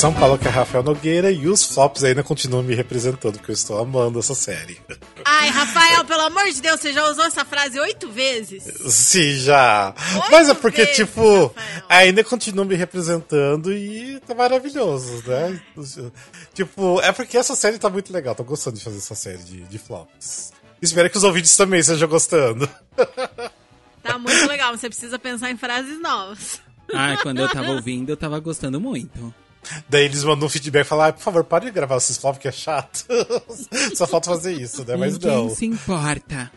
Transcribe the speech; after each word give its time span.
São 0.00 0.14
Paulo, 0.14 0.38
que 0.38 0.48
é 0.48 0.50
Rafael 0.50 0.82
Nogueira, 0.82 1.30
e 1.30 1.46
os 1.46 1.62
flops 1.62 2.02
ainda 2.02 2.22
continuam 2.22 2.62
me 2.62 2.74
representando, 2.74 3.36
porque 3.36 3.50
eu 3.50 3.54
estou 3.54 3.78
amando 3.78 4.18
essa 4.18 4.34
série. 4.34 4.80
Ai, 5.26 5.50
Rafael, 5.50 6.06
pelo 6.06 6.22
amor 6.22 6.50
de 6.50 6.62
Deus, 6.62 6.80
você 6.80 6.90
já 6.90 7.06
usou 7.10 7.22
essa 7.26 7.44
frase 7.44 7.78
oito 7.78 8.10
vezes? 8.10 8.64
Sim, 8.90 9.34
já. 9.34 9.94
Oito 10.14 10.30
Mas 10.30 10.48
é 10.48 10.54
porque, 10.54 10.86
vezes, 10.86 10.96
tipo, 10.96 11.48
Rafael. 11.48 11.84
ainda 11.86 12.24
continua 12.24 12.64
me 12.64 12.74
representando 12.76 13.74
e 13.74 14.18
tá 14.26 14.34
maravilhoso, 14.34 15.22
né? 15.26 15.60
Tipo, 16.54 16.98
é 17.02 17.12
porque 17.12 17.36
essa 17.36 17.54
série 17.54 17.78
tá 17.78 17.90
muito 17.90 18.10
legal, 18.10 18.34
tô 18.34 18.42
gostando 18.42 18.78
de 18.78 18.84
fazer 18.84 18.96
essa 18.96 19.14
série 19.14 19.42
de, 19.42 19.64
de 19.64 19.78
flops. 19.78 20.50
Espero 20.80 21.10
que 21.10 21.18
os 21.18 21.24
ouvintes 21.24 21.54
também 21.54 21.80
estejam 21.80 22.08
gostando. 22.08 22.66
Tá 24.02 24.18
muito 24.18 24.48
legal, 24.48 24.74
você 24.74 24.88
precisa 24.88 25.18
pensar 25.18 25.50
em 25.50 25.58
frases 25.58 26.00
novas. 26.00 26.58
Ah, 26.94 27.18
quando 27.22 27.40
eu 27.40 27.50
tava 27.50 27.72
ouvindo, 27.72 28.08
eu 28.08 28.16
tava 28.16 28.40
gostando 28.40 28.80
muito. 28.80 29.34
Daí 29.88 30.04
eles 30.04 30.24
mandam 30.24 30.46
um 30.46 30.48
feedback 30.50 30.84
e 30.86 30.88
falam, 30.88 31.06
ah, 31.06 31.12
por 31.12 31.22
favor, 31.22 31.44
pare 31.44 31.66
de 31.66 31.70
gravar 31.72 31.96
esses 31.96 32.16
flops 32.16 32.40
que 32.40 32.48
é 32.48 32.52
chato. 32.52 33.04
Só 33.94 34.06
falta 34.06 34.30
fazer 34.30 34.52
isso, 34.54 34.84
né? 34.84 34.96
Mas 34.96 35.14
Ninguém 35.14 35.30
não. 35.30 35.54
se 35.54 35.66
importa. 35.66 36.50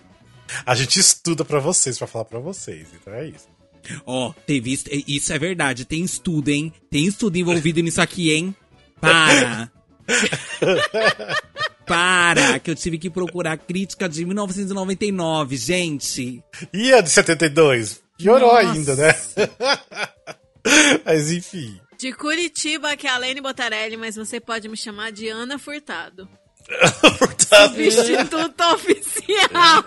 A 0.65 0.75
gente 0.75 0.99
estuda 0.99 1.43
pra 1.43 1.59
vocês, 1.59 1.97
pra 1.97 2.07
falar 2.07 2.25
pra 2.25 2.39
vocês, 2.39 2.87
então 2.93 3.13
é 3.13 3.27
isso. 3.27 3.47
Ó, 4.05 4.33
teve 4.47 4.71
isso, 4.71 4.85
isso 4.89 5.33
é 5.33 5.39
verdade, 5.39 5.83
tem 5.83 6.03
estudo, 6.03 6.49
hein? 6.49 6.71
Tem 6.89 7.05
estudo 7.05 7.37
envolvido 7.37 7.81
nisso 7.81 8.01
aqui, 8.01 8.33
hein? 8.33 8.55
Para! 9.01 9.71
Para, 11.85 12.59
que 12.59 12.71
eu 12.71 12.75
tive 12.75 12.97
que 12.97 13.09
procurar 13.09 13.57
crítica 13.57 14.07
de 14.07 14.23
1999, 14.25 15.57
gente. 15.57 16.41
E 16.73 16.93
a 16.93 17.01
de 17.01 17.09
72? 17.09 18.01
Piorou 18.17 18.53
Nossa. 18.53 18.71
ainda, 18.71 18.95
né? 18.95 19.15
Mas 21.05 21.31
enfim. 21.31 21.77
De 22.03 22.11
Curitiba, 22.11 22.97
que 22.97 23.07
é 23.07 23.09
a 23.11 23.17
Lene 23.17 23.39
Botarelli, 23.39 23.95
mas 23.95 24.17
você 24.17 24.37
pode 24.37 24.67
me 24.67 24.75
chamar 24.75 25.09
de 25.13 25.29
Ana 25.29 25.57
Furtado. 25.57 26.27
Portanto, 27.17 27.75
Substituto 27.75 28.61
oficial. 28.73 29.85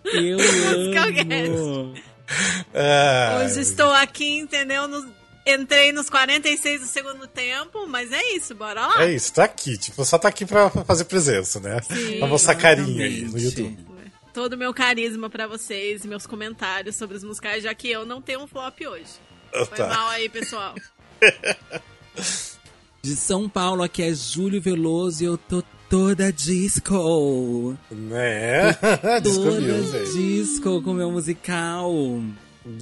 Eu 0.14 0.38
amo. 0.40 1.94
é, 2.72 3.44
Hoje 3.44 3.60
estou 3.60 3.90
aqui, 3.92 4.38
entendeu? 4.38 4.88
No- 4.88 5.12
Entrei 5.46 5.92
nos 5.92 6.08
46 6.08 6.80
do 6.80 6.86
segundo 6.86 7.26
tempo, 7.26 7.86
mas 7.86 8.10
é 8.12 8.22
isso, 8.34 8.54
bora 8.54 8.86
lá. 8.86 9.04
é 9.04 9.12
isso, 9.12 9.34
tá 9.34 9.44
aqui. 9.44 9.76
Tipo, 9.76 10.02
só 10.06 10.16
tá 10.18 10.28
aqui 10.28 10.46
pra 10.46 10.70
fazer 10.70 11.04
presença, 11.04 11.60
né? 11.60 11.82
Sim, 11.82 12.18
pra 12.18 12.28
mostrar 12.28 12.54
carinho 12.54 13.02
aí 13.04 13.20
no. 13.26 13.38
YouTube. 13.38 13.76
Todo 14.32 14.54
o 14.54 14.56
meu 14.56 14.72
carisma 14.72 15.28
pra 15.28 15.46
vocês, 15.46 16.02
meus 16.06 16.26
comentários 16.26 16.96
sobre 16.96 17.14
os 17.18 17.22
musicais, 17.24 17.62
já 17.62 17.74
que 17.74 17.90
eu 17.90 18.06
não 18.06 18.22
tenho 18.22 18.40
um 18.42 18.46
flop 18.46 18.78
hoje. 18.88 19.04
Ah, 19.52 19.66
Foi 19.66 19.76
Tá. 19.76 19.86
mal 19.86 20.08
aí, 20.08 20.26
pessoal. 20.30 20.74
De 23.02 23.16
São 23.16 23.48
Paulo, 23.48 23.82
aqui 23.82 24.02
é 24.02 24.12
Júlio 24.12 24.60
Veloso 24.60 25.22
e 25.22 25.26
eu 25.26 25.38
tô 25.38 25.62
toda 25.88 26.30
disco. 26.32 27.76
Né? 27.90 28.72
Toda 29.24 29.82
gente. 29.82 30.12
disco 30.12 30.82
com 30.82 30.92
meu 30.92 31.10
musical. 31.10 31.92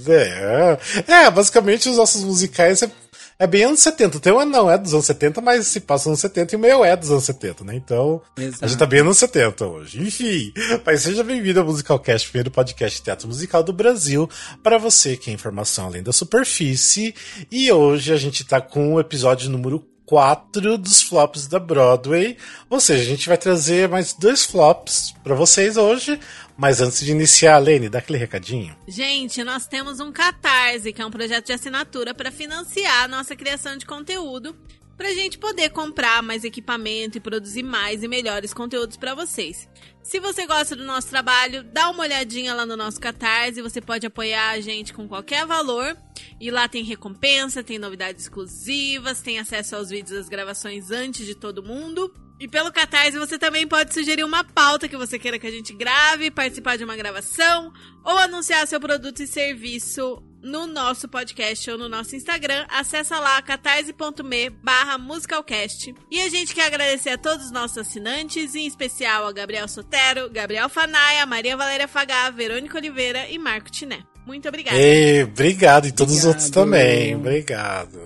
É. 0.05 0.77
é, 1.07 1.31
basicamente 1.31 1.89
os 1.89 1.97
nossos 1.97 2.23
musicais 2.23 2.81
é, 2.83 2.91
é 3.39 3.47
bem 3.47 3.63
anos 3.63 3.79
70. 3.79 4.19
Tem 4.19 4.33
um 4.33 4.43
não 4.43 4.69
é 4.69 4.77
dos 4.77 4.93
anos 4.93 5.05
70, 5.05 5.39
mas 5.39 5.65
se 5.67 5.79
passa 5.79 6.09
nos 6.09 6.19
70 6.19 6.53
e 6.53 6.57
o 6.57 6.59
meu 6.59 6.83
é 6.83 6.95
dos 6.95 7.09
anos 7.09 7.23
70, 7.23 7.63
né? 7.63 7.73
Então, 7.73 8.21
Exato. 8.37 8.65
a 8.65 8.67
gente 8.67 8.77
tá 8.77 8.85
bem 8.85 8.99
anos 8.99 9.17
70 9.17 9.65
hoje. 9.65 10.01
Enfim, 10.01 10.51
mas 10.85 11.01
seja 11.01 11.23
bem-vindo 11.23 11.61
ao 11.61 11.65
Musicalcast, 11.65 12.27
primeiro 12.27 12.51
podcast 12.51 12.99
de 12.99 13.05
teatro 13.05 13.27
musical 13.29 13.63
do 13.63 13.71
Brasil, 13.71 14.29
para 14.61 14.77
você 14.77 15.15
que 15.15 15.31
é 15.31 15.33
informação 15.33 15.85
além 15.85 16.03
da 16.03 16.11
superfície. 16.11 17.15
E 17.49 17.71
hoje 17.71 18.11
a 18.11 18.17
gente 18.17 18.43
tá 18.43 18.59
com 18.59 18.95
o 18.95 18.99
episódio 18.99 19.49
número 19.49 19.87
4 20.09 20.75
dos 20.77 21.03
flops 21.03 21.47
da 21.47 21.59
Broadway. 21.59 22.35
Ou 22.67 22.79
seja, 22.79 23.03
a 23.03 23.05
gente 23.05 23.29
vai 23.29 23.37
trazer 23.37 23.87
mais 23.87 24.11
dois 24.11 24.43
flops 24.43 25.13
para 25.23 25.35
vocês 25.35 25.77
hoje. 25.77 26.19
Mas 26.59 26.81
antes 26.81 26.99
de 26.99 27.11
iniciar, 27.13 27.57
Lene, 27.57 27.87
dá 27.87 27.99
aquele 27.99 28.17
recadinho. 28.17 28.75
Gente, 28.85 29.41
nós 29.45 29.65
temos 29.65 30.01
um 30.01 30.11
Catarse, 30.11 30.91
que 30.91 31.01
é 31.01 31.05
um 31.05 31.09
projeto 31.09 31.45
de 31.45 31.53
assinatura 31.53 32.13
para 32.13 32.33
financiar 32.33 33.05
a 33.05 33.07
nossa 33.07 33.33
criação 33.33 33.77
de 33.77 33.85
conteúdo, 33.85 34.53
pra 34.97 35.13
gente 35.13 35.37
poder 35.37 35.69
comprar 35.69 36.21
mais 36.21 36.43
equipamento 36.43 37.17
e 37.17 37.21
produzir 37.21 37.63
mais 37.63 38.03
e 38.03 38.09
melhores 38.09 38.53
conteúdos 38.53 38.97
para 38.97 39.15
vocês. 39.15 39.69
Se 40.03 40.19
você 40.19 40.45
gosta 40.45 40.75
do 40.75 40.83
nosso 40.83 41.07
trabalho, 41.07 41.63
dá 41.63 41.89
uma 41.89 42.03
olhadinha 42.03 42.53
lá 42.53 42.65
no 42.65 42.75
nosso 42.75 42.99
Catarse, 42.99 43.61
você 43.61 43.79
pode 43.79 44.05
apoiar 44.05 44.49
a 44.49 44.59
gente 44.59 44.93
com 44.93 45.07
qualquer 45.07 45.45
valor. 45.45 45.95
E 46.41 46.51
lá 46.51 46.67
tem 46.67 46.83
recompensa, 46.83 47.63
tem 47.63 47.79
novidades 47.79 48.23
exclusivas, 48.23 49.21
tem 49.21 49.39
acesso 49.39 49.77
aos 49.77 49.89
vídeos 49.89 50.17
das 50.17 50.27
gravações 50.27 50.91
antes 50.91 51.25
de 51.25 51.35
todo 51.35 51.63
mundo. 51.63 52.13
E 52.39 52.47
pelo 52.47 52.71
Catarse 52.71 53.17
você 53.17 53.37
também 53.37 53.67
pode 53.67 53.93
sugerir 53.93 54.23
uma 54.23 54.43
pauta 54.43 54.87
que 54.87 54.95
você 54.95 55.19
queira 55.19 55.37
que 55.37 55.47
a 55.47 55.51
gente 55.51 55.73
grave, 55.73 56.31
participar 56.31 56.77
de 56.77 56.83
uma 56.83 56.95
gravação 56.95 57.73
ou 58.03 58.17
anunciar 58.17 58.65
seu 58.65 58.79
produto 58.79 59.21
e 59.21 59.27
serviço 59.27 60.23
no 60.41 60.65
nosso 60.65 61.07
podcast 61.09 61.69
ou 61.69 61.77
no 61.77 61.89
nosso 61.89 62.15
Instagram. 62.15 62.65
Acessa 62.69 63.19
lá 63.19 63.41
catarse.me 63.41 64.49
barra 64.49 64.97
musicalcast. 64.97 65.93
E 66.09 66.21
a 66.21 66.29
gente 66.29 66.55
quer 66.55 66.67
agradecer 66.67 67.09
a 67.09 67.17
todos 67.17 67.47
os 67.47 67.51
nossos 67.51 67.77
assinantes, 67.79 68.55
em 68.55 68.65
especial 68.65 69.27
a 69.27 69.31
Gabriel 69.33 69.67
Sotero, 69.67 70.29
Gabriel 70.29 70.69
Fanaia, 70.69 71.25
Maria 71.25 71.57
Valéria 71.57 71.87
Fagá, 71.87 72.29
Verônica 72.29 72.77
Oliveira 72.77 73.27
e 73.29 73.37
Marco 73.37 73.69
Tiné. 73.69 74.03
Muito 74.25 74.47
obrigada. 74.47 74.77
Ei, 74.77 75.23
obrigado. 75.23 75.87
E 75.87 75.91
todos 75.91 76.13
os 76.13 76.19
Obrigado. 76.19 76.35
outros 76.35 76.49
também. 76.51 77.15
Obrigado. 77.15 77.99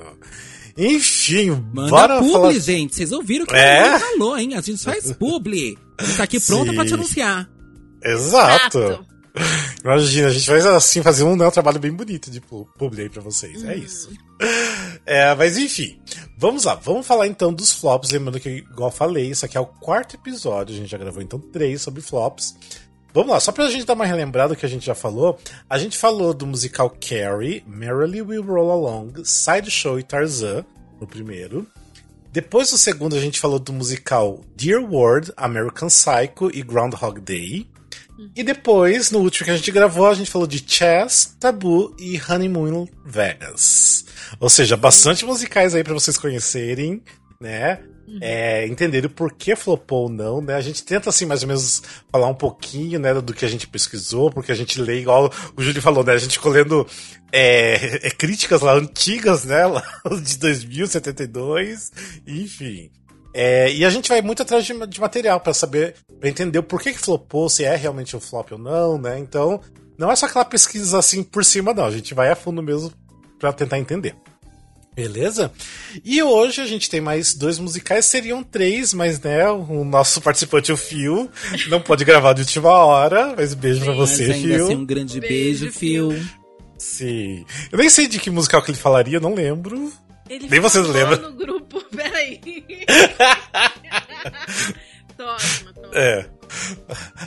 Enfim, 0.78 1.52
Manda 1.74 1.90
bora 1.90 2.18
publi, 2.20 2.32
falar. 2.34 2.54
gente. 2.54 2.96
Vocês 2.96 3.12
ouviram 3.12 3.46
o 3.46 3.48
que 3.48 3.56
É? 3.56 3.96
o 3.96 4.00
falou, 4.00 4.38
hein? 4.38 4.56
A 4.56 4.62
gente 4.62 4.84
faz 4.84 5.12
publi. 5.14 5.78
A 6.00 6.04
gente 6.04 6.18
tá 6.18 6.24
aqui 6.24 6.40
pronta 6.40 6.74
pra 6.74 6.86
te 6.86 6.94
anunciar. 6.94 7.50
Exato. 8.04 8.80
Exato. 8.80 9.06
Imagina, 9.84 10.28
a 10.28 10.32
gente 10.32 10.48
vai 10.48 10.60
assim 10.76 11.02
fazer 11.02 11.24
um, 11.24 11.36
né, 11.36 11.48
um 11.48 11.52
trabalho 11.52 11.80
bem 11.80 11.92
bonito 11.92 12.30
de 12.30 12.40
pu- 12.40 12.68
publi 12.78 13.02
aí 13.04 13.10
pra 13.10 13.22
vocês. 13.22 13.64
É 13.64 13.76
isso. 13.76 14.10
É, 15.06 15.34
mas 15.36 15.58
enfim, 15.58 16.00
vamos 16.38 16.66
lá. 16.66 16.76
Vamos 16.76 17.06
falar 17.08 17.28
então 17.28 17.52
dos 17.54 17.72
flops. 17.72 18.12
Lembrando 18.12 18.40
que, 18.40 18.50
igual 18.50 18.90
eu 18.90 18.96
falei, 18.96 19.30
isso 19.32 19.44
aqui 19.46 19.58
é 19.58 19.60
o 19.60 19.66
quarto 19.66 20.16
episódio. 20.16 20.76
A 20.76 20.78
gente 20.78 20.90
já 20.90 20.98
gravou 20.98 21.22
então 21.22 21.40
três 21.40 21.82
sobre 21.82 22.02
flops. 22.02 22.56
Vamos 23.14 23.32
lá, 23.32 23.40
só 23.40 23.52
pra 23.52 23.70
gente 23.70 23.86
dar 23.86 23.94
uma 23.94 24.06
relembrada 24.06 24.56
que 24.56 24.66
a 24.66 24.70
gente 24.70 24.86
já 24.86 24.96
falou. 24.96 25.38
A 25.70 25.78
gente 25.78 25.98
falou 25.98 26.34
do 26.34 26.48
musical 26.48 26.90
Carrie, 26.90 27.64
Merrily 27.68 28.24
We 28.24 28.38
Roll 28.38 28.72
Along, 28.72 29.24
Sideshow 29.24 30.00
e 30.00 30.04
Tarzan, 30.04 30.66
no 31.00 31.06
primeiro. 31.06 31.68
Depois 32.32 32.72
do 32.72 32.78
segundo, 32.80 33.16
a 33.16 33.20
gente 33.20 33.40
falou 33.40 33.60
do 33.60 33.72
musical 33.72 34.42
Dear 34.56 34.82
World, 34.82 35.32
American 35.38 35.90
Psycho 35.90 36.50
e 36.52 36.64
Groundhog 36.64 37.22
Day. 37.22 37.68
E 38.36 38.44
depois, 38.44 39.12
no 39.12 39.20
último 39.20 39.46
que 39.46 39.52
a 39.52 39.58
gente 39.58 39.72
gravou, 39.72 40.08
a 40.08 40.16
gente 40.16 40.32
falou 40.32 40.48
de 40.48 40.64
Chess, 40.66 41.36
Tabu 41.40 41.96
e 42.00 42.20
Honeymoon 42.20 42.88
Vegas. 43.06 44.06
Ou 44.40 44.50
seja, 44.50 44.76
bastante 44.76 45.24
musicais 45.24 45.76
aí 45.76 45.84
pra 45.84 45.94
vocês 45.94 46.18
conhecerem, 46.18 47.04
né? 47.40 47.80
É, 48.22 48.68
entenderem 48.68 49.10
o 49.10 49.14
porquê 49.14 49.56
flopou 49.56 50.04
ou 50.04 50.10
não, 50.10 50.42
né? 50.42 50.56
A 50.56 50.62
gente 50.62 50.84
tenta, 50.84 51.10
assim, 51.10 51.26
mais 51.26 51.42
ou 51.42 51.48
menos 51.48 51.82
falar 52.12 52.28
um 52.28 52.36
pouquinho, 52.36 53.00
né, 53.00 53.14
do 53.14 53.34
que 53.34 53.46
a 53.46 53.48
gente 53.48 53.68
pesquisou, 53.68 54.30
porque 54.30 54.52
a 54.52 54.56
gente 54.56 54.80
lê, 54.80 55.00
igual 55.00 55.32
o 55.56 55.62
Júlio 55.62 55.82
falou, 55.82 56.04
né? 56.04 56.14
A 56.14 56.18
gente 56.18 56.34
ficou 56.38 56.52
lendo 56.52 56.86
é, 57.32 58.08
é, 58.08 58.12
críticas 58.12 58.62
lá 58.62 58.74
antigas, 58.74 59.46
né? 59.46 59.66
Lá 59.66 59.84
de 60.22 60.38
2000, 60.38 60.88
72, 60.88 61.92
enfim. 62.28 62.92
É, 63.34 63.74
e 63.74 63.84
a 63.84 63.90
gente 63.90 64.10
vai 64.10 64.22
muito 64.22 64.44
atrás 64.44 64.64
de, 64.64 64.88
de 64.88 65.02
material 65.02 65.40
pra 65.40 65.54
saber, 65.54 65.96
pra 66.20 66.30
entender 66.30 66.60
o 66.60 66.64
porquê 66.64 66.94
que 66.94 67.00
flopou, 67.00 67.50
se 67.50 67.64
é 67.64 67.76
realmente 67.76 68.16
um 68.16 68.20
flop 68.20 68.52
ou 68.52 68.60
não, 68.60 68.98
né? 68.98 69.18
Então, 69.18 69.60
não 69.98 70.12
é 70.12 70.16
só 70.16 70.28
aquela 70.28 70.46
pesquisa 70.46 71.00
assim 71.00 71.24
por 71.24 71.44
cima, 71.44 71.74
não. 71.74 71.86
A 71.86 71.92
gente 71.92 72.14
vai 72.14 72.30
a 72.30 72.36
fundo 72.36 72.62
mesmo 72.62 72.92
pra 73.40 73.52
tentar 73.52 73.80
entender. 73.80 74.16
Beleza? 74.96 75.52
E 76.06 76.22
hoje 76.22 76.62
a 76.62 76.66
gente 76.66 76.90
tem 76.90 77.02
mais 77.02 77.34
dois 77.34 77.58
musicais, 77.58 78.06
seriam 78.06 78.44
três, 78.44 78.94
mas 78.94 79.20
né, 79.20 79.50
o 79.50 79.84
nosso 79.84 80.22
participante, 80.22 80.72
o 80.72 80.78
Phil, 80.78 81.30
não 81.68 81.82
pode 81.82 82.06
gravar 82.06 82.34
de 82.34 82.42
última 82.42 82.70
hora, 82.70 83.34
mas 83.36 83.54
beijo 83.56 83.84
pra 83.84 83.94
Sim. 83.94 83.98
você, 83.98 84.28
Mas 84.28 84.36
ainda 84.38 84.56
Phil. 84.56 84.66
assim, 84.66 84.76
um 84.76 84.86
grande 84.86 85.20
Beijo, 85.20 85.66
beijo, 85.66 85.80
Phil. 85.80 86.26
Sim. 86.78 87.46
Eu 87.72 87.78
nem 87.80 87.90
sei 87.90 88.08
de 88.08 88.20
que 88.20 88.30
musical 88.30 88.62
que 88.62 88.70
ele 88.72 88.78
falaria, 88.78 89.20
não 89.20 89.34
lembro. 89.34 89.92
Ele 90.30 90.48
Nem 90.48 90.60
você 90.60 90.78
falou 90.80 90.94
lembra. 90.94 91.18
no 91.18 91.34
grupo, 91.34 91.82
peraí. 91.96 92.40
tô 95.24 95.30
ótima, 95.32 95.74
tô 95.74 95.82
ótima. 95.82 96.00
É. 96.00 96.30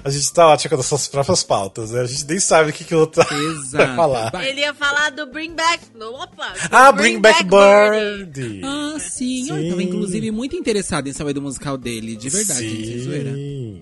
A 0.04 0.10
gente 0.10 0.32
tá 0.32 0.46
ótimo 0.48 0.70
com 0.76 0.80
as 0.80 0.90
nossas 0.90 1.08
próprias 1.08 1.42
pautas, 1.42 1.90
né? 1.90 2.00
A 2.02 2.06
gente 2.06 2.26
nem 2.26 2.38
sabe 2.38 2.70
o 2.70 2.72
que, 2.72 2.84
que 2.84 2.94
o 2.94 3.00
outro 3.00 3.22
vai 3.28 3.38
Exato. 3.38 3.96
falar. 3.96 4.30
Vai. 4.30 4.48
Ele 4.50 4.60
ia 4.60 4.72
falar 4.74 5.10
do 5.10 5.26
Bring 5.26 5.54
Back. 5.54 5.84
Opa! 6.00 6.52
Ah, 6.70 6.92
Bring, 6.92 7.18
Back, 7.18 7.42
Birdie. 7.44 8.60
Ah, 8.64 8.98
sim. 9.00 9.48
Eu 9.50 9.56
Sim. 9.56 9.68
tava, 9.70 9.82
inclusive, 9.82 10.30
muito 10.30 10.54
interessado 10.56 11.08
em 11.08 11.12
saber 11.12 11.32
do 11.32 11.42
musical 11.42 11.76
dele. 11.76 12.16
De 12.16 12.28
verdade, 12.28 12.68
gente, 12.68 12.86
sem 12.86 12.98
zoeira. 13.00 13.32
Sim. 13.34 13.80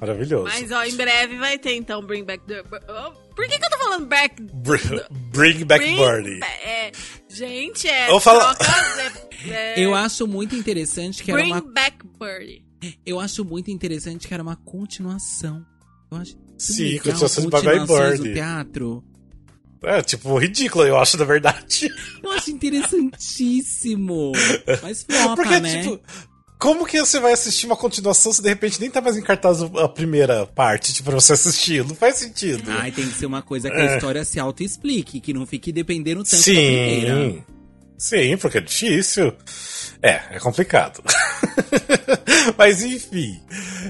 Maravilhoso. 0.00 0.44
Mas, 0.44 0.70
ó, 0.72 0.82
em 0.84 0.96
breve 0.96 1.36
vai 1.38 1.56
ter, 1.58 1.74
então, 1.76 2.02
Bring 2.04 2.24
Back 2.24 2.44
the... 2.46 2.62
Oh, 2.62 3.12
por 3.34 3.46
que 3.46 3.56
que 3.58 3.64
eu 3.64 3.70
tô 3.70 3.78
falando 3.78 4.06
Back... 4.06 4.42
Br- 4.42 4.76
Bring 5.32 5.64
Back 5.64 5.84
Bring 5.84 5.96
Birdie. 5.96 6.40
Ba- 6.40 6.46
É, 6.46 6.90
gente, 7.30 7.86
é... 7.88 8.08
Vou 8.08 8.18
falar- 8.18 8.52
troca- 8.56 9.28
É, 9.48 9.78
Eu 9.80 9.94
acho 9.94 10.26
muito 10.26 10.56
interessante 10.56 11.22
que 11.22 11.30
era 11.30 11.40
Bring 11.40 11.52
uma. 11.52 11.60
back 11.60 11.98
Birdie. 12.20 12.64
Eu 13.04 13.20
acho 13.20 13.44
muito 13.44 13.70
interessante 13.70 14.26
que 14.28 14.34
era 14.34 14.42
uma 14.42 14.56
continuação. 14.56 15.64
Eu 16.10 16.18
acho 16.18 16.36
Sim, 16.58 16.84
legal 16.84 17.04
continuação 17.04 17.44
de 17.44 17.50
Birdie. 17.50 18.28
do 18.28 18.34
teatro. 18.34 19.04
É, 19.84 20.00
tipo, 20.02 20.38
ridículo, 20.38 20.84
eu 20.84 20.96
acho, 20.96 21.16
na 21.18 21.24
verdade. 21.24 21.88
Eu 22.22 22.30
acho 22.32 22.50
interessantíssimo. 22.52 24.32
Mas 24.82 25.02
flopa, 25.02 25.36
Porque, 25.42 25.58
né? 25.60 25.82
tipo, 25.82 26.00
como 26.58 26.86
que 26.86 27.00
você 27.00 27.18
vai 27.18 27.32
assistir 27.32 27.66
uma 27.66 27.76
continuação 27.76 28.32
se 28.32 28.40
de 28.40 28.48
repente 28.48 28.80
nem 28.80 28.88
tá 28.90 29.00
mais 29.00 29.16
em 29.16 29.22
cartaz 29.22 29.60
a 29.62 29.88
primeira 29.88 30.46
parte, 30.46 30.92
tipo, 30.92 31.10
pra 31.10 31.18
você 31.20 31.32
assistir? 31.32 31.84
Não 31.84 31.94
faz 31.96 32.16
sentido. 32.16 32.62
Ai, 32.70 32.92
tem 32.92 33.08
que 33.08 33.14
ser 33.18 33.26
uma 33.26 33.42
coisa 33.42 33.68
que 33.68 33.76
É. 33.76 33.92
a 33.92 33.96
história 33.96 34.24
se 34.24 34.38
auto-explique, 34.38 35.20
que 35.20 35.32
não 35.34 35.44
fique 35.46 35.72
dependendo 35.72 36.22
tanto 36.22 36.36
da 36.36 36.42
primeira. 36.44 37.14
Sim. 37.32 37.44
Sim, 37.98 38.36
porque 38.36 38.58
é 38.58 38.60
difícil. 38.60 39.32
É, 40.02 40.20
é 40.32 40.38
complicado. 40.40 41.02
Mas 42.58 42.82
enfim. 42.82 43.40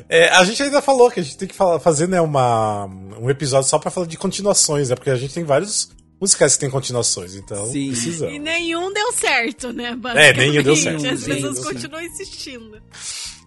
É, 0.09 0.29
a 0.29 0.45
gente 0.45 0.63
ainda 0.63 0.83
falou 0.83 1.11
que 1.11 1.21
a 1.21 1.23
gente 1.23 1.37
tem 1.39 1.49
que 1.49 1.55
falar- 1.55 1.81
fazer 1.81 2.07
né, 2.07 2.21
uma, 2.21 2.85
um 3.19 3.31
episódio 3.31 3.69
só 3.69 3.79
pra 3.79 3.91
falar 3.91 4.07
de 4.07 4.17
continuações, 4.19 4.91
né? 4.91 4.95
Porque 4.95 5.11
a 5.11 5.17
gente 5.17 5.33
tem 5.35 5.45
vários 5.45 5.91
musicais 6.23 6.55
que 6.55 6.61
tem 6.61 6.71
continuações, 6.71 7.35
então 7.35 7.67
Sim. 7.67 7.89
precisamos. 7.89 8.33
E 8.33 8.39
nenhum 8.39 8.93
deu 8.93 9.13
certo, 9.13 9.73
né? 9.73 9.99
É, 10.15 10.33
nenhum 10.33 10.63
deu 10.63 10.77
certo. 10.77 11.05
As 11.05 11.27
Nenhum 11.27 11.35
pessoas 11.35 11.57
certo. 11.59 11.75
continuam 11.75 12.03
insistindo. 12.03 12.81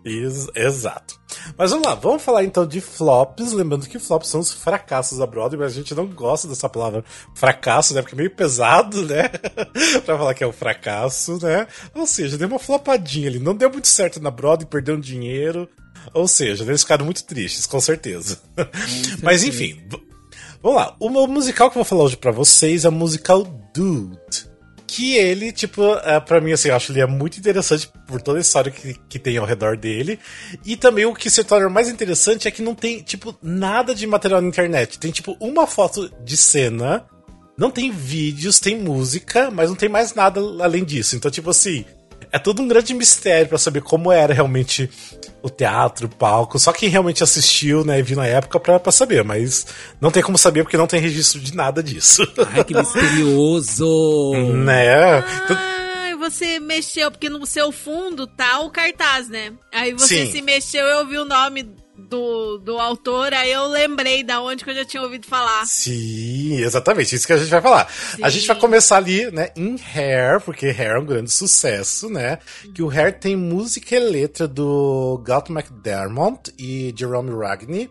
Ex- 0.03 0.49
exato. 0.53 1.17
Mas 1.57 1.71
vamos 1.71 1.87
lá, 1.87 1.95
vamos 1.95 2.21
falar 2.21 2.43
então 2.43 2.67
de 2.67 2.81
flops. 2.81 3.53
Lembrando 3.53 3.87
que 3.87 3.97
flops 3.97 4.27
são 4.27 4.41
os 4.41 4.51
fracassos 4.51 5.17
da 5.19 5.25
Broadway, 5.25 5.61
mas 5.61 5.71
a 5.71 5.75
gente 5.75 5.95
não 5.95 6.05
gosta 6.05 6.49
dessa 6.49 6.67
palavra 6.67 7.03
fracasso, 7.33 7.93
né? 7.93 8.01
Porque 8.01 8.13
é 8.13 8.17
meio 8.17 8.29
pesado, 8.31 9.03
né? 9.03 9.29
pra 10.05 10.17
falar 10.17 10.33
que 10.33 10.43
é 10.43 10.47
um 10.47 10.51
fracasso, 10.51 11.39
né? 11.41 11.67
Ou 11.93 12.05
seja, 12.05 12.37
deu 12.37 12.49
uma 12.49 12.59
flopadinha 12.59 13.29
ali. 13.29 13.39
Não 13.39 13.55
deu 13.55 13.71
muito 13.71 13.87
certo 13.87 14.21
na 14.21 14.29
Broadway, 14.29 14.67
perdeu 14.69 14.95
um 14.95 14.99
dinheiro. 14.99 15.67
Ou 16.13 16.27
seja, 16.27 16.65
eles 16.65 16.81
ficaram 16.81 17.05
muito 17.05 17.23
tristes, 17.23 17.65
com 17.65 17.79
certeza. 17.79 18.37
mas 19.23 19.43
enfim, 19.45 19.81
vamos 20.65 20.81
lá. 20.81 20.95
O 20.99 21.11
meu 21.11 21.27
musical 21.27 21.69
que 21.69 21.77
eu 21.77 21.83
vou 21.83 21.85
falar 21.85 22.05
hoje 22.05 22.17
pra 22.17 22.31
vocês 22.31 22.85
é 22.85 22.89
o 22.89 22.91
musical 22.91 23.43
Dude. 23.71 24.55
Que 24.87 25.15
ele, 25.15 25.51
tipo, 25.51 25.83
é, 26.03 26.19
pra 26.19 26.41
mim, 26.41 26.53
assim, 26.53 26.69
eu 26.69 26.75
acho 26.75 26.91
ele 26.91 27.01
é 27.01 27.05
muito 27.05 27.37
interessante 27.37 27.89
por 28.07 28.21
toda 28.21 28.39
a 28.39 28.41
história 28.41 28.71
que, 28.71 28.95
que 29.07 29.19
tem 29.19 29.37
ao 29.37 29.45
redor 29.45 29.77
dele. 29.77 30.19
E 30.65 30.75
também 30.75 31.05
o 31.05 31.13
que 31.13 31.29
se 31.29 31.43
torna 31.43 31.69
mais 31.69 31.87
interessante 31.87 32.47
é 32.47 32.51
que 32.51 32.61
não 32.63 32.73
tem, 32.73 33.01
tipo, 33.01 33.37
nada 33.43 33.93
de 33.93 34.07
material 34.07 34.41
na 34.41 34.47
internet. 34.47 34.97
Tem, 34.97 35.11
tipo, 35.11 35.35
uma 35.39 35.67
foto 35.67 36.09
de 36.23 36.37
cena, 36.37 37.05
não 37.57 37.69
tem 37.69 37.91
vídeos, 37.91 38.59
tem 38.59 38.79
música, 38.79 39.51
mas 39.51 39.69
não 39.69 39.75
tem 39.75 39.89
mais 39.89 40.15
nada 40.15 40.39
além 40.63 40.83
disso. 40.83 41.15
Então, 41.15 41.29
tipo 41.29 41.49
assim, 41.49 41.85
é 42.35 42.39
todo 42.39 42.61
um 42.61 42.67
grande 42.67 42.93
mistério 42.93 43.47
pra 43.47 43.57
saber 43.57 43.81
como 43.81 44.11
era 44.11 44.33
realmente 44.33 44.89
o 45.41 45.49
teatro, 45.49 46.07
o 46.07 46.09
palco. 46.09 46.59
Só 46.59 46.73
quem 46.73 46.89
realmente 46.89 47.23
assistiu, 47.23 47.85
né, 47.85 47.99
e 47.99 48.03
viu 48.03 48.17
na 48.17 48.27
época 48.27 48.59
pra, 48.59 48.77
pra 48.77 48.91
saber, 48.91 49.23
mas 49.23 49.65
não 50.01 50.11
tem 50.11 50.21
como 50.21 50.37
saber 50.37 50.63
porque 50.63 50.75
não 50.75 50.85
tem 50.85 50.99
registro 50.99 51.39
de 51.39 51.55
nada 51.55 51.81
disso. 51.81 52.23
Ai, 52.53 52.65
que 52.65 52.73
misterioso! 52.73 54.33
né? 54.53 55.23
Ai, 55.47 56.15
você 56.15 56.59
mexeu, 56.59 57.09
porque 57.09 57.29
no 57.29 57.45
seu 57.45 57.71
fundo 57.71 58.27
tá 58.27 58.59
o 58.59 58.69
cartaz, 58.69 59.29
né? 59.29 59.53
Aí 59.73 59.93
você 59.93 60.25
Sim. 60.25 60.31
se 60.33 60.41
mexeu, 60.41 60.85
eu 60.85 61.07
vi 61.07 61.17
o 61.17 61.23
nome 61.23 61.73
do, 62.09 62.57
do 62.57 62.79
autor, 62.79 63.33
aí 63.33 63.51
eu 63.51 63.67
lembrei 63.67 64.23
da 64.23 64.41
onde 64.41 64.63
que 64.63 64.69
eu 64.69 64.75
já 64.75 64.85
tinha 64.85 65.03
ouvido 65.03 65.25
falar. 65.25 65.65
Sim, 65.65 66.57
exatamente, 66.61 67.15
isso 67.15 67.27
que 67.27 67.33
a 67.33 67.37
gente 67.37 67.49
vai 67.49 67.61
falar. 67.61 67.87
A 68.21 68.29
Sim. 68.29 68.37
gente 68.37 68.47
vai 68.47 68.59
começar 68.59 68.97
ali, 68.97 69.29
né, 69.31 69.49
em 69.55 69.75
Hair, 69.75 70.41
porque 70.41 70.67
Hair 70.67 70.95
é 70.95 70.99
um 70.99 71.05
grande 71.05 71.31
sucesso, 71.31 72.09
né? 72.09 72.39
Que 72.73 72.81
o 72.81 72.89
Hair 72.89 73.19
tem 73.19 73.35
música 73.35 73.95
e 73.95 73.99
letra 73.99 74.47
do 74.47 75.21
Galt 75.23 75.49
McDermott 75.49 76.53
e 76.57 76.93
Jerome 76.97 77.31
Ragney, 77.31 77.89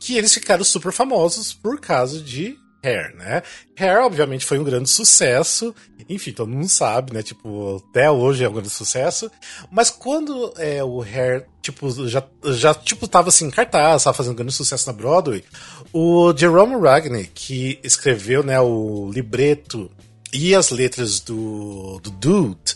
que 0.00 0.16
eles 0.16 0.34
ficaram 0.34 0.64
super 0.64 0.92
famosos 0.92 1.52
por 1.52 1.80
causa 1.80 2.20
de 2.20 2.56
Hair, 2.84 3.14
né? 3.16 3.42
Hair, 3.78 4.00
obviamente, 4.04 4.44
foi 4.44 4.58
um 4.58 4.64
grande 4.64 4.90
sucesso. 4.90 5.72
Enfim, 6.08 6.32
todo 6.32 6.50
mundo 6.50 6.68
sabe, 6.68 7.14
né? 7.14 7.22
Tipo, 7.22 7.82
até 7.88 8.10
hoje 8.10 8.42
é 8.42 8.48
um 8.48 8.52
grande 8.52 8.70
sucesso. 8.70 9.30
Mas 9.70 9.88
quando 9.88 10.52
é, 10.58 10.82
o 10.82 11.00
Hair, 11.00 11.46
tipo, 11.62 12.08
já, 12.08 12.22
já 12.44 12.74
tipo, 12.74 13.06
tava 13.06 13.28
assim, 13.28 13.46
em 13.46 13.50
cartaz, 13.50 14.04
tava 14.04 14.16
fazendo 14.16 14.34
grande 14.34 14.52
sucesso 14.52 14.86
na 14.86 14.92
Broadway, 14.92 15.44
o 15.92 16.34
Jerome 16.36 16.74
Ragney, 16.76 17.30
que 17.32 17.78
escreveu, 17.82 18.42
né, 18.42 18.60
o 18.60 19.10
libreto 19.12 19.90
e 20.32 20.54
as 20.54 20.70
letras 20.70 21.20
do, 21.20 22.00
do 22.02 22.10
Dude, 22.10 22.74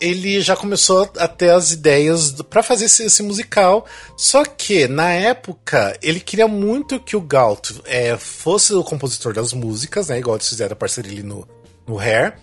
ele 0.00 0.40
já 0.40 0.56
começou 0.56 1.10
a 1.18 1.28
ter 1.28 1.50
as 1.50 1.72
ideias 1.72 2.32
para 2.48 2.62
fazer 2.62 2.86
esse, 2.86 3.04
esse 3.04 3.22
musical. 3.22 3.84
Só 4.16 4.44
que, 4.44 4.88
na 4.88 5.10
época, 5.10 5.96
ele 6.02 6.18
queria 6.18 6.48
muito 6.48 6.98
que 6.98 7.14
o 7.14 7.20
Galt 7.20 7.72
é, 7.84 8.16
fosse 8.16 8.72
o 8.72 8.82
compositor 8.82 9.34
das 9.34 9.52
músicas, 9.52 10.08
né? 10.08 10.18
Igual 10.18 10.36
eles 10.36 10.48
fizeram 10.48 10.72
a 10.72 10.76
parceria 10.76 11.12
ali 11.12 11.22
no, 11.22 11.46
no 11.86 11.98
Hair. 11.98 12.38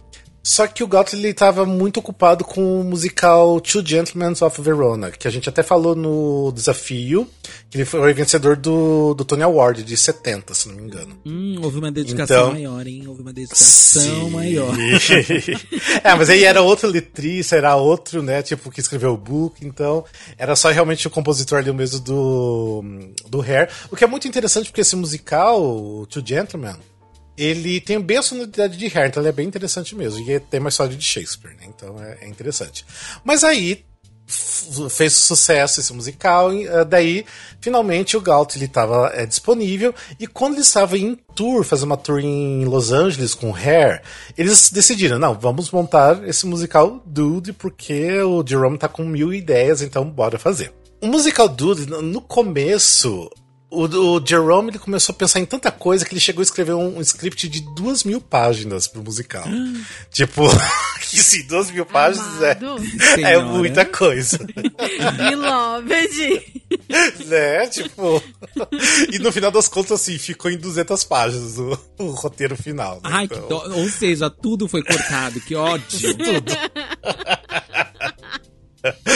Só 0.47 0.65
que 0.65 0.81
o 0.81 0.87
Galt 0.87 1.11
ele 1.11 1.27
estava 1.27 1.65
muito 1.65 1.99
ocupado 1.99 2.45
com 2.45 2.79
o 2.79 2.83
musical 2.85 3.59
Two 3.59 3.85
Gentlemen 3.85 4.33
of 4.39 4.61
Verona, 4.61 5.11
que 5.11 5.27
a 5.27 5.29
gente 5.29 5.49
até 5.49 5.61
falou 5.61 5.93
no 5.93 6.53
desafio, 6.55 7.27
que 7.69 7.75
ele 7.77 7.83
foi 7.83 8.13
vencedor 8.13 8.55
do, 8.55 9.13
do 9.13 9.25
Tony 9.25 9.43
Award 9.43 9.83
de 9.83 9.97
70, 9.97 10.53
se 10.53 10.69
não 10.69 10.75
me 10.75 10.83
engano. 10.83 11.19
Hum, 11.25 11.59
houve 11.61 11.79
uma 11.79 11.91
dedicação 11.91 12.37
Então- 12.37 12.51
maior, 12.53 12.87
hein? 12.87 13.03
Houve 13.05 13.23
uma 13.23 13.33
dedicação 13.33 14.01
Sim. 14.01 14.29
maior. 14.29 14.73
é, 16.01 16.15
mas 16.15 16.29
aí 16.29 16.45
era 16.45 16.61
outro 16.61 16.87
letrista, 16.87 17.57
era 17.57 17.75
outro, 17.75 18.23
né, 18.23 18.41
tipo, 18.41 18.71
que 18.71 18.79
escreveu 18.79 19.11
o 19.11 19.17
book, 19.17 19.67
então 19.67 20.05
era 20.37 20.55
só 20.55 20.69
realmente 20.69 21.05
o 21.07 21.09
compositor 21.09 21.57
ali 21.57 21.73
mesmo 21.73 21.99
do, 21.99 22.85
do 23.27 23.41
Hair. 23.41 23.67
O 23.91 23.97
que 23.97 24.03
é 24.05 24.07
muito 24.07 24.29
interessante 24.29 24.69
porque 24.69 24.79
esse 24.79 24.95
musical, 24.95 26.07
Two 26.09 26.25
Gentlemen, 26.25 26.77
ele 27.37 27.79
tem 27.79 27.99
bem 27.99 28.17
a 28.17 28.21
sonoridade 28.21 28.77
de 28.77 28.85
Hair, 28.85 29.09
então 29.09 29.21
ele 29.21 29.29
é 29.29 29.33
bem 29.33 29.47
interessante 29.47 29.95
mesmo. 29.95 30.27
E 30.29 30.39
tem 30.39 30.59
uma 30.59 30.69
história 30.69 30.95
de 30.95 31.03
Shakespeare, 31.03 31.55
né, 31.55 31.67
então 31.67 32.01
é, 32.03 32.19
é 32.21 32.27
interessante. 32.27 32.85
Mas 33.23 33.43
aí 33.43 33.85
fez 34.89 35.13
sucesso 35.13 35.79
esse 35.79 35.93
musical, 35.93 36.51
eh, 36.51 36.83
daí 36.83 37.25
finalmente 37.61 38.17
o 38.17 38.21
Galt 38.21 38.55
ele 38.55 38.65
estava 38.65 39.09
disponível 39.25 39.95
e 40.19 40.27
quando 40.27 40.55
ele 40.55 40.63
estava 40.63 40.97
em 40.97 41.15
tour, 41.33 41.63
fazendo 41.63 41.85
uma 41.85 41.97
tour 41.97 42.19
em 42.19 42.65
Los 42.65 42.91
Angeles 42.91 43.33
com 43.33 43.55
Hair, 43.55 44.01
eles 44.37 44.69
decidiram, 44.69 45.17
não, 45.17 45.33
vamos 45.33 45.71
montar 45.71 46.27
esse 46.27 46.45
musical 46.45 47.01
Dude 47.05 47.53
porque 47.53 48.21
o 48.21 48.45
Jerome 48.45 48.77
tá 48.77 48.89
com 48.89 49.05
mil 49.05 49.33
ideias, 49.33 49.81
então 49.81 50.03
bora 50.03 50.37
fazer. 50.37 50.73
O 51.01 51.07
musical 51.07 51.47
Dude, 51.47 51.85
no 51.85 52.21
começo, 52.21 53.29
o, 53.69 53.83
o 53.83 54.25
Jerome 54.25 54.69
ele 54.69 54.79
começou 54.79 55.13
a 55.13 55.17
pensar 55.17 55.39
em 55.39 55.45
tanta 55.45 55.71
coisa 55.71 56.05
que 56.05 56.13
ele 56.13 56.21
chegou 56.21 56.41
a 56.41 56.43
escrever 56.43 56.73
um, 56.73 56.97
um 56.97 57.01
script 57.01 57.49
de 57.49 57.61
duas 57.75 58.03
mil 58.03 58.21
páginas 58.21 58.87
pro 58.87 59.03
musical. 59.03 59.45
tipo, 60.11 60.43
que 61.09 61.17
sim, 61.17 61.45
duas 61.47 61.69
mil 61.71 61.85
páginas 61.85 62.41
é, 62.41 62.57
é 63.33 63.37
muita 63.39 63.85
coisa. 63.85 64.37
Beloved. 65.17 66.63
né? 67.27 67.67
Tipo. 67.67 68.23
e 69.11 69.19
no 69.19 69.31
final 69.31 69.51
das 69.51 69.67
contas, 69.67 70.01
assim, 70.01 70.17
ficou 70.17 70.49
em 70.49 70.57
200 70.57 71.03
páginas 71.03 71.57
o, 71.57 71.77
o 71.97 72.11
roteiro 72.11 72.55
final. 72.55 72.95
Né? 72.95 73.01
Ai, 73.03 73.27
que 73.27 73.35
Então, 73.35 73.47
dó. 73.47 73.67
Ou 73.75 73.89
seja, 73.89 74.29
tudo 74.29 74.67
foi 74.67 74.83
cortado, 74.83 75.39
que 75.41 75.55
ódio. 75.55 76.15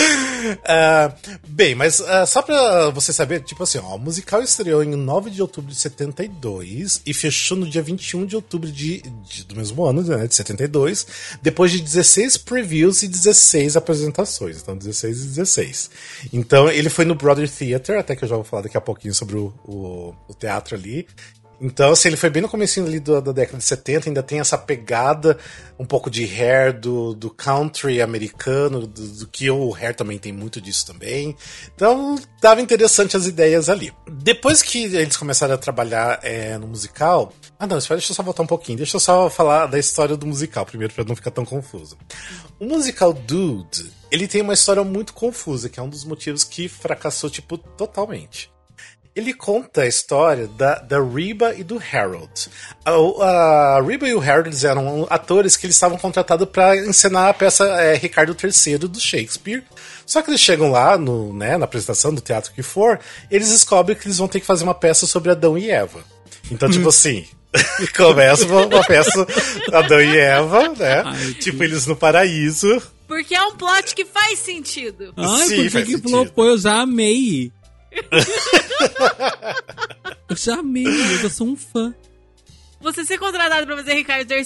Ah, 0.65 1.13
bem, 1.48 1.75
mas 1.75 2.01
ah, 2.01 2.25
só 2.25 2.41
pra 2.41 2.89
você 2.89 3.13
saber, 3.13 3.41
tipo 3.44 3.62
assim, 3.62 3.77
ó, 3.77 3.96
o 3.96 4.00
musical 4.00 4.41
estreou 4.41 4.84
em 4.84 4.96
9 4.96 5.30
de 5.30 5.39
outubro 5.39 5.70
de 5.70 5.77
72 5.77 7.01
e 7.06 7.13
fechou 7.13 7.56
no 7.58 7.70
dia 7.70 7.82
21 7.82 8.25
de 8.25 8.36
outubro 8.36 8.72
de, 8.72 9.01
de- 9.01 9.44
do 9.46 9.56
mesmo 9.56 9.86
ano, 9.86 10.01
né, 10.01 10.25
de 10.25 10.34
72, 10.34 11.06
depois 11.44 11.72
de 11.72 11.80
16 11.80 12.38
previews 12.38 13.03
e 13.03 13.08
16 13.08 13.77
apresentações, 13.77 14.62
então 14.62 14.75
16 14.75 15.24
e 15.24 15.27
16. 15.27 15.91
Então 16.34 16.68
ele 16.70 16.89
foi 16.89 17.06
no 17.06 17.13
Broadway 17.13 17.48
Theatre, 17.48 17.98
até 17.98 18.15
que 18.15 18.24
eu 18.24 18.30
já 18.30 18.36
vou 18.36 18.44
falar 18.44 18.63
daqui 18.63 18.77
a 18.77 18.82
pouquinho 18.82 19.13
sobre 19.13 19.36
o, 19.38 19.53
o, 19.63 20.15
o 20.27 20.34
teatro 20.34 20.75
ali. 20.75 21.08
Então, 21.63 21.91
assim, 21.91 22.08
ele 22.10 22.18
foi 22.18 22.32
bem 22.32 22.41
no 22.41 22.50
comecinho 22.50 22.88
ali 22.88 23.00
do- 23.00 23.22
da 23.22 23.32
década 23.32 23.60
de 23.60 23.63
70, 23.63 24.10
ainda 24.10 24.24
tem 24.24 24.39
essa 24.39 24.58
pegada 24.58 25.38
um 25.77 25.86
pouco 25.86 26.10
de 26.10 26.24
hair 26.25 26.74
do, 26.80 27.13
do 27.13 27.30
country 27.30 28.01
americano, 28.01 28.88
do, 28.88 29.08
do 29.08 29.27
que 29.27 29.48
o 29.51 29.72
hair 29.75 29.96
também 29.96 30.18
tem 30.18 30.34
muito 30.34 30.60
disso 30.60 30.88
também. 30.88 31.36
Então, 31.75 32.20
tava 32.41 32.62
interessante 32.62 33.15
as 33.15 33.27
ideias 33.27 33.70
ali. 33.70 33.94
Depois 34.12 34.63
que 34.63 34.86
eles 34.86 35.15
começaram 35.15 35.53
a 35.53 35.58
trabalhar 35.58 36.20
é, 36.24 36.58
no 36.58 36.68
musical. 36.68 37.32
Ah, 37.60 37.68
não, 37.68 37.77
espera, 37.77 38.00
deixa 38.00 38.12
eu 38.12 38.15
só 38.15 38.24
voltar 38.24 38.41
um 38.41 38.48
pouquinho. 38.48 38.80
Deixa 38.80 38.96
eu 38.96 39.00
só 39.00 39.30
falar 39.30 39.68
da 39.68 39.77
história 39.77 40.18
do 40.18 40.25
musical 40.25 40.65
primeiro, 40.65 40.94
pra 40.94 41.03
não 41.03 41.15
ficar 41.15 41.30
tão 41.32 41.46
confuso. 41.46 41.96
O 42.60 42.65
musical 42.65 43.13
Dude, 43.13 43.91
ele 44.12 44.27
tem 44.27 44.41
uma 44.41 44.53
história 44.53 44.84
muito 44.84 45.13
confusa, 45.13 45.70
que 45.70 45.80
é 45.80 45.84
um 45.84 45.89
dos 45.89 46.03
motivos 46.06 46.44
que 46.44 46.68
fracassou, 46.68 47.30
tipo, 47.30 47.56
totalmente. 47.58 48.51
Ele 49.15 49.34
conta 49.34 49.82
a 49.82 49.88
história 49.88 50.48
da, 50.48 50.75
da 50.75 51.03
Reba 51.03 51.53
e 51.56 51.63
do 51.63 51.82
Harold. 51.91 52.50
A, 52.86 52.91
a 52.91 53.82
Reba 53.82 54.08
e 54.08 54.13
o 54.13 54.22
Harold 54.22 54.65
eram 54.65 55.06
atores 55.10 55.58
que 55.58 55.65
eles 55.65 55.75
estavam 55.75 55.98
contratados 55.98 56.48
para 56.48 56.77
encenar 56.77 57.27
a 57.27 57.34
peça 57.34 57.65
é, 57.65 57.96
Ricardo 57.96 58.36
III 58.36 58.77
do 58.77 59.00
Shakespeare. 59.00 59.63
Só 60.06 60.22
que 60.22 60.30
eles 60.30 60.41
chegam 60.41 60.72
lá 60.72 60.98
no, 60.98 61.34
né, 61.34 61.58
na 61.58 61.65
apresentação 61.65 62.13
do 62.13 62.22
teatro 62.22 62.53
que 62.53 62.63
for, 62.63 63.00
eles 63.30 63.50
descobrem 63.50 63.98
que 63.98 64.08
eles 64.08 64.18
vão 64.18 64.27
ter 64.27 64.39
que 64.39 64.46
fazer 64.46 64.63
uma 64.63 64.74
peça 64.74 65.06
sobre 65.06 65.32
Adão 65.32 65.58
e 65.58 65.70
Eva. 65.70 66.03
Então, 66.50 66.70
tipo 66.70 66.88
assim, 66.89 67.25
começa 67.96 68.46
uma, 68.46 68.65
uma 68.65 68.84
peça 68.84 69.27
Adão 69.74 70.01
e 70.01 70.18
Eva, 70.18 70.70
né? 70.70 71.03
Ai, 71.06 71.34
tipo, 71.34 71.63
eles 71.63 71.86
no 71.86 71.96
paraíso. 71.96 72.82
Porque 73.08 73.36
é 73.36 73.44
um 73.44 73.56
plot 73.56 73.94
que 73.94 74.06
faz 74.06 74.39
sentido. 74.39 75.13
Ai, 75.18 75.48
Sim, 75.48 75.56
por 75.56 75.63
que 75.63 75.70
faz 75.70 75.86
que 75.86 75.91
sentido. 75.91 76.10
flopou? 76.10 76.48
Eu 76.48 76.58
já 76.58 76.82
amei. 76.82 77.51
Eu 80.29 80.36
já 80.36 80.55
amei, 80.60 80.86
eu 81.24 81.29
sou 81.29 81.48
um 81.48 81.55
fã. 81.55 81.93
Você 82.79 83.05
ser 83.05 83.17
contratado 83.19 83.65
pra 83.67 83.77
fazer 83.77 83.93
Ricardo 83.93 84.31
III, 84.31 84.43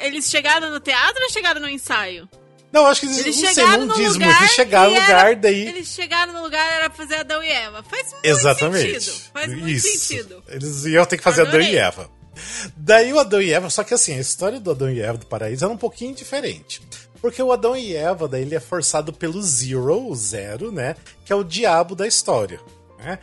eles 0.00 0.28
chegaram 0.30 0.70
no 0.70 0.80
teatro 0.80 1.22
ou 1.22 1.30
chegaram 1.30 1.60
no 1.60 1.68
ensaio? 1.68 2.28
Não, 2.72 2.86
acho 2.86 3.00
que 3.02 3.06
eles, 3.06 3.18
Eles 3.20 3.36
não 3.36 3.44
sei, 3.44 3.54
chegaram 3.54 3.86
não 3.86 3.86
no 3.86 3.94
diz 4.02 4.12
lugar. 4.14 4.26
muito. 4.28 4.40
Eles 4.42 4.52
chegaram 4.52 4.90
no 4.94 5.00
lugar, 5.00 5.26
era- 5.26 5.36
daí. 5.36 5.68
Eles 5.68 5.88
chegaram 5.88 6.32
no 6.32 6.42
lugar 6.42 6.72
era 6.72 6.90
pra 6.90 6.96
fazer 6.96 7.14
Adão 7.16 7.42
e 7.42 7.48
Eva. 7.48 7.82
Faz 7.84 8.12
muito 8.12 8.24
Exatamente. 8.24 9.00
sentido. 9.00 9.22
Faz 9.32 9.48
muito 9.52 9.68
Isso. 9.68 9.98
sentido. 9.98 10.42
Eles 10.48 10.84
iam 10.86 11.04
ter 11.06 11.16
que 11.18 11.22
fazer 11.22 11.42
Adão 11.42 11.50
Adorei. 11.54 11.72
e 11.72 11.76
Eva. 11.76 12.10
Daí 12.76 13.12
o 13.12 13.18
Adão 13.20 13.40
e 13.40 13.52
Eva, 13.52 13.70
só 13.70 13.84
que 13.84 13.94
assim, 13.94 14.14
a 14.16 14.20
história 14.20 14.58
do 14.58 14.72
Adão 14.72 14.90
e 14.90 15.00
Eva 15.00 15.18
do 15.18 15.26
paraíso 15.26 15.64
era 15.64 15.72
um 15.72 15.76
pouquinho 15.76 16.12
diferente. 16.14 16.82
Porque 17.20 17.40
o 17.40 17.52
Adão 17.52 17.76
e 17.76 17.94
Eva, 17.94 18.26
daí 18.26 18.42
ele 18.42 18.56
é 18.56 18.60
forçado 18.60 19.12
pelo 19.12 19.40
Zero, 19.40 20.08
o 20.08 20.16
Zero, 20.16 20.72
né? 20.72 20.96
Que 21.24 21.32
é 21.32 21.36
o 21.36 21.44
diabo 21.44 21.94
da 21.94 22.08
história. 22.08 22.58
Né? 23.04 23.18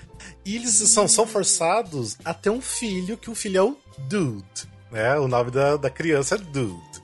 E 0.45 0.55
eles 0.55 0.75
são, 0.75 1.07
são 1.07 1.25
forçados 1.25 2.17
a 2.23 2.33
ter 2.33 2.51
um 2.51 2.61
filho, 2.61 3.17
que 3.17 3.29
o 3.29 3.35
filho 3.35 3.57
é 3.57 3.63
o 3.63 3.77
Dude. 4.07 4.45
Né? 4.91 5.17
O 5.17 5.27
nome 5.27 5.49
da, 5.49 5.75
da 5.75 5.89
criança 5.89 6.35
é 6.35 6.37
Dude. 6.37 7.01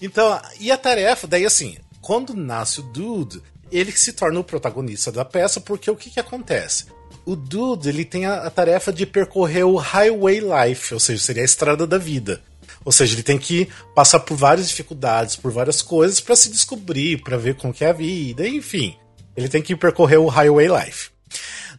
Então, 0.00 0.40
e 0.60 0.70
a 0.70 0.78
tarefa, 0.78 1.26
daí 1.26 1.44
assim, 1.44 1.76
quando 2.00 2.34
nasce 2.34 2.80
o 2.80 2.84
Dude, 2.84 3.42
ele 3.70 3.92
se 3.92 4.12
torna 4.12 4.38
o 4.38 4.44
protagonista 4.44 5.10
da 5.10 5.24
peça, 5.24 5.60
porque 5.60 5.90
o 5.90 5.96
que, 5.96 6.10
que 6.10 6.20
acontece? 6.20 6.86
O 7.26 7.34
Dude, 7.34 7.88
ele 7.88 8.04
tem 8.04 8.26
a, 8.26 8.42
a 8.42 8.50
tarefa 8.50 8.92
de 8.92 9.04
percorrer 9.04 9.64
o 9.64 9.76
Highway 9.76 10.40
Life, 10.40 10.94
ou 10.94 11.00
seja, 11.00 11.22
seria 11.22 11.42
a 11.42 11.44
estrada 11.44 11.86
da 11.86 11.98
vida. 11.98 12.42
Ou 12.84 12.92
seja, 12.92 13.14
ele 13.14 13.22
tem 13.22 13.38
que 13.38 13.68
passar 13.94 14.20
por 14.20 14.36
várias 14.36 14.68
dificuldades, 14.68 15.36
por 15.36 15.50
várias 15.50 15.82
coisas 15.82 16.20
para 16.20 16.36
se 16.36 16.48
descobrir, 16.48 17.22
para 17.22 17.36
ver 17.36 17.56
como 17.56 17.74
que 17.74 17.84
é 17.84 17.90
a 17.90 17.92
vida, 17.92 18.46
enfim. 18.48 18.96
Ele 19.36 19.48
tem 19.48 19.60
que 19.60 19.76
percorrer 19.76 20.18
o 20.18 20.28
Highway 20.28 20.68
Life. 20.68 21.10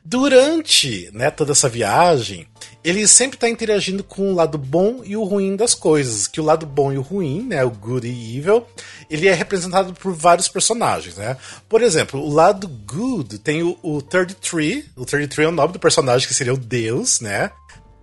Durante 0.03 1.10
né, 1.13 1.29
toda 1.29 1.51
essa 1.51 1.70
viagem, 1.70 2.48
ele 2.84 3.08
sempre 3.08 3.38
está 3.38 3.48
interagindo 3.48 4.03
com 4.03 4.31
o 4.31 4.36
lado 4.36 4.58
bom 4.58 5.01
e 5.03 5.15
o 5.15 5.24
ruim 5.24 5.55
das 5.55 5.75
coisas. 5.75 6.27
Que 6.27 6.41
o 6.41 6.43
lado 6.43 6.65
bom 6.65 6.91
e 6.91 6.98
o 6.98 7.01
ruim, 7.01 7.43
né, 7.43 7.63
o 7.63 7.70
good 7.70 8.08
e 8.08 8.38
evil, 8.38 8.65
ele 9.10 9.27
é 9.27 9.34
representado 9.34 9.93
por 9.93 10.12
vários 10.13 10.48
personagens, 10.48 11.17
né? 11.17 11.38
Por 11.70 11.84
exemplo, 11.84 12.20
o 12.20 12.34
lado 12.34 12.67
good 12.67 13.38
tem 13.39 13.62
o, 13.62 13.77
o 13.84 14.01
33. 14.01 14.86
O 14.96 15.05
33 15.05 15.46
é 15.46 15.50
o 15.50 15.53
nome 15.53 15.74
do 15.74 15.79
personagem 15.79 16.27
que 16.27 16.34
seria 16.34 16.53
o 16.53 16.58
Deus, 16.58 17.22
né? 17.22 17.51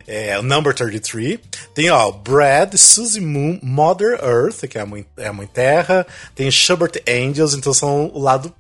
É, 0.07 0.39
o 0.39 0.43
Number 0.43 0.73
33. 0.73 1.41
Tem, 1.75 1.91
ó, 1.91 2.13
Brad, 2.13 2.75
Suzy 2.77 3.21
Moon, 3.21 3.59
Mother 3.61 4.19
Earth, 4.23 4.67
que 4.69 4.79
é 4.79 4.81
a 4.81 4.87
mãe, 4.87 5.05
é 5.17 5.27
a 5.27 5.33
mãe 5.33 5.49
terra. 5.49 6.07
Tem 6.35 6.49
Schubert 6.49 6.93
Angels, 7.09 7.55
então 7.55 7.75
são 7.75 8.11
o 8.15 8.21
lado 8.21 8.55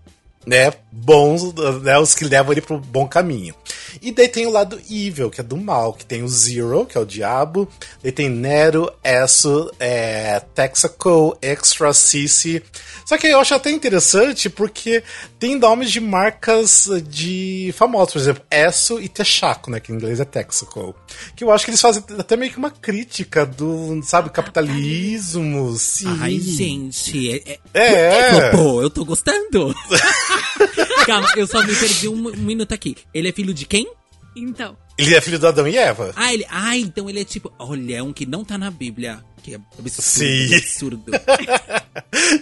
né, 0.48 0.72
bons, 0.90 1.52
né, 1.82 1.98
os 1.98 2.14
que 2.14 2.24
levam 2.24 2.52
ele 2.52 2.60
pro 2.60 2.78
bom 2.78 3.06
caminho. 3.06 3.54
E 4.00 4.12
daí 4.12 4.28
tem 4.28 4.46
o 4.46 4.50
lado 4.50 4.80
evil, 4.90 5.30
que 5.30 5.40
é 5.40 5.44
do 5.44 5.56
mal, 5.56 5.92
que 5.92 6.04
tem 6.04 6.22
o 6.22 6.28
Zero, 6.28 6.86
que 6.86 6.96
é 6.96 7.00
o 7.00 7.06
diabo, 7.06 7.68
daí 8.02 8.12
tem 8.12 8.28
Nero, 8.28 8.90
Esso, 9.02 9.70
é, 9.78 10.40
Texaco, 10.54 11.36
Extra, 11.42 11.92
Sissi. 11.92 12.62
Só 13.04 13.16
que 13.16 13.26
eu 13.26 13.40
acho 13.40 13.54
até 13.54 13.70
interessante 13.70 14.50
porque 14.50 15.02
tem 15.38 15.56
nomes 15.56 15.90
de 15.90 16.00
marcas 16.00 16.88
de 17.06 17.74
famosos, 17.76 18.12
por 18.12 18.18
exemplo, 18.18 18.42
Esso 18.50 19.00
e 19.00 19.08
Texaco, 19.08 19.70
né, 19.70 19.80
que 19.80 19.92
em 19.92 19.94
inglês 19.94 20.20
é 20.20 20.24
Texaco. 20.24 20.94
Que 21.34 21.44
eu 21.44 21.50
acho 21.50 21.64
que 21.64 21.70
eles 21.70 21.80
fazem 21.80 22.02
até 22.18 22.36
meio 22.36 22.52
que 22.52 22.58
uma 22.58 22.70
crítica 22.70 23.44
do, 23.44 24.00
sabe, 24.02 24.30
capitalismo, 24.30 25.76
sim. 25.76 26.18
Ai, 26.20 26.38
gente. 26.38 27.42
É, 27.44 27.58
é, 27.74 27.90
É. 28.18 28.50
Flopou, 28.50 28.82
eu 28.82 28.90
tô 28.90 29.04
gostando. 29.04 29.74
Calma, 31.06 31.28
eu 31.36 31.46
só 31.46 31.62
me 31.62 31.74
perdi 31.74 32.08
um, 32.08 32.28
um 32.28 32.36
minuto 32.36 32.72
aqui. 32.72 32.96
Ele 33.12 33.28
é 33.28 33.32
filho 33.32 33.52
de 33.54 33.64
quem? 33.66 33.90
Então. 34.36 34.76
Ele 34.96 35.14
é 35.14 35.20
filho 35.20 35.38
do 35.38 35.46
Adão 35.46 35.66
e 35.66 35.76
Eva. 35.76 36.12
Ah, 36.16 36.32
ele. 36.32 36.44
Ah, 36.50 36.76
então 36.76 37.08
ele 37.08 37.20
é 37.20 37.24
tipo. 37.24 37.52
Olha, 37.58 37.96
é 37.96 38.02
um 38.02 38.12
que 38.12 38.26
não 38.26 38.44
tá 38.44 38.56
na 38.58 38.70
Bíblia. 38.70 39.24
Que 39.42 39.54
é 39.54 39.60
absurdo. 39.78 40.02
Sim. 40.02 40.54
Absurdo. 40.54 41.04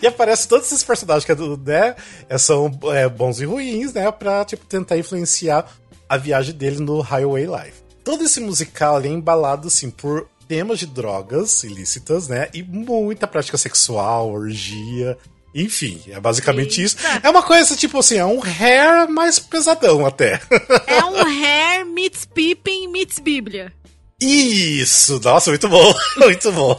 E 0.03 0.07
aparece 0.07 0.47
todos 0.49 0.67
esses 0.67 0.83
personagens 0.85 1.25
que 1.25 1.33
é 1.33 1.35
do- 1.35 1.57
né, 1.57 1.97
é, 2.29 2.39
são 2.39 2.71
é, 2.95 3.09
bons 3.09 3.41
e 3.41 3.45
ruins, 3.45 3.93
né? 3.93 4.11
Pra 4.13 4.45
tipo, 4.45 4.65
tentar 4.67 4.97
influenciar 4.97 5.67
a 6.09 6.17
viagem 6.17 6.55
dele 6.55 6.79
no 6.81 7.01
Highway 7.01 7.47
Life. 7.47 7.83
Todo 8.05 8.25
esse 8.25 8.41
musical 8.41 9.01
é 9.01 9.09
embalado 9.09 9.69
assim 9.69 9.91
por 9.91 10.29
temas 10.47 10.79
de 10.79 10.87
drogas 10.87 11.65
ilícitas, 11.65 12.29
né? 12.29 12.49
E 12.55 12.63
muita 12.63 13.27
prática 13.27 13.59
sexual, 13.59 14.31
orgia. 14.31 15.19
Enfim, 15.57 16.03
é 16.09 16.21
basicamente 16.21 16.83
isso. 16.83 16.99
É 17.23 17.31
uma 17.31 17.43
coisa 17.43 17.75
tipo 17.75 17.99
assim, 17.99 18.19
é 18.19 18.25
um 18.27 18.43
hair 18.43 19.09
mais 19.09 19.39
pesadão 19.39 20.05
até. 20.05 20.41
É 20.87 21.05
um 21.05 21.27
hair 21.27 21.87
meets 21.87 22.25
Pippin 22.27 22.89
meets 22.89 23.19
Bíblia. 23.19 23.73
Isso! 24.21 25.21
Nossa, 25.23 25.51
muito 25.51 25.69
bom! 25.69 25.95
Muito 26.17 26.53
bom! 26.53 26.77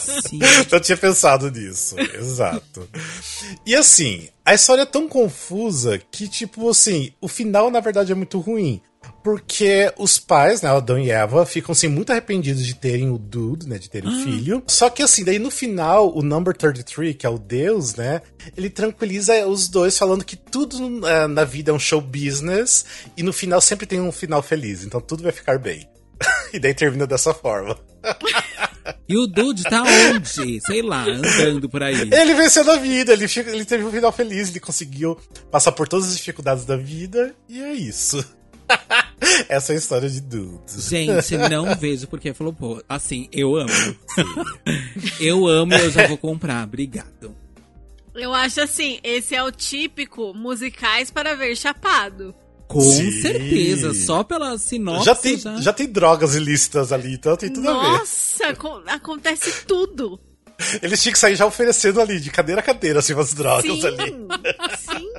Sim. 0.00 0.38
Eu 0.70 0.80
tinha 0.80 0.96
pensado 0.96 1.50
nisso, 1.50 1.96
exato. 1.98 2.88
E 3.66 3.74
assim, 3.74 4.28
a 4.44 4.54
história 4.54 4.82
é 4.82 4.86
tão 4.86 5.08
confusa 5.08 6.00
que, 6.10 6.28
tipo 6.28 6.68
assim, 6.68 7.12
o 7.20 7.26
final 7.26 7.70
na 7.70 7.80
verdade 7.80 8.12
é 8.12 8.14
muito 8.14 8.38
ruim. 8.38 8.80
Porque 9.22 9.92
os 9.96 10.18
pais, 10.18 10.62
né, 10.62 10.68
Adão 10.68 10.98
e 10.98 11.10
Eva, 11.10 11.46
ficam 11.46 11.72
assim, 11.72 11.86
muito 11.86 12.10
arrependidos 12.10 12.66
de 12.66 12.74
terem 12.74 13.10
o 13.10 13.18
Dude, 13.18 13.68
né, 13.68 13.78
de 13.78 13.88
terem 13.88 14.10
o 14.10 14.24
filho. 14.24 14.62
Só 14.66 14.90
que 14.90 15.02
assim, 15.02 15.22
daí 15.22 15.38
no 15.38 15.50
final, 15.50 16.12
o 16.16 16.22
Number 16.22 16.56
33, 16.56 17.14
que 17.16 17.24
é 17.24 17.28
o 17.28 17.38
Deus, 17.38 17.94
né, 17.94 18.20
ele 18.56 18.68
tranquiliza 18.68 19.46
os 19.46 19.68
dois 19.68 19.96
falando 19.96 20.24
que 20.24 20.36
tudo 20.36 21.06
eh, 21.06 21.26
na 21.28 21.44
vida 21.44 21.70
é 21.70 21.74
um 21.74 21.78
show 21.78 22.00
business 22.00 22.84
e 23.16 23.22
no 23.22 23.32
final 23.32 23.60
sempre 23.60 23.86
tem 23.86 24.00
um 24.00 24.10
final 24.10 24.42
feliz, 24.42 24.84
então 24.84 25.00
tudo 25.00 25.22
vai 25.22 25.32
ficar 25.32 25.58
bem. 25.58 25.88
e 26.52 26.58
daí 26.58 26.74
termina 26.74 27.06
dessa 27.06 27.32
forma. 27.32 27.78
E 29.08 29.16
o 29.16 29.26
Dude 29.26 29.62
tá 29.62 29.82
onde? 29.82 30.60
Sei 30.60 30.82
lá, 30.82 31.04
andando 31.04 31.68
por 31.68 31.82
aí. 31.82 32.00
Ele 32.00 32.34
venceu 32.34 32.64
na 32.64 32.76
vida, 32.76 33.12
ele, 33.12 33.26
ele 33.46 33.64
teve 33.64 33.84
um 33.84 33.92
final 33.92 34.10
feliz, 34.10 34.48
ele 34.48 34.58
conseguiu 34.58 35.16
passar 35.50 35.72
por 35.72 35.86
todas 35.86 36.08
as 36.08 36.16
dificuldades 36.16 36.64
da 36.64 36.76
vida, 36.76 37.34
e 37.48 37.62
é 37.62 37.72
isso. 37.72 38.24
Essa 39.48 39.72
é 39.72 39.76
a 39.76 39.78
história 39.78 40.10
de 40.10 40.20
Dudes. 40.20 40.88
Gente, 40.88 41.36
não 41.48 41.74
vejo 41.78 42.06
porque 42.08 42.34
falou, 42.34 42.52
pô, 42.52 42.82
assim, 42.88 43.28
eu 43.32 43.56
amo. 43.56 43.70
eu 45.20 45.46
amo 45.46 45.72
e 45.74 45.78
eu 45.80 45.90
já 45.90 46.06
vou 46.06 46.18
comprar. 46.18 46.64
Obrigado. 46.64 47.34
Eu 48.14 48.34
acho 48.34 48.60
assim, 48.60 48.98
esse 49.02 49.34
é 49.34 49.42
o 49.42 49.50
típico 49.50 50.34
musicais 50.34 51.10
para 51.10 51.34
ver 51.34 51.56
chapado. 51.56 52.34
Com 52.68 52.80
Sim. 52.80 53.10
certeza, 53.22 53.92
só 53.94 54.22
pela 54.24 54.56
sinopse 54.58 55.04
Já 55.04 55.14
tem, 55.14 55.38
já 55.60 55.72
tem 55.72 55.86
drogas 55.88 56.34
ilícitas 56.34 56.90
ali, 56.92 57.14
então 57.14 57.36
tem 57.36 57.50
tudo 57.52 57.68
a 57.68 57.72
ver. 57.72 57.88
Nossa, 57.98 58.46
acon- 58.48 58.82
acontece 58.86 59.64
tudo. 59.66 60.18
Eles 60.80 61.02
tinham 61.02 61.12
que 61.12 61.18
sair 61.18 61.36
já 61.36 61.44
oferecendo 61.44 62.00
ali, 62.00 62.20
de 62.20 62.30
cadeira 62.30 62.60
a 62.60 62.64
cadeira, 62.64 63.00
assim, 63.00 63.12
umas 63.14 63.34
drogas 63.34 63.64
Sim, 63.80 63.86
ali. 63.86 64.14
sim. 64.78 65.12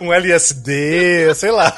Um 0.00 0.12
LSD, 0.12 1.34
sei 1.34 1.50
lá. 1.50 1.74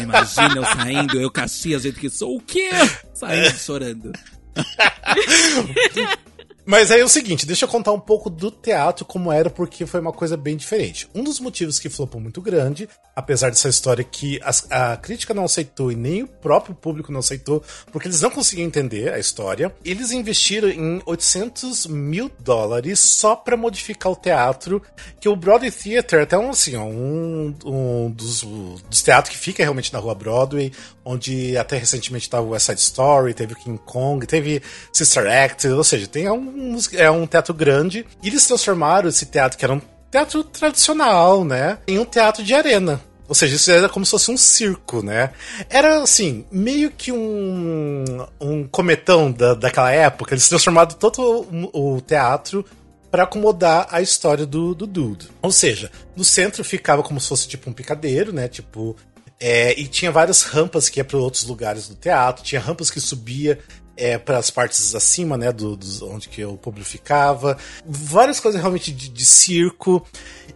Imagina 0.00 0.56
eu 0.56 0.64
saindo, 0.64 1.20
eu 1.20 1.30
Caxias, 1.30 1.82
jeito 1.82 2.00
que 2.00 2.10
sou, 2.10 2.36
o 2.36 2.40
quê? 2.40 2.70
Saindo 3.14 3.58
chorando. 3.58 4.12
Mas 6.64 6.90
aí 6.92 7.00
é 7.00 7.04
o 7.04 7.08
seguinte, 7.08 7.44
deixa 7.44 7.64
eu 7.64 7.68
contar 7.68 7.90
um 7.92 7.98
pouco 7.98 8.30
do 8.30 8.50
teatro 8.50 9.04
como 9.04 9.32
era, 9.32 9.50
porque 9.50 9.84
foi 9.84 9.98
uma 10.00 10.12
coisa 10.12 10.36
bem 10.36 10.56
diferente. 10.56 11.08
Um 11.14 11.24
dos 11.24 11.40
motivos 11.40 11.78
que 11.80 11.88
flopou 11.88 12.20
muito 12.20 12.40
grande, 12.40 12.88
apesar 13.16 13.50
dessa 13.50 13.68
história 13.68 14.04
que 14.04 14.38
as- 14.44 14.66
a, 14.70 14.96
crítica 14.96 15.34
não 15.34 15.44
aceitou 15.44 15.90
e 15.90 15.96
nem 15.96 16.22
o 16.22 16.28
próprio 16.28 16.74
público 16.74 17.10
não 17.10 17.18
aceitou, 17.20 17.62
porque 17.90 18.06
eles 18.06 18.20
não 18.20 18.30
conseguiam 18.30 18.66
entender 18.66 19.12
a 19.12 19.18
história, 19.18 19.74
eles 19.84 20.12
investiram 20.12 20.68
em 20.68 21.02
800 21.04 21.86
mil 21.86 22.30
dólares 22.38 23.00
só 23.00 23.34
pra 23.34 23.56
modificar 23.56 24.12
o 24.12 24.16
teatro, 24.16 24.80
que 25.20 25.28
o 25.28 25.34
Broadway 25.34 25.70
Theater 25.70 26.22
até 26.22 26.38
um, 26.38 26.50
assim, 26.50 26.76
um, 26.76 27.54
um 27.64 28.10
dos, 28.10 28.42
dos 28.88 29.02
teatros 29.02 29.34
que 29.34 29.42
fica 29.42 29.62
realmente 29.62 29.92
na 29.92 29.98
rua 29.98 30.14
Broadway, 30.14 30.70
onde 31.04 31.56
até 31.56 31.76
recentemente 31.76 32.30
tava 32.30 32.46
o 32.46 32.50
West 32.50 32.66
Side 32.66 32.80
Story, 32.80 33.34
teve 33.34 33.54
o 33.54 33.56
King 33.56 33.80
Kong, 33.84 34.24
teve 34.26 34.62
Sister 34.92 35.26
Act, 35.26 35.66
ou 35.66 35.82
seja, 35.82 36.06
tem 36.06 36.30
um, 36.30 36.51
mus- 36.54 36.92
é 36.94 37.10
um 37.10 37.26
teatro 37.26 37.54
grande. 37.54 38.06
E 38.22 38.28
eles 38.28 38.46
transformaram 38.46 39.08
esse 39.08 39.26
teatro, 39.26 39.58
que 39.58 39.64
era 39.64 39.74
um 39.74 39.80
teatro 40.10 40.44
tradicional, 40.44 41.44
né, 41.44 41.78
em 41.86 41.98
um 41.98 42.04
teatro 42.04 42.44
de 42.44 42.54
arena. 42.54 43.00
Ou 43.28 43.34
seja, 43.34 43.56
isso 43.56 43.70
era 43.70 43.88
como 43.88 44.04
se 44.04 44.10
fosse 44.10 44.30
um 44.30 44.36
circo, 44.36 45.02
né? 45.02 45.30
Era 45.70 46.02
assim, 46.02 46.44
meio 46.52 46.90
que 46.90 47.10
um, 47.10 48.04
um 48.38 48.68
cometão 48.68 49.32
da, 49.32 49.54
daquela 49.54 49.90
época. 49.90 50.34
Eles 50.34 50.48
transformaram 50.48 50.90
todo 50.90 51.46
o, 51.72 51.94
o 51.96 52.00
teatro 52.02 52.62
para 53.10 53.22
acomodar 53.22 53.86
a 53.90 54.02
história 54.02 54.44
do, 54.44 54.74
do 54.74 54.86
Dude. 54.86 55.30
Ou 55.40 55.50
seja, 55.50 55.90
no 56.14 56.24
centro 56.24 56.62
ficava 56.62 57.02
como 57.02 57.18
se 57.20 57.28
fosse 57.28 57.48
tipo 57.48 57.70
um 57.70 57.72
picadeiro, 57.72 58.32
né? 58.34 58.48
Tipo. 58.48 58.94
É, 59.40 59.78
e 59.80 59.88
tinha 59.88 60.12
várias 60.12 60.42
rampas 60.42 60.88
que 60.88 61.00
ia 61.00 61.04
para 61.04 61.18
outros 61.18 61.44
lugares 61.44 61.88
do 61.88 61.96
teatro, 61.96 62.44
tinha 62.44 62.60
rampas 62.60 62.90
que 62.92 63.00
subia 63.00 63.58
é, 63.96 64.18
para 64.18 64.38
as 64.38 64.50
partes 64.50 64.94
acima, 64.94 65.36
né, 65.36 65.52
do, 65.52 65.76
do, 65.76 66.10
onde 66.10 66.28
que 66.28 66.44
o 66.44 66.56
público 66.56 66.88
ficava, 66.88 67.56
várias 67.84 68.40
coisas 68.40 68.60
realmente 68.60 68.92
de, 68.92 69.08
de, 69.08 69.24
circo. 69.24 70.06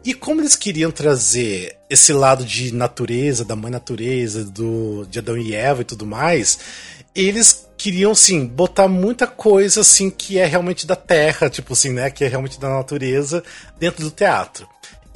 E 0.05 0.14
como 0.14 0.40
eles 0.40 0.57
queriam 0.57 0.90
trazer 0.90 1.76
esse 1.90 2.12
lado 2.12 2.45
de 2.45 2.73
natureza, 2.73 3.45
da 3.45 3.57
mãe 3.57 3.71
natureza, 3.71 4.45
do 4.45 5.07
de 5.11 5.19
Adão 5.19 5.37
e 5.37 5.55
Eva 5.55 5.83
e 5.83 5.85
tudo 5.85 6.07
mais, 6.07 6.59
eles 7.14 7.66
queriam 7.76 8.14
sim 8.14 8.47
botar 8.47 8.88
muita 8.88 9.26
coisa 9.26 9.81
assim 9.81 10.11
que 10.11 10.38
é 10.38 10.47
realmente 10.47 10.87
da 10.87 10.97
terra, 10.97 11.50
tipo 11.50 11.73
assim, 11.73 11.90
né, 11.90 12.11
que 12.11 12.25
é 12.25 12.28
realmente 12.28 12.59
da 12.59 12.69
natureza 12.69 13.43
dentro 13.78 14.05
do 14.05 14.11
teatro 14.11 14.66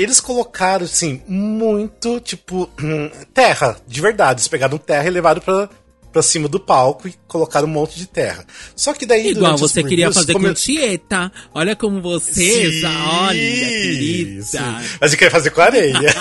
eles 0.03 0.19
colocaram, 0.19 0.87
assim, 0.87 1.21
muito, 1.29 2.21
tipo, 2.21 2.71
terra, 3.35 3.77
de 3.87 4.01
verdade. 4.01 4.41
Eles 4.41 4.49
pegaram 4.49 4.79
terra 4.79 5.07
e 5.07 5.11
levaram 5.11 5.43
pra, 5.43 5.69
pra 6.13 6.23
cima 6.23 6.49
do 6.49 6.59
palco 6.59 7.09
e 7.09 7.15
colocaram 7.27 7.67
um 7.67 7.71
monte 7.71 7.99
de 7.99 8.07
terra. 8.07 8.45
Só 8.75 8.93
que 8.93 9.07
daí. 9.07 9.31
Igual 9.31 9.57
você 9.57 9.83
queria 9.83 10.13
fazer 10.13 10.33
come... 10.33 10.49
com 10.49 10.55
Tieta. 10.55 11.33
Olha 11.55 11.75
como 11.77 12.01
você. 12.01 12.81
Sim, 12.81 12.87
olha, 12.87 13.39
querida. 13.39 14.43
Sim. 14.43 14.59
Mas 15.01 15.13
eu 15.13 15.19
queria 15.19 15.31
fazer 15.31 15.51
com 15.51 15.61
areia. 15.61 16.15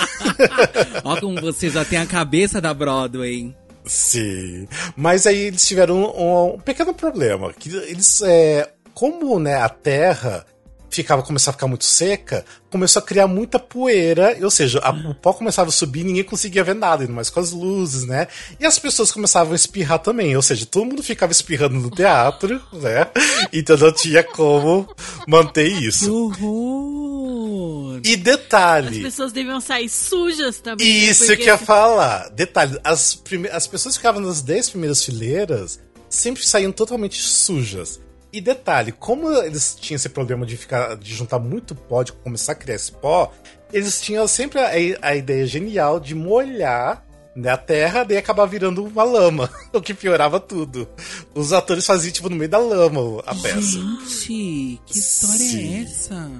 olha 1.04 1.20
como 1.20 1.40
você 1.40 1.68
já 1.70 1.84
tem 1.84 1.98
a 1.98 2.06
cabeça 2.06 2.60
da 2.60 2.72
Broadway. 2.72 3.54
Sim. 3.84 4.68
Mas 4.96 5.26
aí 5.26 5.46
eles 5.46 5.66
tiveram 5.66 5.96
um, 5.96 6.54
um 6.54 6.58
pequeno 6.58 6.94
problema. 6.94 7.52
Que 7.52 7.74
eles. 7.74 8.22
É, 8.22 8.70
como 8.94 9.38
né, 9.38 9.56
a 9.56 9.68
terra 9.68 10.44
ficava 10.90 11.22
começava 11.22 11.54
a 11.54 11.58
ficar 11.58 11.66
muito 11.66 11.84
seca, 11.84 12.44
começou 12.68 13.00
a 13.00 13.04
criar 13.04 13.26
muita 13.26 13.58
poeira, 13.58 14.36
ou 14.42 14.50
seja, 14.50 14.80
a, 14.80 14.90
o 14.90 15.14
pó 15.14 15.32
começava 15.32 15.68
a 15.68 15.72
subir 15.72 16.00
e 16.00 16.04
ninguém 16.04 16.24
conseguia 16.24 16.64
ver 16.64 16.74
nada, 16.74 17.02
ainda 17.02 17.12
mais 17.12 17.30
com 17.30 17.40
as 17.40 17.52
luzes, 17.52 18.04
né? 18.04 18.28
E 18.58 18.66
as 18.66 18.78
pessoas 18.78 19.12
começavam 19.12 19.52
a 19.52 19.56
espirrar 19.56 20.00
também, 20.00 20.36
ou 20.36 20.42
seja, 20.42 20.66
todo 20.66 20.86
mundo 20.86 21.02
ficava 21.02 21.32
espirrando 21.32 21.76
no 21.76 21.90
teatro, 21.90 22.60
né? 22.72 23.08
Então 23.52 23.76
não 23.76 23.92
tinha 23.92 24.22
como 24.22 24.88
manter 25.26 25.68
isso. 25.68 26.12
Uhul. 26.12 28.00
E 28.04 28.16
detalhe. 28.16 28.98
As 28.98 29.02
pessoas 29.02 29.32
deviam 29.32 29.60
sair 29.60 29.88
sujas 29.88 30.58
também. 30.58 30.86
Né? 30.86 30.92
Isso 30.92 31.26
porque... 31.26 31.44
que 31.44 31.50
eu 31.50 31.54
ia 31.54 31.58
falar. 31.58 32.30
Detalhe, 32.30 32.78
as, 32.82 33.14
prime... 33.14 33.48
as 33.48 33.66
pessoas 33.66 33.94
que 33.94 34.00
ficavam 34.00 34.20
nas 34.20 34.42
10 34.42 34.70
primeiras 34.70 35.04
fileiras 35.04 35.78
sempre 36.08 36.46
saíam 36.46 36.72
totalmente 36.72 37.20
sujas. 37.20 38.00
E 38.32 38.40
detalhe, 38.40 38.92
como 38.92 39.30
eles 39.32 39.74
tinham 39.74 39.96
esse 39.96 40.08
problema 40.08 40.46
de 40.46 40.56
ficar 40.56 40.96
de 40.96 41.14
juntar 41.14 41.38
muito 41.38 41.74
pó, 41.74 42.02
de 42.02 42.12
começar 42.12 42.52
a 42.52 42.54
criar 42.54 42.76
esse 42.76 42.92
pó, 42.92 43.32
eles 43.72 44.00
tinham 44.00 44.26
sempre 44.28 44.60
a, 44.60 44.70
a 45.02 45.16
ideia 45.16 45.46
genial 45.46 45.98
de 45.98 46.14
molhar 46.14 47.04
né, 47.34 47.50
a 47.50 47.56
terra, 47.56 48.04
daí 48.04 48.16
acabar 48.16 48.46
virando 48.46 48.84
uma 48.84 49.02
lama, 49.04 49.50
o 49.72 49.80
que 49.80 49.94
piorava 49.94 50.38
tudo. 50.38 50.88
Os 51.34 51.52
atores 51.52 51.86
faziam 51.86 52.12
tipo 52.12 52.28
no 52.28 52.36
meio 52.36 52.50
da 52.50 52.58
lama 52.58 53.22
a 53.26 53.34
peça. 53.34 53.60
Gente, 53.60 54.80
que 54.86 54.98
história 54.98 55.34
é 55.34 55.38
Sim. 55.38 55.74
é 55.74 55.82
essa? 55.82 56.30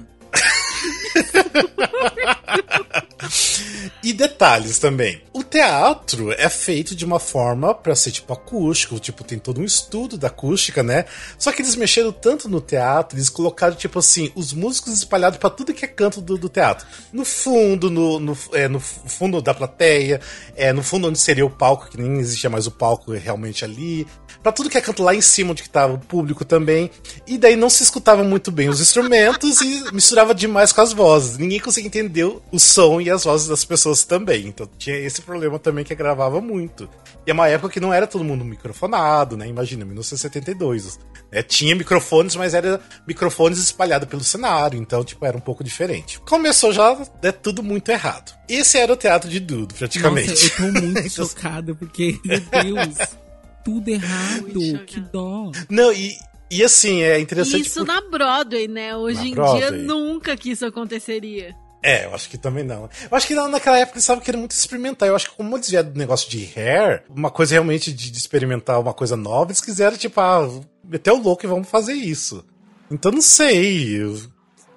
e 4.03 4.13
detalhes 4.13 4.79
também. 4.79 5.21
O 5.33 5.43
teatro 5.43 6.31
é 6.31 6.49
feito 6.49 6.95
de 6.95 7.05
uma 7.05 7.19
forma 7.19 7.73
para 7.73 7.95
ser 7.95 8.11
tipo 8.11 8.33
acústico, 8.33 8.99
tipo 8.99 9.23
tem 9.23 9.39
todo 9.39 9.61
um 9.61 9.63
estudo 9.63 10.17
da 10.17 10.27
acústica, 10.27 10.83
né? 10.83 11.05
Só 11.37 11.51
que 11.51 11.61
eles 11.61 11.75
mexeram 11.75 12.11
tanto 12.11 12.49
no 12.49 12.61
teatro, 12.61 13.17
eles 13.17 13.29
colocaram 13.29 13.75
tipo 13.75 13.99
assim 13.99 14.31
os 14.35 14.53
músicos 14.53 14.93
espalhados 14.93 15.37
para 15.37 15.49
tudo 15.49 15.73
que 15.73 15.85
é 15.85 15.87
canto 15.87 16.21
do, 16.21 16.37
do 16.37 16.49
teatro. 16.49 16.85
No 17.11 17.25
fundo, 17.25 17.89
no, 17.89 18.19
no, 18.19 18.37
é, 18.53 18.67
no 18.67 18.79
fundo 18.79 19.41
da 19.41 19.53
plateia, 19.53 20.19
é, 20.55 20.73
no 20.73 20.83
fundo 20.83 21.07
onde 21.07 21.19
seria 21.19 21.45
o 21.45 21.49
palco, 21.49 21.89
que 21.89 21.97
nem 21.97 22.19
existia 22.19 22.49
mais 22.49 22.67
o 22.67 22.71
palco 22.71 23.11
realmente 23.11 23.63
ali 23.63 24.07
para 24.41 24.51
tudo 24.51 24.69
que 24.69 24.77
é 24.77 24.81
canto 24.81 25.03
lá 25.03 25.13
em 25.13 25.21
cima 25.21 25.51
onde 25.51 25.63
que 25.63 25.69
tava 25.69 25.93
o 25.93 25.99
público 25.99 26.43
também. 26.43 26.89
E 27.27 27.37
daí 27.37 27.55
não 27.55 27.69
se 27.69 27.83
escutava 27.83 28.23
muito 28.23 28.51
bem 28.51 28.69
os 28.69 28.81
instrumentos 28.81 29.61
e 29.61 29.93
misturava 29.93 30.33
demais 30.33 30.71
com 30.71 30.81
as 30.81 30.93
vozes. 30.93 31.37
Ninguém 31.37 31.59
conseguia 31.59 31.87
entender 31.87 32.25
o 32.25 32.59
som 32.59 32.99
e 32.99 33.09
as 33.09 33.23
vozes 33.23 33.47
das 33.47 33.63
pessoas 33.63 34.03
também. 34.03 34.47
Então 34.47 34.67
tinha 34.77 34.97
esse 34.97 35.21
problema 35.21 35.59
também 35.59 35.83
que 35.83 35.93
gravava 35.95 36.41
muito. 36.41 36.89
E 37.25 37.29
é 37.29 37.33
uma 37.33 37.47
época 37.47 37.73
que 37.73 37.79
não 37.79 37.93
era 37.93 38.07
todo 38.07 38.23
mundo 38.23 38.43
microfonado, 38.43 39.37
né? 39.37 39.47
Imagina, 39.47 39.85
1972. 39.85 40.99
É, 41.31 41.43
tinha 41.43 41.75
microfones, 41.75 42.35
mas 42.35 42.53
era 42.53 42.81
microfones 43.07 43.59
espalhados 43.59 44.07
pelo 44.09 44.23
cenário, 44.23 44.77
então, 44.77 45.03
tipo, 45.03 45.25
era 45.25 45.37
um 45.37 45.41
pouco 45.41 45.63
diferente. 45.63 46.19
Começou 46.21 46.73
já 46.73 46.97
é 47.21 47.31
tudo 47.31 47.63
muito 47.63 47.89
errado. 47.89 48.33
Esse 48.49 48.77
era 48.77 48.91
o 48.91 48.97
teatro 48.97 49.29
de 49.29 49.39
Dudo, 49.39 49.73
praticamente. 49.73 50.29
Nossa, 50.29 50.63
eu 50.63 50.73
tô 50.73 50.81
muito 50.81 51.09
chocado, 51.09 51.75
porque, 51.75 52.19
meu 52.25 52.39
Deus 52.39 53.21
tudo 53.63 53.89
errado. 53.89 54.85
Que 54.85 54.99
dó. 54.99 55.51
Não, 55.69 55.91
e, 55.91 56.17
e 56.49 56.63
assim, 56.63 57.01
é 57.01 57.19
interessante. 57.19 57.61
Isso 57.61 57.79
por... 57.79 57.87
na 57.87 58.01
Broadway, 58.01 58.67
né? 58.67 58.95
Hoje 58.95 59.19
na 59.19 59.27
em 59.27 59.33
Broadway. 59.33 59.59
dia 59.59 59.71
nunca 59.71 60.35
que 60.35 60.51
isso 60.51 60.65
aconteceria. 60.65 61.55
É, 61.83 62.05
eu 62.05 62.13
acho 62.13 62.29
que 62.29 62.37
também 62.37 62.63
não. 62.63 62.89
Eu 63.09 63.17
acho 63.17 63.25
que 63.25 63.33
naquela 63.33 63.79
época 63.79 63.95
eles 63.95 64.03
estavam 64.03 64.23
querendo 64.23 64.41
muito 64.41 64.51
experimentar. 64.51 65.09
Eu 65.09 65.15
acho 65.15 65.31
que 65.31 65.35
como 65.35 65.57
eles 65.57 65.69
vieram 65.69 65.89
do 65.89 65.97
negócio 65.97 66.29
de 66.29 66.47
hair, 66.55 67.03
uma 67.09 67.31
coisa 67.31 67.53
realmente 67.53 67.91
de, 67.91 68.11
de 68.11 68.17
experimentar 68.17 68.79
uma 68.79 68.93
coisa 68.93 69.17
nova, 69.17 69.51
eles 69.51 69.61
quiseram, 69.61 69.97
tipo, 69.97 70.19
ah, 70.21 70.47
meter 70.83 71.11
o 71.11 71.21
louco 71.21 71.43
e 71.45 71.49
vamos 71.49 71.67
fazer 71.67 71.93
isso. 71.93 72.45
Então 72.89 73.11
não 73.11 73.21
sei. 73.21 74.03
O 74.03 74.21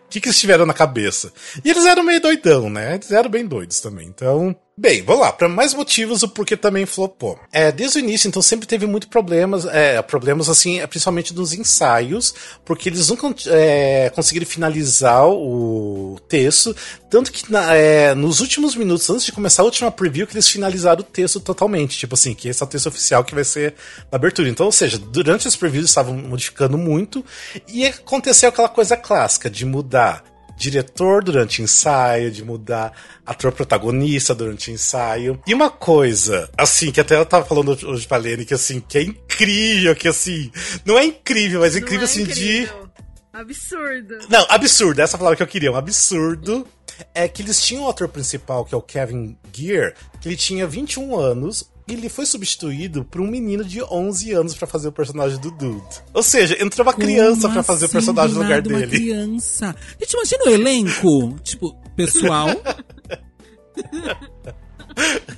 que, 0.09 0.20
que 0.20 0.29
eles 0.29 0.40
tiveram 0.40 0.64
na 0.64 0.73
cabeça? 0.73 1.33
E 1.62 1.70
eles 1.70 1.85
eram 1.85 2.03
meio 2.03 2.23
doidão, 2.23 2.70
né? 2.70 2.94
Eles 2.94 3.11
eram 3.11 3.29
bem 3.29 3.44
doidos 3.44 3.81
também. 3.81 4.07
Então, 4.07 4.57
Bem, 4.76 5.02
vamos 5.02 5.22
lá, 5.22 5.32
para 5.32 5.48
mais 5.48 5.72
motivos 5.72 6.24
o 6.24 6.28
porquê 6.28 6.56
também 6.56 6.84
flopou. 6.84 7.38
É, 7.52 7.70
desde 7.70 7.98
o 7.98 8.00
início, 8.00 8.26
então, 8.26 8.42
sempre 8.42 8.66
teve 8.66 8.87
muito 8.87 9.06
problemas, 9.06 9.64
é, 9.66 10.02
problemas 10.02 10.48
assim, 10.48 10.84
principalmente 10.88 11.32
nos 11.32 11.52
ensaios, 11.52 12.34
porque 12.64 12.88
eles 12.88 13.08
nunca 13.08 13.32
é, 13.46 14.10
conseguiram 14.10 14.44
finalizar 14.44 15.28
o 15.28 16.18
texto, 16.28 16.74
tanto 17.08 17.30
que 17.30 17.52
na, 17.52 17.72
é, 17.72 18.16
nos 18.16 18.40
últimos 18.40 18.74
minutos, 18.74 19.08
antes 19.08 19.24
de 19.24 19.30
começar 19.30 19.62
a 19.62 19.64
última 19.64 19.92
preview, 19.92 20.26
que 20.26 20.34
eles 20.34 20.48
finalizaram 20.48 21.02
o 21.02 21.04
texto 21.04 21.38
totalmente, 21.38 21.96
tipo 21.96 22.14
assim, 22.14 22.34
que 22.34 22.48
esse 22.48 22.60
é 22.60 22.66
o 22.66 22.68
texto 22.68 22.88
oficial 22.88 23.22
que 23.22 23.32
vai 23.34 23.44
ser 23.44 23.74
na 24.10 24.16
abertura. 24.16 24.48
Então, 24.48 24.66
ou 24.66 24.72
seja, 24.72 24.98
durante 24.98 25.46
as 25.46 25.54
previews 25.54 25.87
estavam 25.87 26.16
modificando 26.16 26.76
muito, 26.76 27.24
e 27.68 27.87
aconteceu 27.87 28.48
aquela 28.48 28.68
coisa 28.68 28.96
clássica 28.96 29.48
de 29.48 29.64
mudar 29.64 30.34
diretor 30.56 31.22
durante 31.22 31.62
ensaio, 31.62 32.30
de 32.30 32.44
mudar 32.44 32.92
ator 33.24 33.52
protagonista 33.52 34.34
durante 34.34 34.70
ensaio. 34.70 35.40
E 35.46 35.54
uma 35.54 35.70
coisa, 35.70 36.50
assim, 36.56 36.90
que 36.90 37.00
até 37.00 37.16
eu 37.16 37.26
tava 37.26 37.44
falando 37.44 37.70
hoje 37.86 38.06
pra 38.06 38.16
Lene, 38.16 38.44
que 38.44 38.54
assim, 38.54 38.80
que 38.80 38.98
é 38.98 39.02
incrível, 39.02 39.94
que 39.94 40.08
assim, 40.08 40.50
não 40.84 40.98
é 40.98 41.04
incrível, 41.04 41.60
mas 41.60 41.76
é 41.76 41.78
incrível 41.78 42.02
é 42.02 42.04
assim 42.04 42.22
incrível. 42.22 42.88
de. 42.88 42.94
Absurdo. 43.32 44.18
Não, 44.28 44.46
absurdo, 44.48 45.00
essa 45.00 45.18
palavra 45.18 45.36
que 45.36 45.42
eu 45.42 45.46
queria, 45.46 45.72
um 45.72 45.76
absurdo. 45.76 46.66
É 47.12 47.26
que 47.26 47.42
eles 47.42 47.60
tinham 47.60 47.86
o 47.86 47.88
ator 47.88 48.08
principal, 48.08 48.64
que 48.64 48.72
é 48.72 48.78
o 48.78 48.82
Kevin 48.82 49.36
Gear, 49.52 49.94
que 50.20 50.28
ele 50.28 50.36
tinha 50.36 50.64
21 50.64 51.18
anos, 51.18 51.68
ele 51.87 52.09
foi 52.09 52.25
substituído 52.25 53.05
por 53.05 53.20
um 53.20 53.27
menino 53.27 53.62
de 53.64 53.83
11 53.83 54.33
anos 54.33 54.55
para 54.55 54.66
fazer 54.66 54.88
o 54.88 54.92
personagem 54.92 55.38
do 55.38 55.51
Dude. 55.51 56.03
Ou 56.12 56.23
seja, 56.23 56.62
entrou 56.62 56.87
uma 56.87 56.94
criança 56.94 57.49
para 57.49 57.62
fazer 57.62 57.85
o 57.85 57.87
assim, 57.87 57.92
personagem 57.92 58.35
no 58.35 58.42
lugar 58.42 58.62
dele. 58.62 58.77
Uma 58.77 58.87
criança. 58.87 59.77
Gente, 60.01 60.12
imagina 60.12 60.44
o 60.44 60.49
elenco. 60.49 61.37
Tipo, 61.44 61.75
pessoal. 61.94 62.49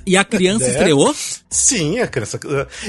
E 0.05 0.15
a 0.15 0.23
criança 0.23 0.65
é. 0.65 0.69
estreou? 0.69 1.13
Sim, 1.49 1.99
a 1.99 2.07
criança. 2.07 2.39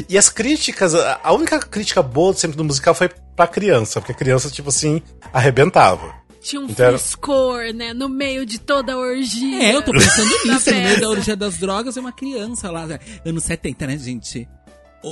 E 0.09 0.17
as 0.17 0.29
críticas, 0.29 0.95
a 0.95 1.33
única 1.33 1.59
crítica 1.59 2.03
boa 2.03 2.33
sempre 2.35 2.57
do 2.57 2.65
musical 2.65 2.95
foi 2.95 3.11
pra 3.35 3.47
criança, 3.47 4.01
porque 4.01 4.13
a 4.13 4.15
criança, 4.15 4.51
tipo 4.51 4.69
assim, 4.69 5.03
arrebentava. 5.33 6.15
Tinha 6.41 6.61
um 6.61 6.67
então, 6.67 6.97
score, 6.99 7.73
né? 7.73 7.93
No 7.93 8.09
meio 8.09 8.47
de 8.47 8.59
toda 8.59 8.93
a 8.93 8.97
orgia. 8.97 9.63
É, 9.63 9.75
eu 9.75 9.83
tô 9.83 9.93
pensando 9.93 10.29
nisso. 10.47 10.71
no 10.71 10.77
meio 10.77 11.01
da 11.01 11.09
orgia 11.09 11.37
das 11.37 11.59
drogas 11.59 11.97
é 11.97 12.01
uma 12.01 12.13
criança 12.13 12.71
lá. 12.71 12.87
Anos 13.25 13.45
70, 13.45 13.87
né, 13.87 13.99
gente? 13.99 14.49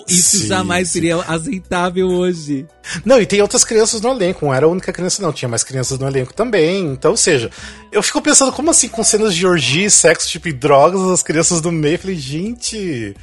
Isso 0.09 0.39
sim, 0.39 0.47
jamais 0.49 0.89
sim. 0.89 0.95
seria 0.95 1.17
aceitável 1.17 2.09
hoje. 2.09 2.67
Não, 3.05 3.21
e 3.21 3.27
tem 3.27 3.41
outras 3.41 3.65
crianças 3.65 4.01
no 4.01 4.11
elenco. 4.11 4.45
Não 4.45 4.53
era 4.53 4.67
a 4.67 4.69
única 4.69 4.93
criança, 4.93 5.23
não. 5.23 5.33
Tinha 5.33 5.49
mais 5.49 5.63
crianças 5.63 5.99
no 5.99 6.09
elenco 6.09 6.35
também. 6.35 6.85
Então, 6.87 7.13
ou 7.13 7.17
seja, 7.17 7.51
eu 7.93 8.03
fico 8.03 8.21
pensando 8.21 8.53
como 8.53 8.71
assim, 8.71 8.89
com 8.89 9.05
cenas 9.05 9.35
de 9.35 9.47
orgia, 9.47 9.89
sexo, 9.89 10.29
tipo, 10.29 10.49
e 10.49 10.53
drogas, 10.53 11.01
as 11.03 11.23
crianças 11.23 11.61
do 11.61 11.71
meio. 11.71 11.95
Eu 11.95 11.99
falei, 12.01 12.17
gente. 12.17 13.15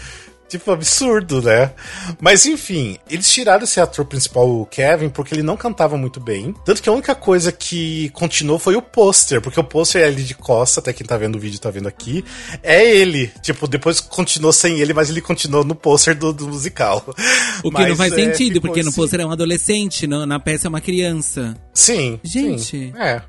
Tipo, 0.58 0.72
absurdo, 0.72 1.42
né? 1.42 1.72
Mas 2.20 2.46
enfim, 2.46 2.98
eles 3.10 3.32
tiraram 3.32 3.64
esse 3.64 3.80
ator 3.80 4.06
principal, 4.06 4.48
o 4.48 4.66
Kevin, 4.66 5.10
porque 5.10 5.34
ele 5.34 5.44
não 5.44 5.58
cantava 5.58 5.98
muito 5.98 6.20
bem. 6.20 6.54
Tanto 6.66 6.82
que 6.82 6.90
a 6.90 6.92
única 6.92 7.16
coisa 7.16 7.52
que 7.52 8.10
continuou 8.10 8.60
foi 8.60 8.76
o 8.76 8.82
pôster, 8.82 9.42
porque 9.42 9.60
o 9.60 9.64
pôster 9.64 10.04
é 10.04 10.08
ele 10.08 10.24
de 10.24 10.36
costa, 10.36 10.80
até 10.80 10.94
quem 10.94 11.06
tá 11.06 11.18
vendo 11.18 11.36
o 11.36 11.40
vídeo 11.40 11.60
tá 11.60 11.70
vendo 11.70 11.88
aqui. 11.88 12.24
É 12.62 12.84
ele. 12.84 13.32
Tipo, 13.42 13.68
depois 13.68 14.00
continuou 14.00 14.54
sem 14.54 14.80
ele, 14.80 14.94
mas 14.94 15.10
ele 15.10 15.22
continuou 15.22 15.64
no 15.64 15.76
pôster 15.76 16.16
do, 16.16 16.32
do, 16.32 16.48
musical. 16.48 17.04
O 17.64 17.72
que 17.72 17.78
mas, 17.80 17.90
não 17.90 17.96
faz 17.96 18.14
é, 18.14 18.16
sentido, 18.16 18.62
porque 18.62 18.82
assim. 18.82 18.90
no 18.90 18.96
pôster 18.96 19.22
é 19.22 19.26
um 19.26 19.32
adolescente, 19.32 20.06
no, 20.06 20.26
na 20.26 20.40
peça 20.40 20.68
é 20.68 20.70
uma 20.70 20.82
criança. 20.82 21.56
Sim. 21.74 22.20
Gente. 22.24 22.64
Sim, 22.64 22.94
é. 22.98 23.22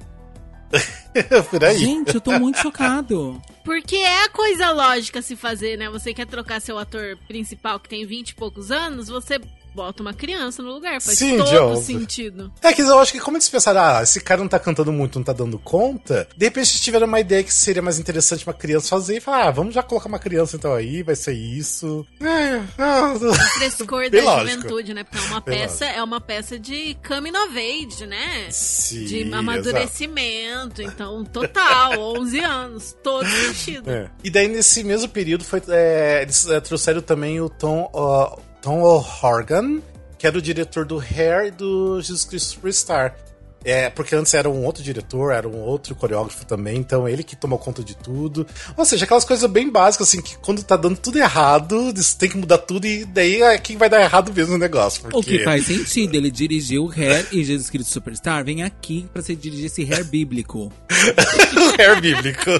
Por 1.50 1.64
aí. 1.64 1.78
Gente, 1.78 2.14
eu 2.14 2.20
tô 2.20 2.38
muito 2.38 2.58
chocado. 2.58 3.40
Porque 3.64 3.96
é 3.96 4.24
a 4.24 4.28
coisa 4.28 4.70
lógica 4.70 5.22
se 5.22 5.36
fazer, 5.36 5.78
né? 5.78 5.88
Você 5.90 6.12
quer 6.12 6.26
trocar 6.26 6.60
seu 6.60 6.78
ator 6.78 7.16
principal 7.26 7.78
que 7.80 7.88
tem 7.88 8.06
20 8.06 8.30
e 8.30 8.34
poucos 8.34 8.70
anos, 8.70 9.08
você 9.08 9.40
bota 9.74 10.02
uma 10.02 10.14
criança 10.14 10.62
no 10.62 10.72
lugar. 10.72 11.00
Faz 11.00 11.18
Sim, 11.18 11.38
todo 11.38 11.48
Joe. 11.50 11.76
sentido. 11.82 12.52
É 12.62 12.72
que 12.72 12.82
eu 12.82 12.98
acho 12.98 13.12
que 13.12 13.20
como 13.20 13.36
eles 13.36 13.48
pensaram, 13.48 13.80
ah, 13.80 14.02
esse 14.02 14.20
cara 14.20 14.40
não 14.40 14.48
tá 14.48 14.58
cantando 14.58 14.92
muito, 14.92 15.18
não 15.18 15.24
tá 15.24 15.32
dando 15.32 15.58
conta, 15.58 16.28
de 16.36 16.46
repente 16.46 16.70
eles 16.70 16.80
tiveram 16.80 17.06
uma 17.06 17.20
ideia 17.20 17.42
que 17.42 17.52
seria 17.52 17.82
mais 17.82 17.98
interessante 17.98 18.46
uma 18.46 18.54
criança 18.54 18.88
fazer 18.88 19.16
e 19.16 19.20
falar, 19.20 19.48
ah, 19.48 19.50
vamos 19.50 19.74
já 19.74 19.82
colocar 19.82 20.08
uma 20.08 20.18
criança 20.18 20.56
então 20.56 20.72
aí, 20.74 21.02
vai 21.02 21.16
ser 21.16 21.32
isso. 21.32 22.06
É, 22.20 22.62
ah, 22.78 23.14
Frescor 23.58 24.08
da 24.10 24.22
lógico. 24.22 24.50
juventude, 24.56 24.94
né? 24.94 25.04
Porque 25.04 25.18
é 25.18 25.28
uma 25.28 25.40
Bem 25.40 25.58
peça, 25.58 25.84
é 25.84 26.02
uma 26.02 26.20
peça 26.20 26.58
de 26.58 26.96
coming 27.06 27.36
of 27.36 27.58
age, 27.58 28.06
né? 28.06 28.48
Sim, 28.50 29.04
De 29.04 29.18
exato. 29.20 29.36
amadurecimento, 29.36 30.82
então 30.82 31.24
total, 31.24 31.98
11 32.18 32.40
anos, 32.40 32.96
todo 33.02 33.26
sentido. 33.28 33.90
É. 33.90 34.10
E 34.22 34.30
daí, 34.30 34.48
nesse 34.48 34.84
mesmo 34.84 35.08
período, 35.08 35.44
foi, 35.44 35.62
é, 35.68 36.22
eles 36.22 36.46
é, 36.48 36.60
trouxeram 36.60 37.00
também 37.00 37.40
o 37.40 37.48
Tom, 37.48 37.88
ó, 37.92 38.36
Tom 38.64 38.80
O'Horgan, 38.80 39.82
que 40.16 40.26
era 40.26 40.38
o 40.38 40.40
diretor 40.40 40.86
do 40.86 40.98
Hair 40.98 41.48
e 41.48 41.50
do 41.50 42.00
Jesus 42.00 42.24
Cristo 42.24 42.54
Superstar. 42.54 43.14
É, 43.62 43.90
porque 43.90 44.14
antes 44.14 44.32
era 44.32 44.48
um 44.48 44.64
outro 44.64 44.82
diretor, 44.82 45.32
era 45.32 45.46
um 45.46 45.60
outro 45.60 45.94
coreógrafo 45.94 46.46
também, 46.46 46.78
então 46.78 47.06
ele 47.06 47.22
que 47.22 47.36
tomou 47.36 47.58
conta 47.58 47.84
de 47.84 47.94
tudo. 47.94 48.46
Ou 48.74 48.84
seja, 48.86 49.04
aquelas 49.04 49.24
coisas 49.24 49.50
bem 49.50 49.70
básicas, 49.70 50.08
assim, 50.08 50.22
que 50.22 50.38
quando 50.38 50.62
tá 50.62 50.78
dando 50.78 50.96
tudo 50.96 51.18
errado, 51.18 51.90
eles 51.90 52.14
têm 52.14 52.30
que 52.30 52.38
mudar 52.38 52.56
tudo 52.56 52.86
e 52.86 53.04
daí 53.04 53.42
é 53.42 53.58
quem 53.58 53.76
vai 53.76 53.90
dar 53.90 54.00
errado 54.00 54.32
mesmo 54.34 54.54
o 54.54 54.58
negócio. 54.58 55.02
Porque... 55.02 55.18
O 55.18 55.22
que 55.22 55.44
faz 55.44 55.66
sentido, 55.66 56.14
ele 56.14 56.30
dirigiu 56.30 56.90
Hair 56.90 57.28
e 57.32 57.44
Jesus 57.44 57.68
Cristo 57.68 57.92
Superstar. 57.92 58.42
Vem 58.46 58.62
aqui 58.62 59.06
pra 59.12 59.20
você 59.20 59.36
dirigir 59.36 59.66
esse 59.66 59.82
Hair 59.82 60.06
bíblico. 60.06 60.72
o 60.90 61.68
Hair 61.78 62.00
bíblico. 62.00 62.50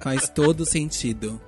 Faz 0.00 0.28
todo 0.28 0.66
sentido. 0.66 1.40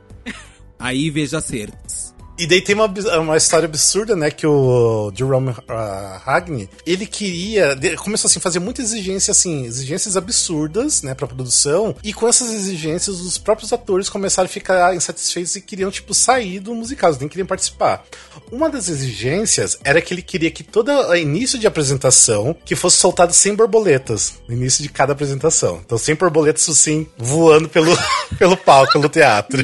Aí 0.78 1.10
veja 1.10 1.38
acertos. 1.38 2.10
E 2.40 2.46
daí 2.46 2.62
tem 2.62 2.74
uma, 2.74 2.87
uma 3.20 3.37
história 3.37 3.66
absurda, 3.66 4.16
né? 4.16 4.31
Que 4.31 4.46
o 4.46 5.12
Jerome 5.14 5.50
uh, 5.50 6.22
Hagney, 6.24 6.70
ele 6.87 7.05
queria. 7.05 7.79
Começou 7.98 8.31
assim, 8.31 8.38
a 8.38 8.42
fazer 8.42 8.59
muita 8.59 8.81
exigência, 8.81 9.33
assim, 9.33 9.66
exigências 9.66 10.16
absurdas, 10.16 11.03
né, 11.03 11.14
pra 11.14 11.26
produção. 11.26 11.94
E 12.03 12.14
com 12.14 12.26
essas 12.26 12.50
exigências, 12.50 13.20
os 13.20 13.37
próprios 13.37 13.74
atores 13.74 14.09
começaram 14.09 14.46
a 14.46 14.48
ficar 14.48 14.96
insatisfeitos 14.96 15.55
e 15.55 15.61
queriam, 15.61 15.90
tipo, 15.90 16.14
sair 16.14 16.61
do 16.61 16.74
musical, 16.74 17.11
eles 17.11 17.20
nem 17.20 17.29
queriam 17.29 17.46
participar. 17.46 18.05
Uma 18.50 18.70
das 18.70 18.88
exigências 18.88 19.79
era 19.85 20.00
que 20.00 20.14
ele 20.14 20.22
queria 20.22 20.50
que 20.50 20.64
todo 20.64 20.90
o 20.90 21.14
início 21.14 21.59
de 21.59 21.66
apresentação 21.66 22.57
que 22.64 22.74
fosse 22.74 22.96
soltado 22.96 23.35
sem 23.35 23.55
borboletas. 23.55 24.40
No 24.48 24.55
início 24.55 24.83
de 24.83 24.88
cada 24.88 25.12
apresentação. 25.12 25.83
Então, 25.85 25.98
sem 25.98 26.14
borboletas, 26.14 26.66
assim, 26.70 27.07
voando 27.18 27.68
pelo, 27.68 27.94
pelo 28.38 28.57
palco, 28.57 28.94
pelo 28.94 29.11
teatro. 29.11 29.62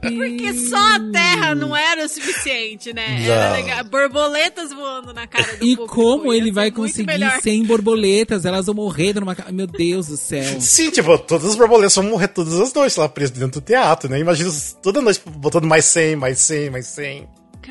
Porque 0.00 0.54
só 0.68 0.94
a 0.94 1.00
Terra 1.12 1.54
não 1.56 1.76
era 1.76 2.04
o 2.04 2.11
suficiente, 2.12 2.92
né? 2.92 3.24
Era 3.26 3.52
legal. 3.52 3.84
Borboletas 3.84 4.72
voando 4.72 5.12
na 5.12 5.26
cara 5.26 5.56
do 5.56 5.64
E 5.64 5.76
público. 5.76 5.86
como 5.94 6.32
ele 6.32 6.52
vai 6.52 6.70
conseguir 6.70 7.40
sem 7.42 7.64
borboletas? 7.64 8.44
Elas 8.44 8.66
vão 8.66 8.74
morrer 8.74 9.14
numa. 9.14 9.36
Meu 9.50 9.66
Deus 9.66 10.06
do 10.08 10.16
céu. 10.16 10.60
Sim, 10.60 10.90
tipo, 10.90 11.16
todas 11.18 11.50
as 11.50 11.56
borboletas 11.56 11.94
vão 11.94 12.04
morrer 12.04 12.28
todas 12.28 12.58
as 12.60 12.72
noites 12.72 12.96
lá 12.96 13.08
presas 13.08 13.36
dentro 13.36 13.60
do 13.60 13.64
teatro, 13.64 14.08
né? 14.10 14.18
Imagina 14.18 14.50
toda 14.82 15.00
noite 15.02 15.20
botando 15.26 15.66
mais 15.66 15.84
100, 15.86 16.16
mais 16.16 16.38
100, 16.38 16.70
mais 16.70 16.86
100. 16.86 17.28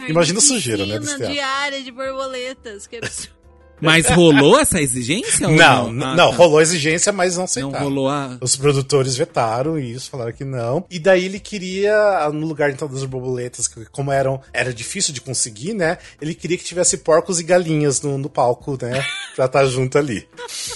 Imagina 0.08 0.40
a 0.40 0.42
sujeira, 0.42 0.86
né, 0.86 0.98
desse 1.00 1.18
teatro. 1.18 1.34
diária 1.34 1.84
de 1.84 1.92
borboletas. 1.92 2.88
Que 2.88 2.96
absurdo. 2.98 3.41
Mas 3.82 4.08
rolou 4.10 4.60
essa 4.60 4.80
exigência? 4.82 5.48
ou 5.48 5.56
Não, 5.56 5.92
não, 5.92 6.08
Ah, 6.08 6.16
não, 6.16 6.30
tá. 6.32 6.38
rolou 6.38 6.62
exigência, 6.62 7.12
mas 7.12 7.34
não 7.34 7.40
Não 7.42 7.46
aceitaram. 7.46 7.84
rolou 7.86 8.08
a. 8.10 8.38
Os 8.42 8.56
produtores 8.56 9.16
vetaram 9.18 9.78
isso, 9.80 10.10
falaram 10.10 10.32
que 10.32 10.44
não. 10.46 10.86
E 10.90 11.00
daí 11.00 11.26
ele 11.26 11.40
queria, 11.40 12.30
no 12.34 12.46
lugar 12.46 12.70
então 12.70 12.88
das 12.88 13.04
borboletas, 13.06 13.68
que 13.68 13.86
como 13.86 14.12
eram, 14.12 14.40
era 14.54 14.74
difícil 14.74 15.14
de 15.14 15.22
conseguir, 15.22 15.74
né? 15.74 15.98
Ele 16.22 16.36
queria 16.36 16.58
que 16.58 16.64
tivesse 16.64 16.98
porcos 17.00 17.40
e 17.40 17.44
galinhas 17.44 18.02
no, 18.02 18.18
no 18.18 18.30
palco, 18.30 18.78
né? 18.82 19.04
pra 19.36 19.46
estar 19.46 19.66
junto 19.66 19.98
ali. 19.98 20.28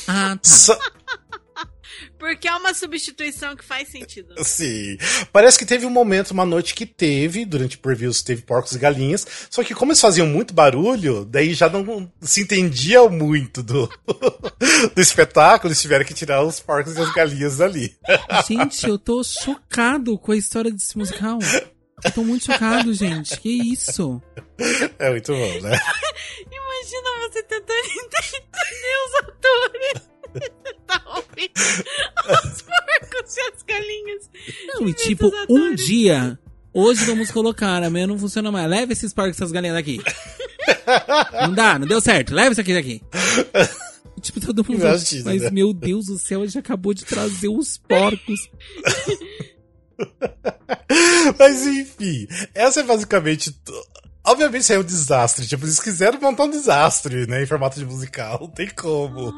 Ah, 0.07 0.37
tá. 0.41 0.49
Só- 0.49 0.77
Porque 2.25 2.47
é 2.47 2.55
uma 2.55 2.73
substituição 2.73 3.55
que 3.55 3.63
faz 3.63 3.87
sentido. 3.87 4.33
Sim. 4.43 4.97
Parece 5.31 5.59
que 5.59 5.65
teve 5.65 5.85
um 5.85 5.91
momento, 5.91 6.31
uma 6.31 6.43
noite 6.43 6.73
que 6.73 6.83
teve, 6.83 7.45
durante 7.45 7.77
previews, 7.77 8.23
teve 8.23 8.41
porcos 8.41 8.71
e 8.71 8.79
galinhas. 8.79 9.27
Só 9.47 9.63
que 9.63 9.75
como 9.75 9.91
eles 9.91 10.01
faziam 10.01 10.25
muito 10.25 10.51
barulho, 10.51 11.23
daí 11.23 11.53
já 11.53 11.69
não 11.69 12.11
se 12.21 12.41
entendia 12.41 13.07
muito 13.07 13.61
do, 13.61 13.87
do 14.95 14.99
espetáculo. 14.99 15.69
Eles 15.69 15.79
tiveram 15.79 16.03
que 16.03 16.15
tirar 16.15 16.43
os 16.43 16.59
porcos 16.59 16.95
e 16.95 16.99
as 16.99 17.13
galinhas 17.13 17.57
dali. 17.57 17.95
Gente, 18.47 18.87
eu 18.87 18.97
tô 18.97 19.23
chocado 19.23 20.17
com 20.17 20.31
a 20.31 20.35
história 20.35 20.71
desse 20.71 20.97
musical. 20.97 21.37
Eu 22.03 22.11
tô 22.11 22.23
muito 22.23 22.45
chocado, 22.45 22.91
gente. 22.91 23.39
Que 23.39 23.71
isso? 23.71 24.19
É 24.97 25.11
muito 25.11 25.31
bom, 25.31 25.61
né? 25.61 25.79
Imagina 26.41 27.29
você 27.29 27.43
tentando 27.43 27.85
entender 28.03 28.95
os 29.05 29.29
atores. 29.29 30.14
Tá 30.87 31.01
ouvindo 31.07 31.51
os 31.55 32.61
porcos 32.61 33.37
e 33.37 33.41
as 33.41 33.63
galinhas. 33.63 34.29
Não, 34.67 34.87
e 34.87 34.93
tipo, 34.93 35.31
um 35.49 35.73
dia. 35.73 36.37
Hoje 36.71 37.05
vamos 37.05 37.31
colocar, 37.31 37.81
amanhã 37.81 38.05
não 38.05 38.19
funciona 38.19 38.51
mais. 38.51 38.69
Leva 38.69 38.93
esses 38.93 39.13
porcos 39.13 39.35
e 39.35 39.41
essas 39.41 39.51
galinhas 39.51 39.75
daqui. 39.75 39.99
Não 41.41 41.53
dá, 41.53 41.79
não 41.79 41.87
deu 41.87 41.99
certo. 41.99 42.35
Leva 42.35 42.51
isso 42.51 42.61
aqui 42.61 42.73
daqui. 42.73 43.01
Tipo, 44.21 44.39
todo 44.39 44.63
mundo. 44.63 44.81
Imagina, 44.81 45.23
Mas, 45.25 45.41
né? 45.43 45.49
meu 45.51 45.73
Deus 45.73 46.05
do 46.05 46.17
céu, 46.17 46.41
a 46.41 46.45
gente 46.45 46.57
acabou 46.57 46.93
de 46.93 47.05
trazer 47.05 47.49
os 47.49 47.77
porcos. 47.77 48.49
Mas 51.37 51.65
enfim, 51.65 52.27
essa 52.53 52.81
é 52.81 52.83
basicamente. 52.83 53.55
Obviamente 54.25 54.61
isso 54.61 54.71
aí 54.71 54.77
é 54.77 54.81
um 54.81 54.83
desastre. 54.83 55.47
Tipo, 55.47 55.65
eles 55.65 55.79
quiseram 55.79 56.19
montar 56.19 56.43
um 56.45 56.49
desastre, 56.49 57.27
né? 57.27 57.43
Em 57.43 57.45
formato 57.45 57.79
de 57.79 57.85
musical. 57.85 58.39
Não 58.41 58.49
tem 58.49 58.69
como. 58.69 59.33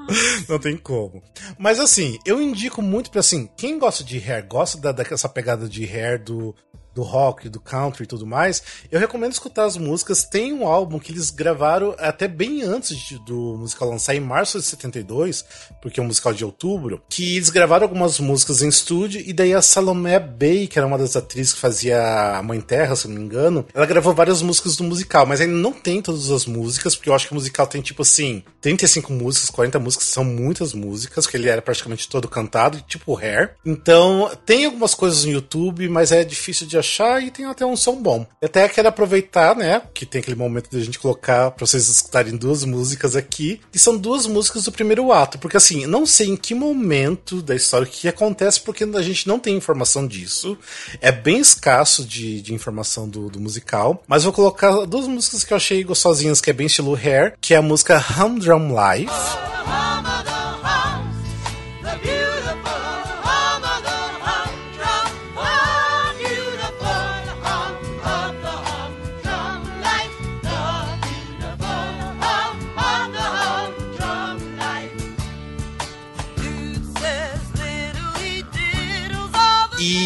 Não 0.47 0.59
tem 0.59 0.77
como. 0.77 1.21
Mas 1.57 1.79
assim, 1.79 2.17
eu 2.25 2.41
indico 2.41 2.81
muito 2.81 3.11
pra 3.11 3.19
assim, 3.19 3.49
quem 3.57 3.77
gosta 3.77 4.03
de 4.03 4.17
hair, 4.17 4.45
gosta 4.47 4.79
da, 4.79 4.91
dessa 4.91 5.27
pegada 5.27 5.67
de 5.67 5.83
hair 5.83 6.23
do, 6.23 6.55
do 6.97 7.03
rock, 7.03 7.47
do 7.47 7.59
country 7.59 8.03
e 8.03 8.07
tudo 8.07 8.25
mais, 8.25 8.63
eu 8.91 8.99
recomendo 8.99 9.31
escutar 9.31 9.65
as 9.65 9.77
músicas. 9.77 10.23
Tem 10.25 10.51
um 10.51 10.67
álbum 10.67 10.97
que 10.97 11.11
eles 11.11 11.29
gravaram 11.29 11.95
até 11.99 12.27
bem 12.27 12.63
antes 12.63 12.97
de- 12.97 13.19
do 13.19 13.55
musical 13.57 13.87
lançar, 13.87 14.15
em 14.15 14.19
março 14.19 14.59
de 14.59 14.65
72, 14.65 15.45
porque 15.79 15.99
é 15.99 16.03
um 16.03 16.07
musical 16.07 16.33
de 16.33 16.43
outubro, 16.43 16.99
que 17.07 17.35
eles 17.35 17.51
gravaram 17.51 17.83
algumas 17.83 18.19
músicas 18.19 18.63
em 18.63 18.67
estúdio, 18.67 19.21
e 19.23 19.31
daí 19.31 19.53
a 19.53 19.61
Salomé 19.61 20.19
Bay, 20.19 20.65
que 20.67 20.79
era 20.79 20.87
uma 20.87 20.97
das 20.97 21.15
atrizes 21.15 21.53
que 21.53 21.59
fazia 21.59 22.37
a 22.37 22.41
Mãe 22.41 22.59
Terra, 22.59 22.95
se 22.95 23.07
não 23.07 23.15
me 23.15 23.21
engano, 23.21 23.63
ela 23.75 23.85
gravou 23.85 24.13
várias 24.15 24.41
músicas 24.41 24.75
do 24.75 24.83
musical, 24.83 25.25
mas 25.27 25.39
ainda 25.39 25.53
não 25.53 25.71
tem 25.73 26.01
todas 26.01 26.31
as 26.31 26.45
músicas, 26.47 26.95
porque 26.95 27.09
eu 27.09 27.13
acho 27.13 27.27
que 27.27 27.33
o 27.33 27.35
musical 27.35 27.67
tem 27.67 27.79
tipo 27.81 28.01
assim, 28.01 28.43
35 28.59 29.13
músicas, 29.13 29.51
40 29.51 29.77
músicas, 29.77 30.07
são 30.07 30.23
muitas 30.23 30.73
músicas, 30.73 31.25
porque 31.25 31.37
ele 31.37 31.47
era 31.47 31.61
praticamente 31.61 32.09
todo 32.09 32.27
cantado, 32.27 32.81
tipo 32.87 33.15
hair. 33.15 33.51
Então, 33.63 34.31
tem 34.47 34.65
algumas 34.65 34.95
coisas 34.95 35.25
no 35.25 35.31
YouTube, 35.31 35.87
mas 35.89 36.11
é 36.11 36.23
difícil 36.23 36.65
de 36.65 36.75
achar 36.77 36.86
e 37.21 37.31
tem 37.31 37.45
até 37.45 37.65
um 37.65 37.75
som 37.75 37.95
bom. 37.95 38.25
Eu 38.41 38.47
até 38.47 38.67
quero 38.69 38.87
aproveitar, 38.87 39.55
né, 39.55 39.81
que 39.93 40.05
tem 40.05 40.19
aquele 40.19 40.35
momento 40.35 40.69
de 40.69 40.77
a 40.77 40.83
gente 40.83 40.99
colocar 40.99 41.51
pra 41.51 41.65
vocês 41.65 41.87
escutarem 41.87 42.35
duas 42.35 42.63
músicas 42.63 43.15
aqui, 43.15 43.61
que 43.71 43.79
são 43.79 43.97
duas 43.97 44.25
músicas 44.25 44.63
do 44.63 44.71
primeiro 44.71 45.11
ato, 45.11 45.37
porque 45.39 45.57
assim, 45.57 45.85
não 45.85 46.05
sei 46.05 46.29
em 46.29 46.37
que 46.37 46.53
momento 46.53 47.41
da 47.41 47.55
história 47.55 47.87
que 47.87 48.07
acontece, 48.07 48.61
porque 48.61 48.83
a 48.83 49.01
gente 49.01 49.27
não 49.27 49.39
tem 49.39 49.55
informação 49.55 50.07
disso. 50.07 50.57
É 51.01 51.11
bem 51.11 51.39
escasso 51.39 52.05
de, 52.05 52.41
de 52.41 52.53
informação 52.53 53.07
do, 53.09 53.29
do 53.29 53.39
musical, 53.39 54.03
mas 54.07 54.23
vou 54.23 54.33
colocar 54.33 54.85
duas 54.85 55.07
músicas 55.07 55.43
que 55.43 55.53
eu 55.53 55.57
achei 55.57 55.83
gostosinhas, 55.83 56.41
que 56.41 56.49
é 56.49 56.53
bem 56.53 56.67
estilo 56.67 56.95
hair, 56.95 57.33
que 57.41 57.53
é 57.53 57.57
a 57.57 57.61
música 57.61 58.03
Humdrum 58.17 58.69
Life. 58.69 60.36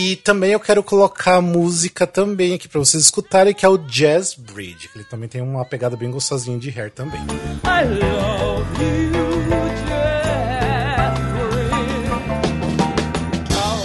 E 0.04 0.16
também 0.16 0.52
eu 0.54 0.60
quero 0.60 0.82
colocar 0.82 1.40
música 1.42 2.08
também 2.08 2.56
aqui 2.56 2.68
pra 2.68 2.80
vocês 2.80 3.04
escutarem, 3.04 3.54
que 3.54 3.64
é 3.64 3.70
o 3.70 3.78
Jazz 3.78 4.34
Bridge, 4.34 4.88
que 4.88 4.98
ele 4.98 5.06
também 5.06 5.30
tem 5.30 5.44
uma 5.44 5.64
pegada 5.64 5.96
bem 5.96 6.10
gostosinha 6.10 6.58
de 6.58 6.72
hair 6.72 6.90
também. 6.92 7.22
I 7.22 7.84
love 8.00 8.84
you. 8.84 9.22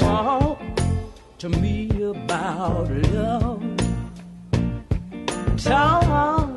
Talk 0.00 0.59
to 1.38 1.50
me 1.50 1.90
about 2.02 2.90
love. 3.12 3.76
Talk 5.62 6.48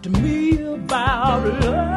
to 0.00 0.08
me 0.08 0.58
about 0.62 1.44
love. 1.66 1.89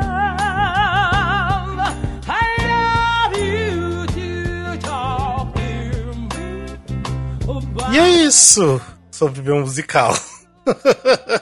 E 7.94 7.98
é 8.00 8.10
isso 8.10 8.82
sobre 9.12 9.52
o 9.52 9.60
musical. 9.60 10.16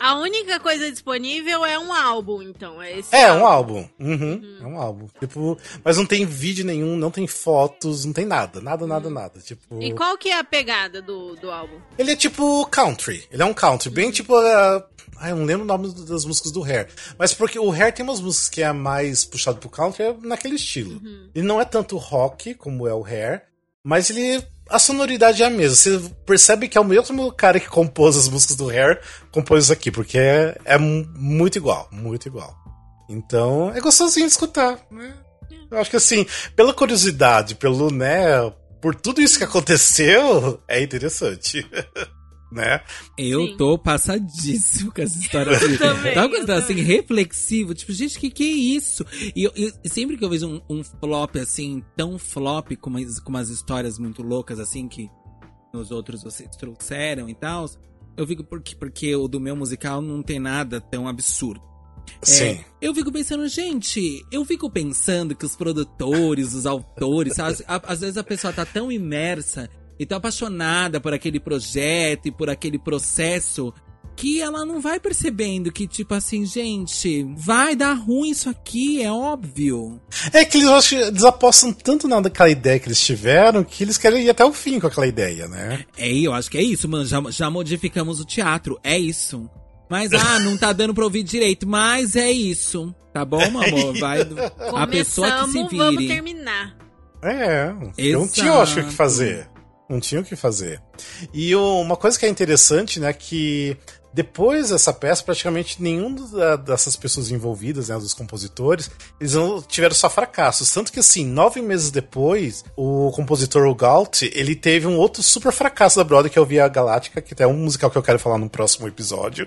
A 0.01 0.15
única 0.19 0.59
coisa 0.59 0.91
disponível 0.91 1.63
é 1.63 1.79
um 1.79 1.93
álbum, 1.93 2.41
então. 2.41 2.81
É, 2.81 2.99
esse 2.99 3.15
É, 3.15 3.31
um 3.31 3.45
álbum. 3.45 3.87
Uhum, 3.97 4.57
É 4.61 4.65
um 4.65 4.77
álbum. 4.77 5.07
Tipo, 5.17 5.57
mas 5.81 5.95
não 5.95 6.05
tem 6.05 6.25
vídeo 6.25 6.65
nenhum, 6.65 6.97
não 6.97 7.09
tem 7.09 7.25
fotos, 7.25 8.03
não 8.03 8.11
tem 8.11 8.25
nada. 8.25 8.59
Nada, 8.59 8.85
nada, 8.85 9.09
nada. 9.09 9.39
Tipo. 9.39 9.81
E 9.81 9.93
qual 9.93 10.17
que 10.17 10.27
é 10.27 10.39
a 10.39 10.43
pegada 10.43 11.01
do, 11.01 11.37
do 11.37 11.49
álbum? 11.49 11.79
Ele 11.97 12.11
é 12.11 12.15
tipo 12.17 12.65
country. 12.65 13.23
Ele 13.31 13.41
é 13.41 13.45
um 13.45 13.53
country, 13.53 13.89
bem 13.89 14.11
tipo. 14.11 14.33
Uh... 14.37 14.83
Ai, 15.19 15.31
eu 15.31 15.37
não 15.37 15.45
lembro 15.45 15.63
o 15.63 15.67
nome 15.67 15.93
das 16.05 16.25
músicas 16.25 16.51
do 16.51 16.65
Hair. 16.65 16.89
Mas 17.17 17.33
porque 17.33 17.57
o 17.57 17.71
Hair 17.71 17.93
tem 17.93 18.03
umas 18.03 18.19
músicas 18.19 18.49
que 18.49 18.61
é 18.61 18.73
mais 18.73 19.23
puxado 19.23 19.57
pro 19.59 19.69
country, 19.69 20.03
é 20.03 20.15
naquele 20.19 20.55
estilo. 20.55 20.99
Ele 21.33 21.47
não 21.47 21.61
é 21.61 21.65
tanto 21.65 21.95
rock 21.95 22.55
como 22.55 22.87
é 22.87 22.93
o 22.93 23.05
Hair, 23.05 23.43
mas 23.83 24.09
ele. 24.09 24.43
A 24.69 24.79
sonoridade 24.79 25.43
é 25.43 25.45
a 25.45 25.49
mesma. 25.49 25.75
Você 25.75 25.99
percebe 26.25 26.69
que 26.69 26.77
é 26.77 26.81
o 26.81 26.85
mesmo 26.85 27.29
cara 27.33 27.59
que 27.59 27.67
compôs 27.67 28.15
as 28.15 28.29
músicas 28.29 28.55
do 28.55 28.69
Hair, 28.69 29.01
compôs 29.29 29.65
isso 29.65 29.73
aqui, 29.73 29.91
porque 29.91 30.17
é, 30.17 30.57
é 30.63 30.77
mu- 30.77 31.05
muito 31.13 31.57
igual, 31.57 31.89
muito 31.91 32.25
igual. 32.27 32.55
Então, 33.09 33.69
é 33.75 33.81
gostosinho 33.81 34.25
de 34.27 34.31
escutar, 34.31 34.79
né? 34.89 35.13
Eu 35.69 35.77
acho 35.77 35.89
que 35.89 35.97
assim, 35.97 36.25
pela 36.55 36.73
curiosidade, 36.73 37.55
pelo, 37.55 37.91
né, 37.91 38.49
por 38.81 38.95
tudo 38.95 39.21
isso 39.21 39.37
que 39.37 39.43
aconteceu, 39.43 40.61
é 40.69 40.81
interessante. 40.81 41.65
né? 42.51 42.81
Eu 43.17 43.47
Sim. 43.47 43.57
tô 43.57 43.77
passadíssimo 43.77 44.91
com 44.93 45.01
essa 45.01 45.17
história. 45.19 45.51
Assim, 45.55 45.77
também, 45.77 46.13
Tava 46.13 46.33
eu 46.35 46.43
essa 46.43 46.55
assim, 46.55 46.67
também. 46.75 46.83
reflexivo. 46.83 47.73
Tipo, 47.73 47.93
gente, 47.93 48.19
que 48.19 48.29
que 48.29 48.43
é 48.43 48.51
isso? 48.77 49.05
E, 49.35 49.43
eu- 49.43 49.53
e 49.55 49.89
sempre 49.89 50.17
que 50.17 50.25
eu 50.25 50.29
vejo 50.29 50.47
um, 50.47 50.61
um 50.79 50.83
flop 50.83 51.35
assim, 51.37 51.83
tão 51.95 52.17
flop, 52.19 52.71
com 52.79 52.89
umas, 52.89 53.19
com 53.19 53.29
umas 53.29 53.49
histórias 53.49 53.97
muito 53.97 54.21
loucas, 54.21 54.59
assim, 54.59 54.87
que 54.87 55.09
nos 55.73 55.91
outros 55.91 56.21
vocês 56.23 56.49
trouxeram 56.57 57.29
e 57.29 57.33
tal, 57.33 57.65
eu 58.17 58.27
fico 58.27 58.43
porque, 58.43 58.75
porque 58.75 59.15
o 59.15 59.27
do 59.27 59.39
meu 59.39 59.55
musical 59.55 60.01
não 60.01 60.21
tem 60.21 60.37
nada 60.39 60.81
tão 60.81 61.07
absurdo. 61.07 61.61
É, 62.21 62.25
Sim. 62.25 62.59
eu 62.81 62.93
fico 62.93 63.11
pensando, 63.11 63.47
gente, 63.47 64.21
eu 64.31 64.43
fico 64.43 64.69
pensando 64.69 65.33
que 65.35 65.45
os 65.45 65.55
produtores, 65.55 66.53
os 66.53 66.65
autores, 66.65 67.35
sabe, 67.35 67.57
às 67.67 68.01
vezes 68.01 68.17
a 68.17 68.23
pessoa 68.23 68.51
tá 68.51 68.65
tão 68.65 68.91
imersa 68.91 69.69
e 70.01 70.05
tão 70.05 70.17
apaixonada 70.17 70.99
por 70.99 71.13
aquele 71.13 71.39
projeto 71.39 72.25
e 72.25 72.31
por 72.31 72.49
aquele 72.49 72.79
processo 72.79 73.71
que 74.15 74.41
ela 74.41 74.65
não 74.65 74.81
vai 74.81 74.99
percebendo 74.99 75.71
que, 75.71 75.87
tipo 75.87 76.13
assim, 76.15 76.43
gente, 76.43 77.23
vai 77.37 77.75
dar 77.75 77.93
ruim 77.93 78.31
isso 78.31 78.49
aqui, 78.49 79.01
é 79.01 79.11
óbvio. 79.11 80.01
É 80.33 80.43
que 80.43 80.57
eles, 80.57 80.67
acho 80.69 80.95
eles 80.95 81.23
apostam 81.23 81.71
tanto 81.71 82.07
naquela 82.07 82.49
ideia 82.49 82.79
que 82.79 82.87
eles 82.87 82.99
tiveram 82.99 83.63
que 83.63 83.83
eles 83.83 83.97
querem 83.99 84.23
ir 84.23 84.29
até 84.31 84.43
o 84.43 84.51
fim 84.51 84.79
com 84.79 84.87
aquela 84.87 85.05
ideia, 85.05 85.47
né? 85.47 85.85
É, 85.95 86.11
eu 86.11 86.33
acho 86.33 86.49
que 86.49 86.57
é 86.57 86.63
isso, 86.63 86.89
mano. 86.89 87.05
Já, 87.05 87.21
já 87.29 87.49
modificamos 87.49 88.19
o 88.19 88.25
teatro, 88.25 88.79
é 88.83 88.97
isso. 88.97 89.47
Mas, 89.87 90.11
ah, 90.13 90.39
não 90.39 90.57
tá 90.57 90.73
dando 90.73 90.95
pra 90.95 91.03
ouvir 91.03 91.21
direito, 91.21 91.67
mas 91.67 92.15
é 92.15 92.31
isso. 92.31 92.93
Tá 93.13 93.23
bom, 93.23 93.49
meu 93.51 93.61
amor? 93.61 93.97
Vai. 93.99 94.21
A 94.75 94.87
pessoa 94.87 95.27
que 95.31 95.51
se 95.51 95.53
Começamos, 95.53 95.77
vamos 95.77 95.99
vire. 95.99 96.13
terminar. 96.13 96.75
É, 97.23 97.71
não 98.13 98.27
tinha, 98.27 98.47
eu 98.47 98.61
acho, 98.61 98.73
o 98.73 98.75
que 98.75 98.79
Exato. 98.81 98.95
fazer. 98.95 99.51
Não 99.91 99.99
tinha 99.99 100.21
o 100.21 100.23
que 100.23 100.37
fazer. 100.37 100.81
E 101.33 101.53
uma 101.53 101.97
coisa 101.97 102.17
que 102.17 102.25
é 102.25 102.29
interessante, 102.29 102.97
né, 102.97 103.11
que 103.11 103.75
depois 104.13 104.69
dessa 104.69 104.93
peça, 104.93 105.21
praticamente 105.21 105.81
nenhum 105.83 106.15
dessas 106.65 106.95
pessoas 106.95 107.29
envolvidas, 107.29 107.89
né, 107.89 107.95
dos 107.97 108.13
compositores, 108.13 108.89
eles 109.19 109.33
não 109.33 109.61
tiveram 109.61 109.93
só 109.93 110.09
fracassos. 110.09 110.71
Tanto 110.71 110.93
que, 110.93 110.99
assim, 111.01 111.25
nove 111.25 111.61
meses 111.61 111.91
depois, 111.91 112.63
o 112.77 113.11
compositor, 113.11 113.73
Galt, 113.75 114.21
ele 114.21 114.55
teve 114.55 114.87
um 114.87 114.97
outro 114.97 115.21
super 115.21 115.51
fracasso 115.51 115.97
da 115.97 116.05
Broadway, 116.05 116.29
que 116.29 116.39
é 116.39 116.41
o 116.41 116.45
Via 116.45 116.69
Galáctica, 116.69 117.21
que 117.21 117.41
é 117.43 117.47
um 117.47 117.57
musical 117.57 117.91
que 117.91 117.97
eu 117.97 118.03
quero 118.03 118.19
falar 118.19 118.37
no 118.37 118.49
próximo 118.49 118.87
episódio, 118.87 119.45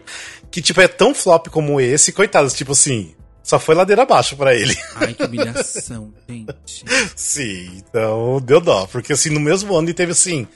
que, 0.50 0.60
tipo, 0.60 0.80
é 0.80 0.88
tão 0.88 1.14
flop 1.14 1.48
como 1.48 1.80
esse, 1.80 2.12
coitados, 2.12 2.52
tipo 2.52 2.72
assim, 2.72 3.14
só 3.44 3.60
foi 3.60 3.74
ladeira 3.74 4.02
abaixo 4.02 4.36
pra 4.36 4.54
ele. 4.54 4.74
Ai, 4.96 5.12
que 5.12 5.22
humilhação, 5.22 6.12
gente. 6.26 6.84
Sim, 7.14 7.70
então 7.76 8.40
deu 8.40 8.60
dó, 8.60 8.86
porque 8.86 9.12
assim, 9.12 9.28
no 9.28 9.38
mesmo 9.38 9.76
ano 9.76 9.86
ele 9.86 9.94
teve 9.94 10.12
assim, 10.12 10.48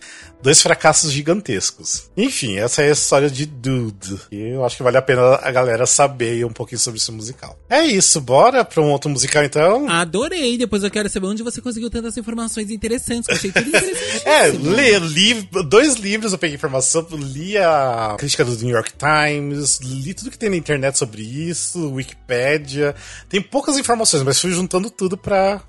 dois 0.43 0.63
fracassos 0.63 1.13
gigantescos. 1.13 2.11
Enfim, 2.17 2.57
essa 2.59 2.83
é 2.83 2.89
a 2.89 2.93
história 2.93 3.31
de 3.31 3.47
Dude. 3.47 4.21
E 4.31 4.41
eu 4.51 4.65
acho 4.65 4.77
que 4.77 4.83
vale 4.83 4.97
a 4.97 5.03
pena 5.03 5.39
a 5.43 5.51
galera 5.51 5.87
saber 5.87 6.45
um 6.45 6.53
pouquinho 6.53 6.79
sobre 6.79 6.99
esse 6.99 7.11
musical. 7.11 7.59
É 7.69 7.85
isso, 7.85 8.21
bora 8.21 8.65
pra 8.65 8.83
um 8.83 8.91
outro 8.91 9.11
musical 9.11 9.45
então? 9.45 9.89
Adorei. 9.89 10.57
Depois 10.57 10.85
eu 10.85 10.91
quero 10.91 11.09
saber 11.09 11.27
onde 11.27 11.43
você 11.43 11.61
conseguiu 11.61 11.91
tantas 11.91 12.17
informações 12.17 12.71
interessantes, 12.71 13.27
que 13.27 13.33
eu 13.33 13.37
achei 13.37 13.53
tudo 13.53 13.69
interessante. 13.69 14.29
É, 14.29 14.47
lê 14.49 14.99
li, 14.99 15.49
dois 15.67 15.95
livros 15.95 16.33
eu 16.33 16.39
peguei 16.39 16.57
informação, 16.57 17.07
li 17.13 17.57
a 17.59 18.17
crítica 18.19 18.45
do 18.45 18.57
New 18.57 18.75
York 18.75 18.93
Times, 18.93 19.81
li 19.81 20.15
tudo 20.15 20.31
que 20.31 20.39
tem 20.39 20.51
na 20.51 20.57
internet 20.57 20.99
sobre 20.99 21.23
isso, 21.23 21.93
Wikipedia. 21.93 22.95
Tem 23.29 23.41
poucas 23.41 23.77
informações, 23.79 24.23
mas 24.23 24.41
fui 24.41 24.53
juntando 24.53 24.91
tudo 24.91 25.17
pra 25.17 25.63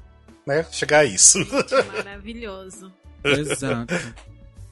né, 0.46 0.66
chegar 0.72 1.00
a 1.00 1.06
isso. 1.06 1.40
Maravilhoso. 1.96 2.92
Exato. 3.24 3.94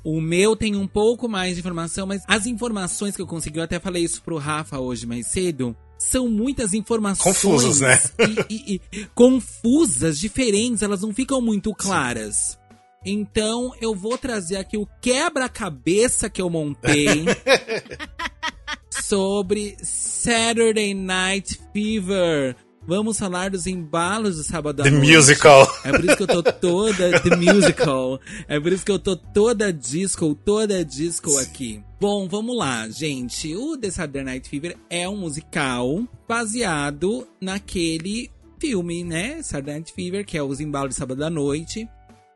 O 0.09 0.21
meu 0.21 0.55
tem 0.55 0.73
um 0.73 0.87
pouco 0.87 1.27
mais 1.27 1.55
de 1.55 1.59
informação, 1.59 2.07
mas 2.07 2.21
as 2.29 2.45
informações 2.45 3.13
que 3.13 3.21
eu 3.21 3.27
consegui, 3.27 3.59
eu 3.59 3.63
até 3.63 3.77
falei 3.77 4.05
isso 4.05 4.21
pro 4.21 4.37
Rafa 4.37 4.79
hoje 4.79 5.05
mais 5.05 5.27
cedo, 5.27 5.75
são 5.99 6.29
muitas 6.29 6.73
informações. 6.73 7.23
Confusas, 7.41 7.81
né? 7.81 7.99
E, 8.49 8.55
e- 8.75 8.81
e- 8.93 9.05
confusas, 9.13 10.17
diferentes, 10.17 10.81
elas 10.81 11.01
não 11.01 11.13
ficam 11.13 11.41
muito 11.41 11.73
claras. 11.73 12.57
Então 13.05 13.73
eu 13.81 13.93
vou 13.93 14.17
trazer 14.17 14.55
aqui 14.55 14.77
o 14.77 14.87
quebra-cabeça 15.01 16.29
que 16.29 16.41
eu 16.41 16.49
montei 16.49 17.25
sobre 18.89 19.75
Saturday 19.83 20.93
Night 20.93 21.59
Fever. 21.73 22.55
Vamos 22.87 23.19
falar 23.19 23.49
dos 23.51 23.67
embalos 23.67 24.37
do 24.37 24.43
sábado 24.43 24.79
à 24.81 24.83
The. 24.85 24.91
Musical. 24.91 25.67
É 25.83 25.91
por 25.91 26.05
isso 26.05 26.15
que 26.15 26.23
eu 26.23 26.27
tô 26.27 26.41
toda 26.43 27.19
The 27.19 27.35
Musical. 27.35 28.19
É 28.47 28.59
por 28.59 28.71
isso 28.71 28.85
que 28.85 28.91
eu 28.91 28.97
tô 28.99 29.15
toda 29.17 29.73
disco, 29.73 30.33
toda 30.33 30.85
disco 30.85 31.37
aqui. 31.39 31.83
Bom, 31.99 32.29
vamos 32.29 32.55
lá, 32.57 32.87
gente. 32.87 33.53
O 33.55 33.77
The 33.77 33.91
Saturday 33.91 34.23
Night 34.23 34.47
Fever 34.49 34.77
é 34.89 35.07
um 35.09 35.17
musical 35.17 36.07
baseado 36.27 37.27
naquele 37.41 38.31
filme, 38.57 39.03
né? 39.03 39.41
Saturday 39.43 39.75
Night 39.75 39.91
Fever, 39.93 40.25
que 40.25 40.37
é 40.37 40.41
Os 40.43 40.61
Embalos 40.61 40.91
de 40.91 40.95
Sábado 40.95 41.23
à 41.25 41.29
Noite, 41.29 41.89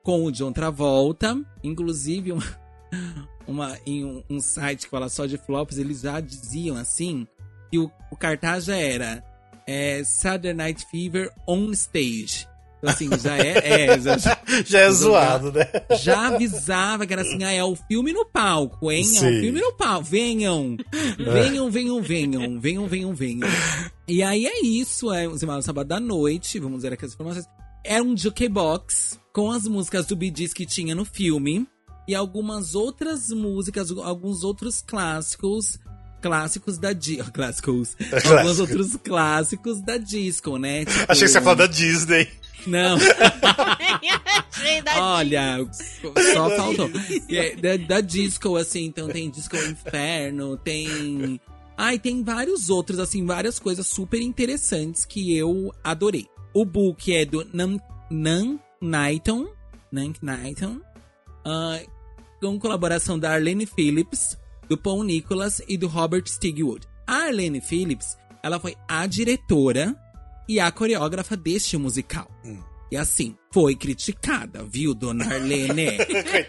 com 0.04 0.26
o 0.26 0.32
John 0.34 0.52
Travolta. 0.52 1.40
Inclusive, 1.64 2.34
uma, 2.34 2.44
uma- 3.48 3.78
em 3.86 4.04
um, 4.04 4.22
um 4.30 4.40
site 4.42 4.84
que 4.84 4.90
fala 4.92 5.08
só 5.08 5.26
de 5.26 5.38
flops, 5.38 5.78
eles 5.78 6.02
já 6.02 6.20
diziam 6.20 6.76
assim 6.76 7.26
que 7.72 7.80
o, 7.80 7.90
o 8.12 8.18
cartaz 8.18 8.66
já 8.66 8.76
era 8.76 9.24
é, 9.72 10.04
Saturday 10.04 10.54
Night 10.54 10.86
Fever 10.92 11.32
on 11.48 11.72
stage. 11.72 12.46
Então, 12.80 12.90
assim, 12.90 13.10
já 13.18 13.38
é. 13.38 13.86
é, 13.86 14.00
já, 14.02 14.18
Já 14.66 14.80
é 14.80 14.92
zoado, 14.92 15.52
né? 15.52 15.66
já 16.02 16.28
avisava 16.28 17.06
que 17.06 17.14
era 17.14 17.22
assim, 17.22 17.42
ah, 17.44 17.52
é 17.52 17.64
o 17.64 17.76
filme 17.76 18.12
no 18.12 18.26
palco, 18.26 18.92
hein? 18.92 19.06
É 19.06 19.20
o 19.20 19.42
filme 19.42 19.62
no 19.62 19.72
palco. 19.74 20.04
Venham! 20.04 20.76
Venham, 21.18 21.72
venham, 21.72 22.02
venham. 22.02 22.60
Venham, 22.60 22.88
venham, 22.88 23.14
venham. 23.14 23.50
E 24.08 24.22
aí 24.22 24.46
é 24.46 24.66
isso, 24.66 25.14
é 25.14 25.28
os 25.28 25.42
Irmãos 25.42 25.64
Sábado 25.64 25.88
da 25.88 26.00
Noite, 26.00 26.60
vamos 26.60 26.82
ver 26.82 26.94
aqui 26.94 27.06
as 27.06 27.14
informações. 27.14 27.46
Era 27.86 28.04
um 28.04 28.18
jukebox 28.18 29.20
com 29.34 29.52
as 29.52 29.64
músicas 29.64 30.06
do 30.06 30.18
Gees 30.20 30.54
que 30.54 30.66
tinha 30.66 30.94
no 30.94 31.06
filme 31.06 31.66
e 32.08 32.14
algumas 32.14 32.76
outras 32.76 33.30
músicas, 33.30 33.90
alguns 33.92 34.44
outros 34.44 34.82
clássicos 34.82 35.80
clássicos 36.22 36.78
da 36.78 36.94
disco, 36.94 37.32
clássicos, 37.34 37.96
alguns 38.26 38.60
outros 38.60 38.96
clássicos 38.98 39.82
da 39.82 39.98
disco, 39.98 40.58
né? 40.58 40.86
Tipo, 40.86 41.12
Achei 41.12 41.28
que 41.28 41.32
você 41.32 41.38
ia 41.38 41.42
falar 41.42 41.56
da 41.56 41.68
Disney. 41.68 42.30
Não, 42.68 42.98
Achei 44.52 44.82
da 44.84 45.16
Olha, 45.16 45.68
só 46.34 46.50
faltou. 46.56 46.92
É 47.30 47.56
Da, 47.56 47.78
da 47.78 48.02
disco, 48.02 48.56
assim, 48.56 48.86
então 48.86 49.08
tem 49.08 49.30
Disco 49.30 49.56
Inferno, 49.58 50.58
tem. 50.58 51.42
Ai, 51.76 51.98
tem 51.98 52.24
vários 52.24 52.70
outros, 52.70 53.00
assim, 53.00 53.26
várias 53.26 53.58
coisas 53.58 53.88
super 53.88 54.22
interessantes 54.22 55.06
que 55.06 55.36
eu 55.36 55.74
adorei. 55.84 56.28
O 56.54 56.64
book 56.64 57.12
é 57.16 57.26
do 57.26 57.48
Nan, 57.52 57.78
Nan 58.12 58.60
Knighton. 58.80 59.48
Nan 59.92 60.14
Knighton. 60.22 60.80
Ah, 61.44 61.80
com 62.42 62.60
colaboração 62.60 63.18
da 63.18 63.32
Arlene 63.32 63.66
Phillips, 63.66 64.38
do 64.72 64.78
Paul 64.78 65.04
Nicholas 65.04 65.62
e 65.68 65.76
do 65.76 65.86
Robert 65.86 66.24
Stigwood. 66.26 66.88
A 67.06 67.26
Arlene 67.26 67.60
Phillips, 67.60 68.18
ela 68.42 68.58
foi 68.58 68.74
a 68.88 69.06
diretora 69.06 69.94
e 70.48 70.62
a 70.62 70.72
coreógrafa 70.72 71.36
deste 71.36 71.76
musical. 71.76 72.32
E 72.90 72.96
assim, 72.96 73.36
foi 73.52 73.76
criticada, 73.76 74.64
viu, 74.64 74.94
dona 74.94 75.26
Arlene? 75.26 75.98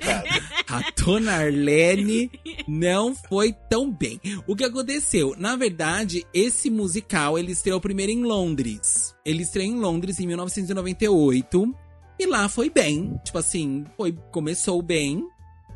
A 0.68 0.90
dona 0.96 1.32
Arlene 1.32 2.30
não 2.68 3.12
foi 3.12 3.52
tão 3.68 3.90
bem. 3.90 4.20
O 4.46 4.54
que 4.54 4.64
aconteceu? 4.64 5.34
Na 5.36 5.56
verdade, 5.56 6.24
esse 6.32 6.70
musical, 6.70 7.36
ele 7.36 7.50
estreou 7.50 7.80
primeiro 7.80 8.12
em 8.12 8.22
Londres. 8.22 9.16
Ele 9.24 9.42
estreou 9.42 9.66
em 9.66 9.80
Londres 9.80 10.20
em 10.20 10.26
1998. 10.28 11.74
E 12.20 12.26
lá 12.26 12.48
foi 12.48 12.70
bem. 12.70 13.20
Tipo 13.24 13.38
assim, 13.38 13.84
foi, 13.96 14.12
começou 14.30 14.80
bem. 14.80 15.24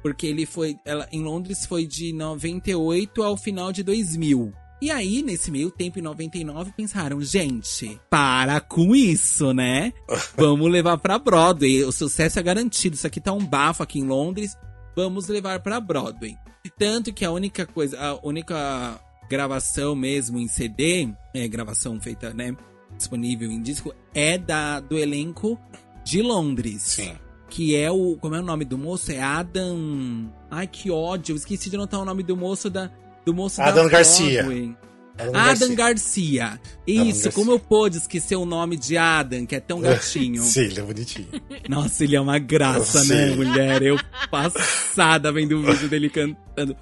Porque 0.02 0.26
ele 0.26 0.46
foi. 0.46 0.78
Ela, 0.84 1.08
em 1.12 1.22
Londres 1.22 1.66
foi 1.66 1.86
de 1.86 2.12
98 2.12 3.22
ao 3.22 3.36
final 3.36 3.72
de 3.72 3.82
2000. 3.82 4.52
E 4.80 4.90
aí, 4.90 5.22
nesse 5.22 5.50
meio 5.50 5.70
tempo, 5.70 5.98
em 5.98 6.02
99, 6.02 6.72
pensaram, 6.76 7.22
gente, 7.22 7.98
para 8.10 8.60
com 8.60 8.94
isso, 8.94 9.54
né? 9.54 9.92
Vamos 10.36 10.70
levar 10.70 10.98
pra 10.98 11.18
Broadway. 11.18 11.82
O 11.84 11.92
sucesso 11.92 12.38
é 12.38 12.42
garantido. 12.42 12.94
Isso 12.94 13.06
aqui 13.06 13.20
tá 13.20 13.32
um 13.32 13.44
bafo 13.44 13.82
aqui 13.82 13.98
em 13.98 14.06
Londres. 14.06 14.54
Vamos 14.94 15.28
levar 15.28 15.60
pra 15.60 15.80
Broadway. 15.80 16.36
Tanto 16.78 17.12
que 17.12 17.24
a 17.24 17.30
única 17.30 17.64
coisa, 17.64 17.98
a 17.98 18.26
única 18.26 19.00
gravação 19.28 19.96
mesmo 19.96 20.38
em 20.38 20.48
CD, 20.48 21.08
é 21.34 21.48
gravação 21.48 22.00
feita, 22.00 22.32
né, 22.32 22.56
disponível 22.96 23.50
em 23.50 23.60
disco, 23.60 23.94
é 24.14 24.38
da 24.38 24.80
do 24.80 24.96
elenco 24.96 25.58
de 26.04 26.22
Londres. 26.22 26.82
Sim. 26.82 27.14
Que 27.56 27.74
é 27.74 27.90
o. 27.90 28.16
Como 28.20 28.34
é 28.34 28.38
o 28.40 28.42
nome 28.42 28.66
do 28.66 28.76
moço? 28.76 29.10
É 29.10 29.22
Adam. 29.22 30.30
Ai, 30.50 30.66
que 30.66 30.90
ódio. 30.90 31.32
Eu 31.32 31.36
esqueci 31.36 31.70
de 31.70 31.76
anotar 31.76 31.98
o 32.00 32.04
nome 32.04 32.22
do 32.22 32.36
moço 32.36 32.68
da. 32.68 32.90
Do 33.24 33.32
moço 33.32 33.62
Adam 33.62 33.84
da 33.84 33.90
Garcia. 33.90 34.42
Broadway. 34.42 34.76
Adam 35.18 35.34
Adam 35.40 35.74
Garcia. 35.74 36.44
Garcia. 36.48 36.60
Isso, 36.86 37.04
Garcia. 37.24 37.32
como 37.32 37.50
eu 37.52 37.58
pude 37.58 37.96
esquecer 37.96 38.36
o 38.36 38.44
nome 38.44 38.76
de 38.76 38.98
Adam, 38.98 39.46
que 39.46 39.54
é 39.56 39.60
tão 39.60 39.80
gatinho. 39.80 40.42
Sim, 40.44 40.60
ele 40.64 40.80
é 40.80 40.82
bonitinho. 40.82 41.28
Nossa, 41.66 42.04
ele 42.04 42.14
é 42.14 42.20
uma 42.20 42.38
graça, 42.38 43.00
Sim. 43.00 43.08
né, 43.14 43.34
mulher? 43.34 43.82
Eu 43.82 43.98
passada 44.30 45.32
vendo 45.32 45.56
o 45.58 45.62
vídeo 45.62 45.88
dele 45.88 46.10
cantando. 46.10 46.76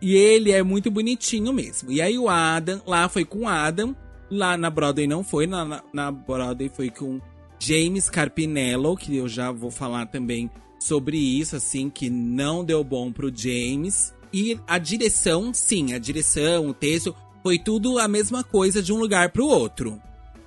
E 0.00 0.16
ele 0.16 0.50
é 0.50 0.64
muito 0.64 0.90
bonitinho 0.90 1.52
mesmo. 1.52 1.92
E 1.92 2.02
aí 2.02 2.18
o 2.18 2.28
Adam, 2.28 2.82
lá 2.84 3.08
foi 3.08 3.24
com 3.24 3.42
o 3.42 3.48
Adam, 3.48 3.94
lá 4.28 4.56
na 4.56 4.68
Broadway 4.68 5.06
não 5.06 5.22
foi, 5.22 5.46
na- 5.46 5.80
na 5.94 6.10
Broadway 6.10 6.68
foi 6.74 6.90
com 6.90 7.20
James 7.64 8.08
Carpinello, 8.10 8.96
que 8.96 9.16
eu 9.16 9.28
já 9.28 9.52
vou 9.52 9.70
falar 9.70 10.06
também 10.06 10.50
sobre 10.78 11.16
isso, 11.16 11.54
assim, 11.56 11.88
que 11.88 12.10
não 12.10 12.64
deu 12.64 12.82
bom 12.82 13.12
pro 13.12 13.32
James. 13.34 14.12
E 14.32 14.58
a 14.66 14.78
direção, 14.78 15.52
sim, 15.54 15.92
a 15.92 15.98
direção, 15.98 16.68
o 16.68 16.74
texto, 16.74 17.14
foi 17.42 17.58
tudo 17.58 17.98
a 17.98 18.08
mesma 18.08 18.42
coisa 18.42 18.82
de 18.82 18.92
um 18.92 18.96
lugar 18.98 19.30
pro 19.30 19.46
outro 19.46 20.00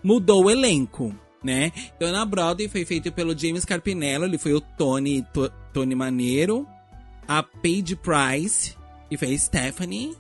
mudou 0.04 0.44
o 0.46 0.52
elenco, 0.52 1.16
né? 1.44 1.72
Então 1.98 2.12
na 2.12 2.24
Broadway 2.24 2.68
foi 2.70 2.86
feito 2.86 3.12
pelo 3.12 3.36
James 3.36 3.66
Carpinello, 3.66 4.26
ele 4.26 4.38
foi 4.38 4.54
o 4.54 4.62
Tony, 4.62 5.26
To- 5.34 5.52
Tony 5.74 5.96
Maneiro, 5.96 6.68
a 7.28 7.42
Paige 7.42 7.96
Price, 7.96 8.76
que 9.10 9.18
foi 9.18 9.34
a 9.34 9.38
Stephanie, 9.40 10.16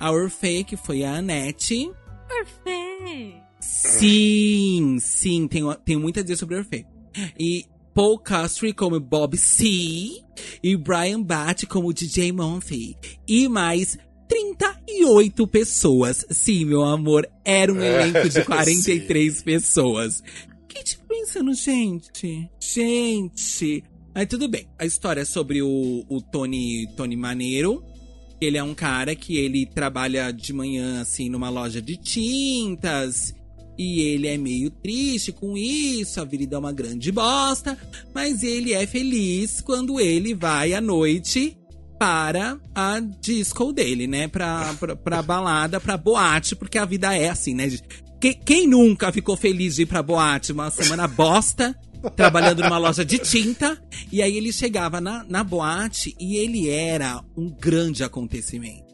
a 0.00 0.10
Orfei, 0.10 0.64
que 0.64 0.76
foi 0.76 1.04
a 1.04 1.18
Annette. 1.18 1.88
Perfeito. 2.26 3.47
Sim, 3.60 4.98
sim, 5.00 5.48
tenho, 5.48 5.74
tenho 5.76 6.00
muito 6.00 6.20
a 6.20 6.22
dizer 6.22 6.36
sobre 6.36 6.56
Orfei. 6.56 6.86
E 7.38 7.66
Paul 7.94 8.18
Castry 8.18 8.72
como 8.72 9.00
Bob 9.00 9.36
C. 9.36 10.22
E 10.62 10.76
Brian 10.76 11.20
Batt 11.20 11.66
como 11.66 11.92
DJ 11.92 12.30
Monfy. 12.30 12.96
E 13.26 13.48
mais 13.48 13.98
38 14.28 15.46
pessoas. 15.48 16.24
Sim, 16.30 16.66
meu 16.66 16.84
amor, 16.84 17.28
era 17.44 17.72
um 17.72 17.82
elenco 17.82 18.28
de 18.28 18.42
43 18.46 19.42
pessoas. 19.42 20.22
Que 20.68 20.84
tipo 20.84 21.08
pensando, 21.08 21.52
gente? 21.54 22.48
Gente. 22.60 23.82
Aí 24.14 24.26
tudo 24.26 24.48
bem. 24.48 24.68
A 24.78 24.84
história 24.84 25.22
é 25.22 25.24
sobre 25.24 25.60
o, 25.62 26.04
o 26.08 26.20
Tony, 26.20 26.86
Tony 26.96 27.16
Maneiro. 27.16 27.82
Ele 28.40 28.56
é 28.56 28.62
um 28.62 28.74
cara 28.74 29.16
que 29.16 29.36
ele 29.36 29.66
trabalha 29.66 30.30
de 30.30 30.52
manhã, 30.52 31.00
assim, 31.00 31.28
numa 31.28 31.48
loja 31.48 31.82
de 31.82 31.96
tintas. 31.96 33.34
E 33.78 34.00
ele 34.00 34.26
é 34.26 34.36
meio 34.36 34.70
triste 34.70 35.30
com 35.30 35.56
isso, 35.56 36.20
a 36.20 36.24
vida 36.24 36.56
é 36.56 36.58
uma 36.58 36.72
grande 36.72 37.12
bosta. 37.12 37.78
Mas 38.12 38.42
ele 38.42 38.72
é 38.72 38.86
feliz 38.86 39.60
quando 39.60 40.00
ele 40.00 40.34
vai 40.34 40.72
à 40.74 40.80
noite 40.80 41.56
para 41.98 42.58
a 42.74 42.98
disco 43.00 43.72
dele, 43.72 44.06
né? 44.06 44.26
Pra, 44.28 44.74
pra, 44.80 44.96
pra 44.96 45.22
balada, 45.22 45.78
pra 45.80 45.96
boate, 45.96 46.56
porque 46.56 46.76
a 46.78 46.84
vida 46.84 47.16
é 47.16 47.28
assim, 47.28 47.54
né? 47.54 47.68
gente? 47.70 47.84
Que- 48.20 48.34
quem 48.34 48.66
nunca 48.66 49.12
ficou 49.12 49.36
feliz 49.36 49.76
de 49.76 49.82
ir 49.82 49.86
pra 49.86 50.02
boate? 50.02 50.50
Uma 50.52 50.70
semana 50.70 51.06
bosta, 51.06 51.72
trabalhando 52.16 52.62
numa 52.64 52.78
loja 52.78 53.04
de 53.04 53.18
tinta. 53.18 53.80
E 54.10 54.20
aí 54.20 54.36
ele 54.36 54.52
chegava 54.52 55.00
na, 55.00 55.24
na 55.28 55.44
boate 55.44 56.16
e 56.18 56.36
ele 56.36 56.68
era 56.68 57.22
um 57.36 57.48
grande 57.48 58.02
acontecimento. 58.02 58.87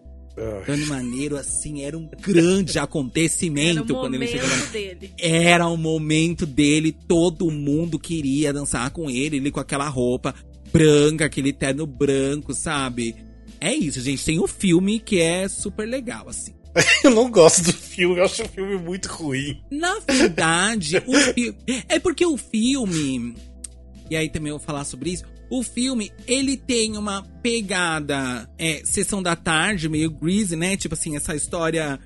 Tony 0.67 0.85
Maneiro, 0.87 1.37
assim, 1.37 1.83
era 1.83 1.97
um 1.97 2.09
grande 2.21 2.73
Era 2.73 2.85
acontecimento 2.85 3.93
o 3.93 3.97
quando 3.97 4.15
ele 4.15 4.27
chegava 4.27 4.49
na 4.49 4.57
momento 4.57 4.73
dele. 4.73 5.13
era 5.19 5.67
o 5.69 5.77
momento 5.77 6.47
dele, 6.47 6.97
todo 7.07 7.51
mundo 7.51 7.99
queria 7.99 8.53
dançar 8.53 8.91
com 8.91 9.09
ele, 9.09 9.37
ele 9.37 9.51
com 9.51 9.61
aquela 9.61 9.89
roupa 9.89 10.35
branca, 10.73 11.25
aquele 11.25 11.53
terno 11.53 11.87
branco, 11.87 12.53
sabe? 12.53 13.15
É 13.61 13.73
isso, 13.73 14.01
gente. 14.01 14.25
Tem 14.25 14.41
um 14.41 14.47
filme 14.49 14.99
que 14.99 15.21
é 15.21 15.47
super 15.47 15.87
legal, 15.89 16.29
assim. 16.29 16.53
Eu 17.05 17.13
não 17.13 17.31
gosto 17.31 17.63
do 17.63 17.73
filme, 17.73 18.19
eu 18.19 18.25
acho 18.25 18.43
o 18.43 18.49
filme 18.49 18.77
muito 18.77 19.07
ruim. 19.07 19.63
Na 19.71 20.01
verdade, 20.01 21.01
o 21.07 21.15
filme. 21.33 21.57
É 21.89 22.01
porque 22.01 22.27
o 22.27 22.37
filme. 22.37 23.37
E 24.11 24.17
aí 24.17 24.29
também 24.29 24.51
eu 24.51 24.59
vou 24.59 24.67
falar 24.67 24.85
sobre 24.85 25.11
isso. 25.11 25.25
O 25.55 25.63
filme, 25.63 26.11
ele 26.27 26.57
tem 26.57 26.99
uma 26.99 27.23
pegada 27.41 28.51
é, 28.59 28.83
sessão 28.85 29.23
da 29.23 29.37
tarde, 29.37 29.89
meio 29.89 30.11
greasy, 30.11 30.57
né? 30.57 30.77
Tipo 30.77 30.95
assim, 30.97 31.15
essa 31.15 31.33
história. 31.37 32.01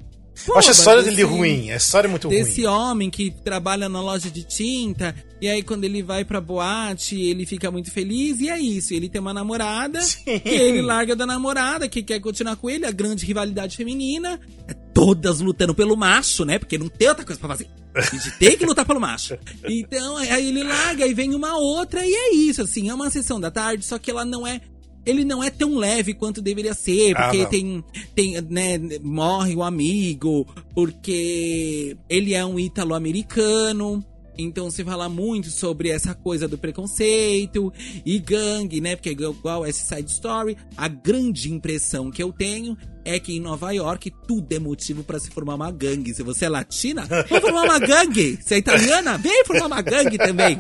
Eu 0.46 0.57
acho 0.59 0.68
a 0.68 0.72
história 0.72 1.03
dele 1.03 1.16
desse- 1.16 1.29
ruim, 1.29 1.70
a 1.70 1.77
história 1.77 2.07
é 2.07 2.11
muito 2.11 2.29
desse 2.29 2.62
ruim. 2.64 2.66
homem 2.74 3.11
que 3.11 3.31
trabalha 3.31 3.88
na 3.88 4.01
loja 4.01 4.31
de 4.31 4.42
tinta 4.44 5.14
e 5.40 5.48
aí 5.48 5.62
quando 5.62 5.85
ele 5.85 6.03
vai 6.03 6.24
pra 6.24 6.40
boate 6.40 7.20
ele 7.20 7.44
fica 7.46 7.70
muito 7.70 7.90
feliz 7.90 8.40
e 8.40 8.48
é 8.48 8.59
isso 8.59 8.92
ele 8.94 9.09
tem 9.09 9.20
uma 9.20 9.33
namorada 9.35 10.01
Sim. 10.01 10.38
que 10.40 10.48
ele 10.48 10.83
larga 10.83 11.14
da 11.16 11.24
namorada 11.27 11.88
que 11.88 12.03
quer 12.03 12.20
continuar 12.20 12.57
com 12.57 12.68
ele 12.70 12.85
a 12.87 12.90
grande 12.90 13.24
rivalidade 13.24 13.77
feminina 13.77 14.38
é 14.66 14.74
todas 14.74 15.40
lutando 15.40 15.74
pelo 15.74 15.96
macho 15.96 16.44
né 16.44 16.59
porque 16.59 16.77
não 16.79 16.88
tem 16.88 17.09
outra 17.09 17.24
coisa 17.24 17.38
pra 17.40 17.51
fazer 17.51 17.68
a 17.94 18.01
gente 18.01 18.31
tem 18.38 18.57
que 18.57 18.64
lutar 18.66 18.85
pelo 18.85 19.01
macho 19.01 19.37
então 19.64 20.16
aí 20.16 20.48
ele 20.48 20.62
larga 20.64 21.07
e 21.07 21.14
vem 21.14 21.35
uma 21.35 21.57
outra 21.57 22.05
e 22.07 22.12
é 22.12 22.35
isso 22.35 22.62
assim 22.62 22.88
é 22.88 22.94
uma 22.94 23.11
sessão 23.11 23.38
da 23.40 23.51
tarde 23.51 23.85
só 23.85 23.98
que 23.98 24.11
ela 24.11 24.24
não 24.24 24.46
é 24.46 24.61
ele 25.08 25.24
não 25.24 25.42
é 25.42 25.48
tão 25.50 25.76
leve 25.76 26.12
quanto 26.12 26.42
deveria 26.42 26.74
ser, 26.74 27.16
Ah, 27.16 27.22
porque 27.24 27.38
não. 27.42 27.48
tem, 27.50 27.84
tem, 28.14 28.40
né, 28.42 28.78
morre 29.02 29.56
o 29.56 29.62
amigo, 29.62 30.46
porque 30.74 31.96
ele 32.08 32.34
é 32.34 32.44
um 32.44 32.58
ítalo-americano. 32.60 34.04
Então 34.38 34.70
se 34.70 34.85
fala 34.85 35.09
muito 35.09 35.51
sobre 35.51 35.90
essa 35.90 36.14
coisa 36.14 36.46
do 36.46 36.57
preconceito 36.57 37.72
e 38.07 38.20
gangue, 38.20 38.81
né? 38.81 38.94
Porque 38.94 39.11
igual 39.11 39.66
esse 39.66 39.85
side 39.85 40.11
story, 40.11 40.57
a 40.77 40.87
grande 40.87 41.53
impressão 41.53 42.09
que 42.09 42.22
eu 42.22 42.33
tenho 42.33 42.77
é 43.05 43.18
que 43.18 43.37
em 43.37 43.40
Nova 43.40 43.72
York 43.72 44.12
tudo 44.29 44.53
é 44.53 44.59
motivo 44.59 45.03
pra 45.03 45.18
se 45.18 45.31
formar 45.31 45.55
uma 45.57 45.72
gangue. 45.72 46.14
Se 46.14 46.22
você 46.22 46.44
é 46.44 46.48
latina, 46.48 47.05
vamos 47.29 47.40
formar 47.40 47.62
uma 47.64 47.79
gangue. 47.81 48.38
Se 48.40 48.55
é 48.55 48.59
italiana, 48.59 49.18
vem 49.18 49.44
formar 49.44 49.66
uma 49.66 49.83
gangue 49.83 50.18
também. 50.18 50.59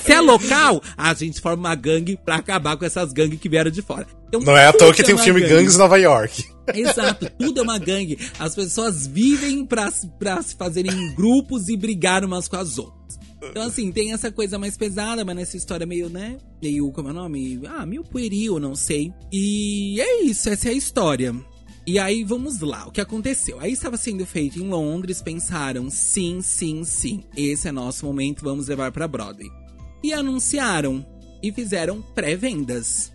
Se 0.00 0.12
é 0.12 0.20
local, 0.20 0.80
a 0.96 1.12
gente 1.12 1.40
forma 1.40 1.68
uma 1.68 1.74
gangue 1.74 2.16
pra 2.16 2.36
acabar 2.36 2.76
com 2.76 2.86
essas 2.86 3.12
gangues 3.12 3.38
que 3.38 3.48
vieram 3.48 3.70
de 3.70 3.82
fora. 3.82 4.06
Então, 4.28 4.40
Não 4.40 4.56
é 4.56 4.66
à 4.66 4.72
toa 4.72 4.94
que 4.94 5.02
tem 5.02 5.14
o 5.14 5.18
uma 5.18 5.24
filme 5.24 5.40
gangue. 5.40 5.54
Gangues 5.54 5.76
Nova 5.76 5.98
York. 5.98 6.57
Exato, 6.74 7.30
tudo 7.38 7.60
é 7.60 7.62
uma 7.62 7.78
gangue. 7.78 8.18
As 8.38 8.54
pessoas 8.54 9.06
vivem 9.06 9.64
pra, 9.64 9.92
pra 10.18 10.42
se 10.42 10.54
fazerem 10.54 10.92
em 10.92 11.14
grupos 11.14 11.68
e 11.68 11.76
brigar 11.76 12.24
umas 12.24 12.48
com 12.48 12.56
as 12.56 12.78
outras. 12.78 13.18
Então, 13.42 13.62
assim, 13.62 13.92
tem 13.92 14.12
essa 14.12 14.32
coisa 14.32 14.58
mais 14.58 14.76
pesada, 14.76 15.24
mas 15.24 15.36
nessa 15.36 15.56
história 15.56 15.86
meio, 15.86 16.08
né? 16.08 16.38
Meio, 16.60 16.90
como 16.90 17.08
é 17.08 17.10
o 17.12 17.14
nome? 17.14 17.60
Ah, 17.66 17.86
meio 17.86 18.02
pueril, 18.02 18.58
não 18.58 18.74
sei. 18.74 19.12
E 19.32 20.00
é 20.00 20.22
isso, 20.22 20.48
essa 20.48 20.68
é 20.68 20.72
a 20.72 20.74
história. 20.74 21.34
E 21.86 21.98
aí, 21.98 22.22
vamos 22.22 22.60
lá, 22.60 22.86
o 22.86 22.90
que 22.90 23.00
aconteceu? 23.00 23.58
Aí 23.60 23.72
estava 23.72 23.96
sendo 23.96 24.26
feito 24.26 24.58
em 24.58 24.68
Londres, 24.68 25.22
pensaram, 25.22 25.88
sim, 25.88 26.42
sim, 26.42 26.84
sim, 26.84 27.24
esse 27.34 27.66
é 27.66 27.72
nosso 27.72 28.04
momento, 28.04 28.44
vamos 28.44 28.68
levar 28.68 28.92
pra 28.92 29.08
Broadway. 29.08 29.48
E 30.02 30.12
anunciaram, 30.12 31.06
e 31.42 31.50
fizeram 31.50 32.02
pré-vendas. 32.02 33.10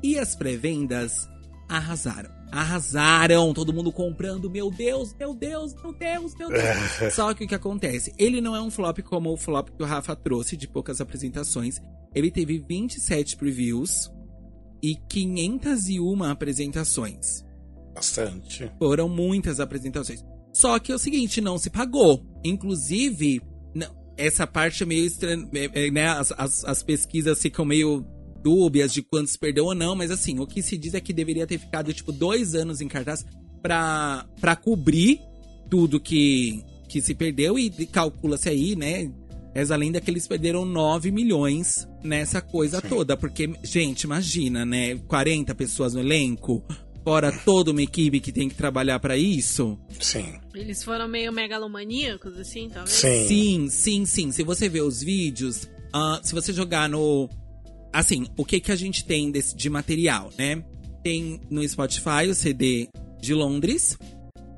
E 0.00 0.16
as 0.16 0.36
pré-vendas 0.36 1.28
arrasaram. 1.68 2.37
Arrasaram, 2.50 3.52
todo 3.52 3.72
mundo 3.72 3.92
comprando, 3.92 4.50
meu 4.50 4.70
Deus, 4.70 5.14
meu 5.18 5.34
Deus, 5.34 5.74
meu 5.74 5.92
Deus, 5.92 6.34
meu 6.34 6.48
Deus. 6.48 7.12
Só 7.14 7.34
que 7.34 7.44
o 7.44 7.48
que 7.48 7.54
acontece? 7.54 8.12
Ele 8.18 8.40
não 8.40 8.56
é 8.56 8.60
um 8.60 8.70
flop 8.70 8.98
como 9.00 9.32
o 9.32 9.36
flop 9.36 9.68
que 9.70 9.82
o 9.82 9.86
Rafa 9.86 10.16
trouxe, 10.16 10.56
de 10.56 10.66
poucas 10.66 11.00
apresentações. 11.00 11.80
Ele 12.14 12.30
teve 12.30 12.58
27 12.58 13.36
previews 13.36 14.10
e 14.82 14.96
501 15.08 16.24
apresentações. 16.24 17.44
Bastante. 17.94 18.70
Foram 18.78 19.08
muitas 19.08 19.60
apresentações. 19.60 20.24
Só 20.52 20.78
que 20.78 20.90
é 20.90 20.94
o 20.94 20.98
seguinte, 20.98 21.40
não 21.40 21.58
se 21.58 21.68
pagou. 21.68 22.24
Inclusive, 22.44 23.42
essa 24.16 24.46
parte 24.46 24.82
é 24.82 24.86
meio 24.86 25.06
estranha, 25.06 25.48
é, 25.54 25.86
é, 25.86 25.90
né? 25.90 26.08
As, 26.08 26.32
as, 26.32 26.64
as 26.64 26.82
pesquisas 26.82 27.40
ficam 27.40 27.64
meio 27.64 28.04
dúbias 28.42 28.92
de 28.92 29.02
quantos 29.02 29.36
perdeu 29.36 29.66
ou 29.66 29.74
não, 29.74 29.94
mas 29.94 30.10
assim, 30.10 30.38
o 30.38 30.46
que 30.46 30.62
se 30.62 30.76
diz 30.76 30.94
é 30.94 31.00
que 31.00 31.12
deveria 31.12 31.46
ter 31.46 31.58
ficado, 31.58 31.92
tipo, 31.92 32.12
dois 32.12 32.54
anos 32.54 32.80
em 32.80 32.88
cartaz 32.88 33.24
pra, 33.62 34.26
pra 34.40 34.56
cobrir 34.56 35.20
tudo 35.68 36.00
que, 36.00 36.64
que 36.88 37.00
se 37.00 37.14
perdeu 37.14 37.58
e 37.58 37.70
calcula-se 37.86 38.48
aí, 38.48 38.74
né? 38.74 39.10
Essa 39.54 39.76
lenda 39.76 40.00
que 40.00 40.10
eles 40.10 40.26
perderam 40.26 40.64
9 40.64 41.10
milhões 41.10 41.88
nessa 42.02 42.40
coisa 42.40 42.80
Sim. 42.80 42.88
toda. 42.88 43.16
Porque, 43.16 43.50
gente, 43.62 44.02
imagina, 44.02 44.64
né? 44.64 44.96
40 45.08 45.54
pessoas 45.54 45.94
no 45.94 46.00
elenco, 46.00 46.62
fora 47.02 47.32
toda 47.44 47.70
uma 47.70 47.82
equipe 47.82 48.20
que 48.20 48.30
tem 48.30 48.48
que 48.48 48.54
trabalhar 48.54 49.00
pra 49.00 49.16
isso. 49.16 49.78
Sim. 49.98 50.34
Eles 50.54 50.84
foram 50.84 51.08
meio 51.08 51.32
megalomaníacos, 51.32 52.36
assim, 52.36 52.68
talvez? 52.68 52.94
Sim. 52.94 53.26
Sim, 53.26 53.68
sim, 53.70 54.06
sim. 54.06 54.32
Se 54.32 54.42
você 54.42 54.68
ver 54.68 54.82
os 54.82 55.02
vídeos, 55.02 55.68
ah, 55.92 56.20
se 56.22 56.34
você 56.34 56.52
jogar 56.52 56.88
no. 56.88 57.28
Assim, 57.92 58.26
o 58.36 58.44
que 58.44 58.60
que 58.60 58.70
a 58.72 58.76
gente 58.76 59.04
tem 59.04 59.30
desse, 59.30 59.56
de 59.56 59.68
material, 59.70 60.30
né? 60.38 60.62
Tem 61.02 61.40
no 61.50 61.66
Spotify 61.66 62.28
o 62.30 62.34
CD 62.34 62.88
de 63.20 63.34
Londres. 63.34 63.96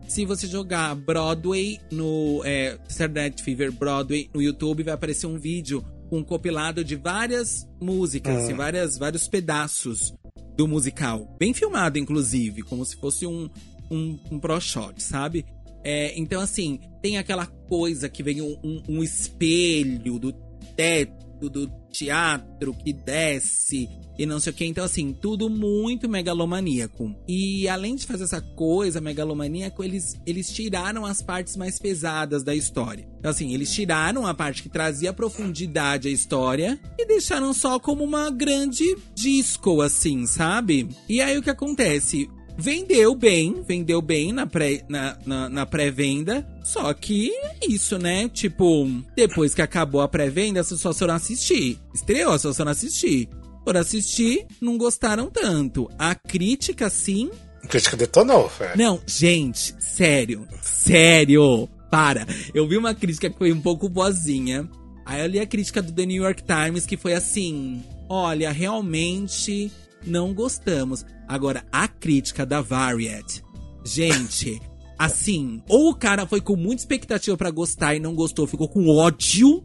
Se 0.08 0.24
você 0.24 0.46
jogar 0.48 0.94
Broadway 0.96 1.78
no 1.92 2.42
é, 2.44 2.76
Saturday 2.88 3.24
Night 3.28 3.42
Fever 3.42 3.70
Broadway 3.70 4.28
no 4.34 4.42
YouTube, 4.42 4.82
vai 4.82 4.94
aparecer 4.94 5.26
um 5.26 5.38
vídeo 5.38 5.84
com 6.08 6.18
um 6.18 6.24
compilado 6.24 6.82
de 6.84 6.96
várias 6.96 7.64
músicas 7.80 8.48
Ah. 8.48 8.50
e 8.50 8.54
várias, 8.54 8.98
vários 8.98 9.28
pedaços 9.28 10.12
do 10.56 10.66
musical. 10.66 11.36
Bem 11.38 11.54
filmado, 11.54 11.96
inclusive, 11.98 12.62
como 12.62 12.84
se 12.84 12.96
fosse 12.96 13.24
um, 13.24 13.48
um, 13.88 14.18
um 14.32 14.38
pro 14.40 14.60
shot, 14.60 15.00
sabe? 15.00 15.44
É, 15.84 16.18
então, 16.18 16.40
assim, 16.40 16.80
tem 17.00 17.16
aquela 17.16 17.46
coisa 17.46 18.08
que 18.08 18.22
vem 18.24 18.42
um, 18.42 18.58
um- 18.64 18.82
um 18.88 19.02
espelho 19.04 20.18
do 20.18 20.32
teto 20.76 21.29
do 21.48 21.70
teatro 21.90 22.74
que 22.74 22.92
desce 22.92 23.88
e 24.18 24.26
não 24.26 24.38
sei 24.38 24.52
o 24.52 24.54
que. 24.54 24.66
Então, 24.66 24.84
assim, 24.84 25.14
tudo 25.14 25.48
muito 25.48 26.06
megalomaníaco. 26.06 27.14
E 27.26 27.66
além 27.66 27.94
de 27.94 28.06
fazer 28.06 28.24
essa 28.24 28.40
coisa 28.40 29.00
megalomaníaco, 29.00 29.82
eles, 29.82 30.14
eles 30.26 30.52
tiraram 30.52 31.06
as 31.06 31.22
partes 31.22 31.56
mais 31.56 31.78
pesadas 31.78 32.42
da 32.42 32.54
história. 32.54 33.08
Então, 33.18 33.30
assim, 33.30 33.54
eles 33.54 33.72
tiraram 33.72 34.26
a 34.26 34.34
parte 34.34 34.62
que 34.62 34.68
trazia 34.68 35.12
profundidade 35.12 36.08
à 36.08 36.10
história 36.10 36.78
e 36.98 37.06
deixaram 37.06 37.54
só 37.54 37.78
como 37.78 38.04
uma 38.04 38.30
grande 38.30 38.84
disco, 39.14 39.80
assim, 39.80 40.26
sabe? 40.26 40.88
E 41.08 41.22
aí 41.22 41.38
o 41.38 41.42
que 41.42 41.50
acontece? 41.50 42.28
Vendeu 42.60 43.14
bem, 43.14 43.62
vendeu 43.66 44.00
bem 44.02 44.32
na 44.32 44.46
pré- 44.46 44.84
na, 44.88 45.16
na, 45.24 45.48
na 45.48 45.66
pré-venda. 45.66 46.46
Só 46.62 46.92
que 46.92 47.30
é 47.34 47.66
isso, 47.68 47.98
né? 47.98 48.28
Tipo, 48.28 48.86
depois 49.16 49.54
que 49.54 49.62
acabou 49.62 50.00
a 50.00 50.08
pré-venda, 50.08 50.60
as 50.60 50.68
pessoas 50.68 50.98
foram 50.98 51.14
assistir. 51.14 51.78
Estreou, 51.94 52.32
as 52.32 52.42
pessoas 52.42 52.56
foram 52.56 52.70
assistir. 52.70 53.28
Foram 53.64 53.80
assistir, 53.80 54.46
não 54.60 54.78
gostaram 54.78 55.30
tanto. 55.30 55.88
A 55.98 56.14
crítica, 56.14 56.88
sim. 56.90 57.30
A 57.62 57.66
crítica 57.66 57.96
detonou, 57.96 58.48
velho. 58.58 58.76
Não, 58.76 59.00
gente, 59.06 59.74
sério. 59.78 60.46
Sério. 60.62 61.68
Para. 61.90 62.24
Eu 62.54 62.68
vi 62.68 62.76
uma 62.76 62.94
crítica 62.94 63.28
que 63.28 63.36
foi 63.36 63.52
um 63.52 63.60
pouco 63.60 63.88
boazinha. 63.88 64.68
Aí 65.04 65.20
eu 65.22 65.26
li 65.26 65.40
a 65.40 65.46
crítica 65.46 65.82
do 65.82 65.90
The 65.92 66.06
New 66.06 66.22
York 66.22 66.42
Times 66.44 66.86
que 66.86 66.96
foi 66.96 67.14
assim: 67.14 67.82
olha, 68.08 68.52
realmente 68.52 69.70
não 70.06 70.34
gostamos. 70.34 71.04
Agora, 71.28 71.64
a 71.70 71.86
crítica 71.86 72.44
da 72.44 72.60
Variety. 72.60 73.42
Gente, 73.84 74.60
assim, 74.98 75.62
ou 75.68 75.90
o 75.90 75.94
cara 75.94 76.26
foi 76.26 76.40
com 76.40 76.56
muita 76.56 76.82
expectativa 76.82 77.36
pra 77.36 77.50
gostar 77.50 77.94
e 77.94 78.00
não 78.00 78.14
gostou, 78.14 78.46
ficou 78.46 78.68
com 78.68 78.88
ódio, 78.88 79.64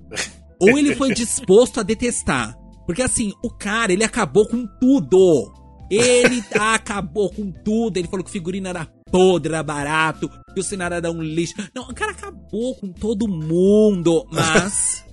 ou 0.59 0.77
ele 0.77 0.95
foi 0.95 1.11
disposto 1.15 1.79
a 1.79 1.83
detestar. 1.83 2.57
Porque 2.86 3.01
assim, 3.01 3.33
o 3.43 3.49
cara, 3.49 3.91
ele 3.91 4.03
acabou 4.03 4.47
com 4.47 4.65
tudo. 4.79 5.51
Ele 5.89 6.43
acabou 6.53 7.29
com 7.31 7.51
tudo. 7.51 7.97
Ele 7.97 8.07
falou 8.07 8.23
que 8.23 8.29
o 8.29 8.33
figurino 8.33 8.67
era 8.67 8.88
podre, 9.11 9.53
era 9.53 9.63
barato, 9.63 10.29
que 10.53 10.59
o 10.59 10.63
cenário 10.63 10.95
era 10.95 11.11
um 11.11 11.21
lixo. 11.21 11.53
Não, 11.73 11.83
o 11.83 11.93
cara 11.93 12.11
acabou 12.11 12.75
com 12.75 12.91
todo 12.91 13.27
mundo. 13.27 14.25
Mas 14.31 15.05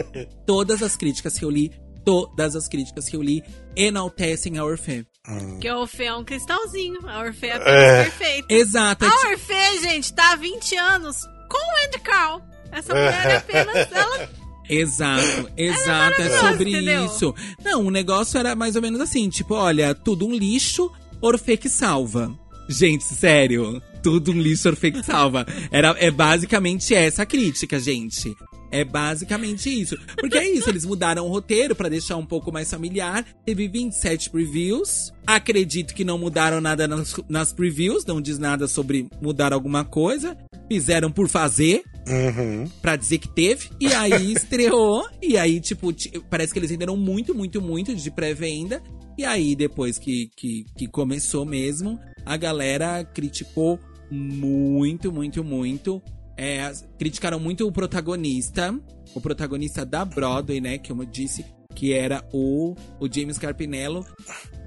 todas 0.46 0.82
as 0.82 0.96
críticas 0.96 1.38
que 1.38 1.44
eu 1.44 1.50
li, 1.50 1.70
todas 2.04 2.56
as 2.56 2.68
críticas 2.68 3.08
que 3.08 3.16
eu 3.16 3.22
li 3.22 3.42
enaltecem 3.76 4.58
a 4.58 4.64
Orfeu. 4.64 5.04
Porque 5.24 5.68
a 5.68 5.78
Orfeu 5.78 6.06
é 6.06 6.16
um 6.16 6.24
cristalzinho. 6.24 6.98
A 7.08 7.20
Orfeu 7.20 7.50
é, 7.50 7.54
É. 8.00 8.04
perfeita. 8.04 8.46
Exato. 8.52 9.04
é 9.04 9.08
A 9.08 9.30
Orfeu, 9.30 9.80
gente, 9.80 10.12
tá 10.12 10.32
há 10.32 10.36
20 10.36 10.76
anos 10.76 11.16
com 11.48 11.58
o 11.58 11.86
Andy 11.86 11.98
Carl. 12.00 12.40
Essa 12.72 12.92
mulher 12.94 13.26
é 13.26 13.36
apenas. 13.36 13.88
Ela 13.92 14.28
Exato, 14.68 15.50
exato, 15.56 16.22
é 16.22 16.28
maravilhosa, 16.28 16.48
sobre 16.52 16.70
entendeu? 16.70 17.04
isso. 17.06 17.34
Não, 17.62 17.84
o 17.84 17.90
negócio 17.90 18.38
era 18.38 18.54
mais 18.54 18.74
ou 18.76 18.80
menos 18.80 19.00
assim, 19.00 19.28
tipo, 19.28 19.54
olha, 19.54 19.94
tudo 19.94 20.26
um 20.26 20.34
lixo, 20.34 20.90
Orfeu 21.20 21.58
que 21.58 21.68
salva. 21.68 22.32
Gente, 22.68 23.04
sério, 23.04 23.82
tudo 24.02 24.30
um 24.32 24.40
lixo, 24.40 24.68
Orfeu 24.68 24.92
que 24.92 25.02
salva. 25.02 25.44
Era, 25.70 25.94
é 25.98 26.10
basicamente 26.10 26.94
essa 26.94 27.22
a 27.22 27.26
crítica, 27.26 27.78
gente. 27.78 28.34
É 28.72 28.84
basicamente 28.84 29.68
isso. 29.68 29.96
Porque 30.18 30.38
é 30.38 30.48
isso, 30.50 30.68
eles 30.70 30.84
mudaram 30.86 31.26
o 31.26 31.28
roteiro 31.28 31.76
pra 31.76 31.88
deixar 31.90 32.16
um 32.16 32.24
pouco 32.26 32.50
mais 32.50 32.70
familiar. 32.70 33.24
Teve 33.44 33.68
27 33.68 34.30
previews. 34.30 35.12
Acredito 35.26 35.94
que 35.94 36.04
não 36.04 36.16
mudaram 36.18 36.58
nada 36.60 36.88
nas, 36.88 37.14
nas 37.28 37.52
previews, 37.52 38.04
não 38.06 38.20
diz 38.20 38.38
nada 38.38 38.66
sobre 38.66 39.08
mudar 39.20 39.52
alguma 39.52 39.84
coisa. 39.84 40.36
Fizeram 40.68 41.12
por 41.12 41.28
fazer 41.28 41.82
Uhum. 42.08 42.64
pra 42.80 42.96
dizer 42.96 43.18
que 43.18 43.28
teve. 43.28 43.68
E 43.78 43.86
aí 43.92 44.32
estreou. 44.32 45.06
E 45.20 45.36
aí, 45.36 45.60
tipo, 45.60 45.92
ti- 45.92 46.10
parece 46.30 46.52
que 46.52 46.58
eles 46.58 46.70
venderam 46.70 46.96
muito, 46.96 47.34
muito, 47.34 47.60
muito 47.60 47.94
de 47.94 48.10
pré-venda. 48.10 48.82
E 49.18 49.24
aí, 49.24 49.54
depois 49.54 49.98
que, 49.98 50.30
que, 50.34 50.64
que 50.76 50.88
começou 50.88 51.44
mesmo, 51.44 52.00
a 52.24 52.38
galera 52.38 53.04
criticou 53.04 53.78
muito, 54.10 55.12
muito, 55.12 55.44
muito. 55.44 56.02
É, 56.36 56.72
criticaram 56.98 57.38
muito 57.38 57.66
o 57.66 57.72
protagonista. 57.72 58.74
O 59.14 59.20
protagonista 59.20 59.84
da 59.84 60.04
Broadway, 60.04 60.60
né? 60.60 60.78
Que 60.78 60.90
eu 60.92 61.04
disse 61.04 61.44
que 61.74 61.92
era 61.92 62.22
o, 62.32 62.74
o 63.00 63.08
James 63.12 63.38
Carpinello. 63.38 64.06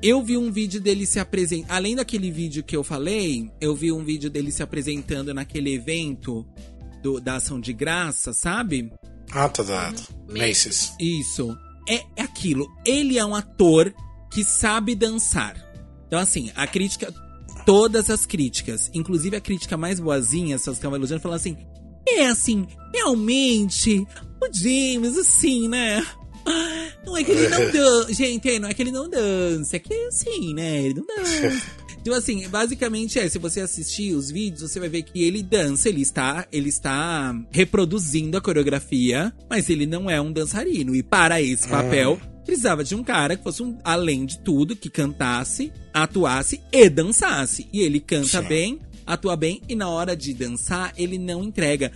Eu 0.02 0.22
vi 0.24 0.38
um 0.38 0.52
vídeo 0.52 0.80
dele 0.82 1.06
se 1.06 1.20
apresentando. 1.20 1.72
Além 1.72 1.96
daquele 1.96 2.30
vídeo 2.32 2.64
que 2.64 2.76
eu 2.76 2.84
falei, 2.84 3.50
eu 3.60 3.76
vi 3.76 3.92
um 3.92 4.04
vídeo 4.04 4.30
dele 4.30 4.52
se 4.52 4.62
apresentando 4.64 5.34
naquele 5.34 5.74
evento 5.74 6.46
do- 7.02 7.20
da 7.20 7.36
ação 7.36 7.60
de 7.60 7.74
graça, 7.74 8.34
sabe? 8.34 8.92
Ah, 9.32 9.50
tá 9.50 9.64
dado. 9.64 10.02
Macy's. 10.30 10.94
Isso. 11.00 11.58
É, 11.90 12.02
é 12.16 12.22
aquilo. 12.24 12.68
Ele 12.86 13.18
é 13.18 13.26
um 13.26 13.36
ator 13.36 13.94
que 14.32 14.44
sabe 14.44 14.96
dançar. 14.96 15.56
Então, 16.08 16.20
assim, 16.20 16.52
a 16.56 16.68
crítica. 16.68 17.12
Todas 17.66 18.10
as 18.10 18.26
críticas, 18.26 18.92
inclusive 18.94 19.36
a 19.36 19.42
crítica 19.42 19.76
mais 19.76 20.00
boazinha, 20.00 20.56
estavam 20.56 20.96
elogiando, 20.96 21.22
falando 21.22 21.38
assim: 21.38 21.58
é 22.08 22.28
assim, 22.28 22.68
realmente, 22.94 24.06
o 24.42 24.54
James, 24.54 25.18
assim, 25.18 25.68
né? 25.68 26.06
Não 27.06 27.18
é 27.18 27.24
que 27.24 27.32
ele 27.32 27.50
não 27.50 27.72
dança. 27.72 28.14
Gente, 28.14 28.60
não 28.60 28.70
é 28.70 28.74
que 28.74 28.82
ele 28.82 28.92
não 28.92 29.10
dança, 29.10 29.76
é 29.76 29.80
que 29.80 29.94
assim, 30.06 30.54
né? 30.54 30.82
Ele 30.84 30.96
não 30.96 31.06
dança. 31.06 31.86
Então, 32.06 32.14
assim, 32.14 32.48
basicamente 32.50 33.18
é, 33.18 33.28
se 33.28 33.40
você 33.40 33.62
assistir 33.62 34.14
os 34.14 34.30
vídeos, 34.30 34.62
você 34.62 34.80
vai 34.80 34.88
ver 34.88 35.02
que 35.02 35.24
ele 35.24 35.42
dança, 35.42 35.90
ele 35.90 36.04
está, 36.04 36.46
ele 36.52 36.70
está 36.70 37.34
reproduzindo 37.50 38.38
a 38.38 38.42
coreografia, 38.42 39.34
mas 39.50 39.72
ele 39.72 39.88
não 39.88 40.08
é 40.08 40.22
um 40.22 40.32
dançarino. 40.32 40.96
E 40.96 41.02
para 41.02 41.42
esse 41.42 41.68
papel, 41.68 42.22
precisava 42.46 42.84
de 42.84 42.96
um 42.96 43.04
cara 43.04 43.36
que 43.36 43.44
fosse 43.44 43.64
um, 43.64 43.78
além 43.84 44.26
de 44.26 44.40
tudo, 44.40 44.76
que 44.76 44.90
cantasse, 44.90 45.74
atuasse 45.94 46.62
e 46.72 46.90
dançasse. 46.90 47.68
E 47.74 47.82
ele 47.82 48.00
canta 48.00 48.42
Sim. 48.42 48.48
bem, 48.48 48.80
atua 49.06 49.36
bem, 49.36 49.62
e 49.68 49.76
na 49.76 49.90
hora 49.90 50.16
de 50.16 50.34
dançar, 50.34 50.94
ele 50.96 51.18
não 51.18 51.44
entrega. 51.44 51.92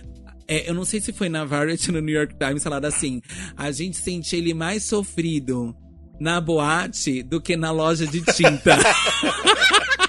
É, 0.46 0.68
eu 0.68 0.74
não 0.74 0.84
sei 0.84 1.00
se 1.00 1.12
foi 1.12 1.28
na 1.28 1.44
Variety 1.44 1.90
ou 1.90 1.94
no 1.94 2.00
New 2.00 2.14
York 2.14 2.34
Times 2.36 2.62
falado 2.62 2.84
assim. 2.84 3.22
A 3.56 3.70
gente 3.70 3.96
sente 3.96 4.34
ele 4.34 4.52
mais 4.52 4.82
sofrido 4.82 5.74
na 6.18 6.40
boate 6.40 7.22
do 7.22 7.40
que 7.40 7.56
na 7.56 7.70
loja 7.70 8.06
de 8.06 8.20
tinta. 8.20 8.76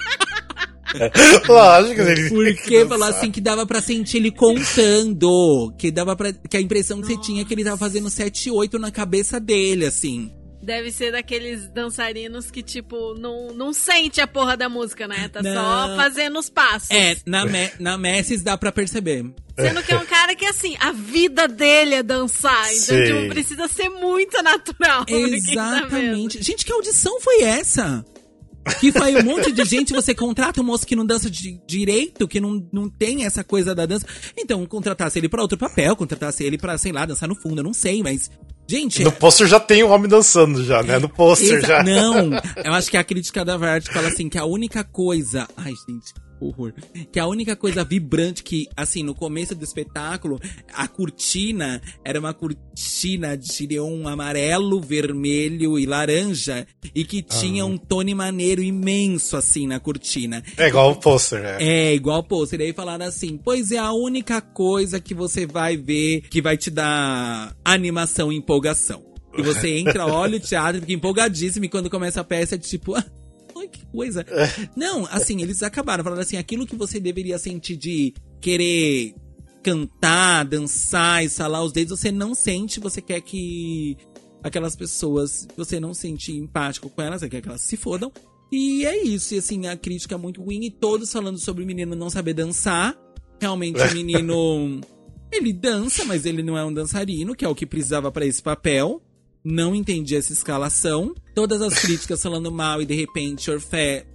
Lógico, 1.48 2.00
ele. 2.02 2.28
Porque 2.28 2.86
falou 2.86 3.08
assim 3.08 3.30
que 3.30 3.40
dava 3.40 3.66
pra 3.66 3.80
sentir 3.80 4.18
ele 4.18 4.30
contando. 4.30 5.72
Que 5.78 5.90
dava 5.90 6.14
para 6.16 6.32
Que 6.32 6.56
a 6.56 6.60
impressão 6.60 7.00
que 7.00 7.06
você 7.06 7.16
tinha 7.18 7.42
é 7.42 7.44
que 7.44 7.54
ele 7.54 7.64
tava 7.64 7.76
fazendo 7.76 8.08
7 8.10 8.50
8 8.50 8.78
na 8.78 8.90
cabeça 8.90 9.38
dele, 9.40 9.86
assim. 9.86 10.30
deve 10.62 10.92
ser 10.92 11.10
daqueles 11.12 11.68
dançarinos 11.72 12.50
que, 12.50 12.62
tipo, 12.62 13.14
não, 13.18 13.48
não 13.48 13.72
sente 13.72 14.20
a 14.20 14.26
porra 14.28 14.56
da 14.56 14.68
música, 14.68 15.08
né? 15.08 15.28
Tá 15.28 15.42
Não. 15.42 15.52
só 15.54 15.96
fazendo 15.96 16.38
os 16.38 16.48
passos. 16.48 16.88
É, 16.90 17.16
na, 17.26 17.44
Me 17.44 17.70
na 17.80 17.98
Messis 17.98 18.42
dá 18.42 18.56
pra 18.56 18.70
perceber. 18.70 19.24
Sendo 19.58 19.82
que 19.82 19.92
é 19.92 19.98
um 19.98 20.06
cara 20.06 20.34
que, 20.36 20.46
assim, 20.46 20.76
a 20.80 20.92
vida 20.92 21.46
dele 21.48 21.96
é 21.96 22.02
dançar. 22.02 22.72
Então, 22.72 22.96
tipo, 23.04 23.28
precisa 23.28 23.66
ser 23.68 23.88
muito 23.88 24.40
natural. 24.42 25.04
tá. 25.10 25.12
Exatamente. 25.12 26.42
Gente, 26.42 26.64
que 26.64 26.72
audição 26.72 27.20
foi 27.20 27.42
essa? 27.42 28.04
Que 28.78 28.92
foi 28.92 29.16
um 29.16 29.24
monte 29.24 29.50
de 29.50 29.64
gente, 29.64 29.92
você 29.92 30.14
contrata 30.14 30.60
um 30.60 30.64
moço 30.64 30.86
que 30.86 30.94
não 30.94 31.04
dança 31.04 31.28
de 31.28 31.60
direito, 31.66 32.28
que 32.28 32.40
não, 32.40 32.66
não 32.72 32.88
tem 32.88 33.24
essa 33.24 33.42
coisa 33.42 33.74
da 33.74 33.86
dança. 33.86 34.06
Então, 34.36 34.64
contratasse 34.66 35.18
ele 35.18 35.28
pra 35.28 35.42
outro 35.42 35.58
papel, 35.58 35.96
contratasse 35.96 36.44
ele 36.44 36.56
pra, 36.56 36.78
sei 36.78 36.92
lá, 36.92 37.04
dançar 37.04 37.28
no 37.28 37.34
fundo, 37.34 37.60
eu 37.60 37.64
não 37.64 37.74
sei, 37.74 38.02
mas. 38.02 38.30
Gente. 38.68 39.02
No 39.02 39.10
pôster 39.10 39.48
já 39.48 39.58
tem 39.58 39.82
o 39.82 39.88
homem 39.88 40.08
dançando, 40.08 40.64
já, 40.64 40.82
né? 40.82 40.98
No 40.98 41.08
pôster 41.08 41.60
já. 41.66 41.82
Não, 41.82 42.30
eu 42.64 42.72
acho 42.72 42.90
que 42.90 42.96
a 42.96 43.04
crítica 43.04 43.44
da 43.44 43.56
Variety 43.56 43.92
fala 43.92 44.08
assim 44.08 44.28
que 44.28 44.38
a 44.38 44.44
única 44.44 44.84
coisa. 44.84 45.48
Ai, 45.56 45.72
gente, 45.88 46.14
horror. 46.42 46.72
Que 47.10 47.18
a 47.18 47.26
única 47.26 47.56
coisa 47.56 47.84
vibrante 47.84 48.42
que, 48.42 48.66
assim, 48.76 49.02
no 49.02 49.14
começo 49.14 49.54
do 49.54 49.64
espetáculo, 49.64 50.40
a 50.72 50.86
cortina 50.88 51.80
era 52.04 52.18
uma 52.18 52.34
cortina 52.34 53.36
de 53.36 53.66
neon 53.66 54.06
amarelo, 54.06 54.80
vermelho 54.80 55.78
e 55.78 55.86
laranja 55.86 56.66
e 56.94 57.04
que 57.04 57.22
tinha 57.22 57.64
um 57.64 57.76
tone 57.76 58.14
maneiro 58.14 58.62
imenso, 58.62 59.36
assim, 59.36 59.66
na 59.66 59.80
cortina. 59.80 60.42
É 60.56 60.68
igual 60.68 60.92
o 60.92 60.96
pôster, 60.96 61.42
é. 61.44 61.62
É, 61.62 61.94
igual 61.94 62.20
o 62.20 62.24
pôster. 62.24 62.60
E 62.60 62.64
aí 62.64 62.72
falaram 62.72 63.06
assim, 63.06 63.36
pois 63.36 63.72
é 63.72 63.78
a 63.78 63.92
única 63.92 64.40
coisa 64.40 65.00
que 65.00 65.14
você 65.14 65.46
vai 65.46 65.76
ver 65.76 66.22
que 66.22 66.42
vai 66.42 66.56
te 66.56 66.70
dar 66.70 67.56
animação 67.64 68.32
e 68.32 68.36
empolgação. 68.36 69.02
E 69.36 69.42
você 69.42 69.78
entra, 69.78 70.06
olha 70.06 70.36
o 70.36 70.40
teatro, 70.40 70.80
fica 70.80 70.92
empolgadíssimo 70.92 71.64
e 71.64 71.68
quando 71.68 71.88
começa 71.88 72.20
a 72.20 72.24
peça 72.24 72.56
é 72.56 72.58
tipo... 72.58 72.94
Ai, 73.56 73.68
que 73.68 73.84
coisa. 73.86 74.24
Não, 74.76 75.06
assim, 75.06 75.40
eles 75.42 75.62
acabaram 75.62 76.02
falando 76.02 76.20
assim, 76.20 76.36
aquilo 76.36 76.66
que 76.66 76.76
você 76.76 76.98
deveria 76.98 77.38
sentir 77.38 77.76
de 77.76 78.14
querer 78.40 79.14
cantar, 79.62 80.44
dançar, 80.44 81.24
estalar 81.24 81.62
os 81.62 81.72
dedos, 81.72 81.98
você 81.98 82.10
não 82.10 82.34
sente, 82.34 82.80
você 82.80 83.00
quer 83.00 83.20
que 83.20 83.96
aquelas 84.42 84.74
pessoas, 84.74 85.46
você 85.56 85.78
não 85.78 85.94
sente 85.94 86.32
empático 86.32 86.90
com 86.90 87.00
elas, 87.00 87.20
você 87.20 87.28
quer 87.28 87.40
que 87.40 87.48
elas 87.48 87.60
se 87.60 87.76
fodam. 87.76 88.12
E 88.50 88.84
é 88.84 89.02
isso, 89.02 89.34
e 89.34 89.38
assim, 89.38 89.66
a 89.66 89.76
crítica 89.76 90.14
é 90.14 90.18
muito 90.18 90.42
ruim, 90.42 90.64
e 90.64 90.70
todos 90.70 91.10
falando 91.10 91.38
sobre 91.38 91.64
o 91.64 91.66
menino 91.66 91.94
não 91.94 92.10
saber 92.10 92.34
dançar. 92.34 92.98
Realmente 93.40 93.80
o 93.80 93.94
menino, 93.94 94.80
ele 95.32 95.52
dança, 95.52 96.04
mas 96.04 96.26
ele 96.26 96.42
não 96.42 96.58
é 96.58 96.64
um 96.64 96.72
dançarino, 96.72 97.34
que 97.34 97.44
é 97.44 97.48
o 97.48 97.54
que 97.54 97.64
precisava 97.64 98.12
pra 98.12 98.26
esse 98.26 98.42
papel. 98.42 99.00
Não 99.44 99.74
entendi 99.74 100.16
essa 100.16 100.32
escalação. 100.32 101.14
Todas 101.34 101.60
as 101.60 101.74
críticas 101.80 102.22
falando 102.22 102.50
mal 102.50 102.80
e 102.80 102.86
de 102.86 102.94
repente 102.94 103.50
Orfé 103.50 104.06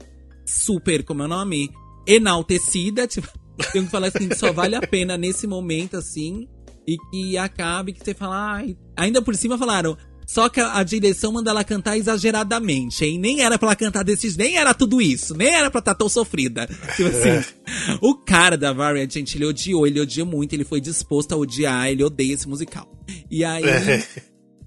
super, 0.46 1.04
como 1.04 1.24
é 1.24 1.26
o 1.26 1.30
nome? 1.30 1.70
Enaltecida. 2.08 3.08
Tipo, 3.08 3.28
tenho 3.72 3.86
que 3.86 3.92
falar 3.92 4.08
assim, 4.08 4.30
que 4.30 4.36
só 4.36 4.52
vale 4.52 4.76
a 4.76 4.82
pena 4.82 5.18
nesse 5.18 5.46
momento, 5.46 5.98
assim. 5.98 6.48
E 6.88 6.98
que 7.12 7.38
acabe 7.38 7.92
que 7.92 8.04
você 8.04 8.14
fala. 8.14 8.54
Ai. 8.54 8.78
Ainda 8.96 9.22
por 9.22 9.36
cima 9.36 9.58
falaram. 9.58 9.98
Só 10.26 10.50
que 10.50 10.60
a, 10.60 10.78
a 10.78 10.84
direção 10.84 11.32
manda 11.32 11.52
ela 11.52 11.64
cantar 11.64 11.98
exageradamente, 11.98 13.06
hein? 13.06 13.18
Nem 13.18 13.42
era 13.42 13.58
pra 13.58 13.70
ela 13.70 13.76
cantar 13.78 14.04
desses. 14.04 14.36
Nem 14.36 14.58
era 14.58 14.74
tudo 14.74 15.02
isso. 15.02 15.34
Nem 15.34 15.54
era 15.54 15.72
pra 15.72 15.80
estar 15.80 15.96
tão 15.96 16.10
sofrida. 16.10 16.68
Tipo 16.96 17.10
assim. 17.10 17.54
O 18.02 18.16
cara 18.16 18.58
da 18.58 18.74
Variant, 18.74 19.12
gente, 19.12 19.38
ele 19.38 19.46
odiou. 19.46 19.88
Ele 19.88 20.02
odiou 20.02 20.28
muito. 20.28 20.54
Ele 20.54 20.66
foi 20.66 20.82
disposto 20.82 21.34
a 21.34 21.38
odiar. 21.38 21.88
Ele 21.88 22.04
odeia 22.04 22.34
esse 22.34 22.48
musical. 22.48 22.90
E 23.32 23.44
aí. 23.44 23.64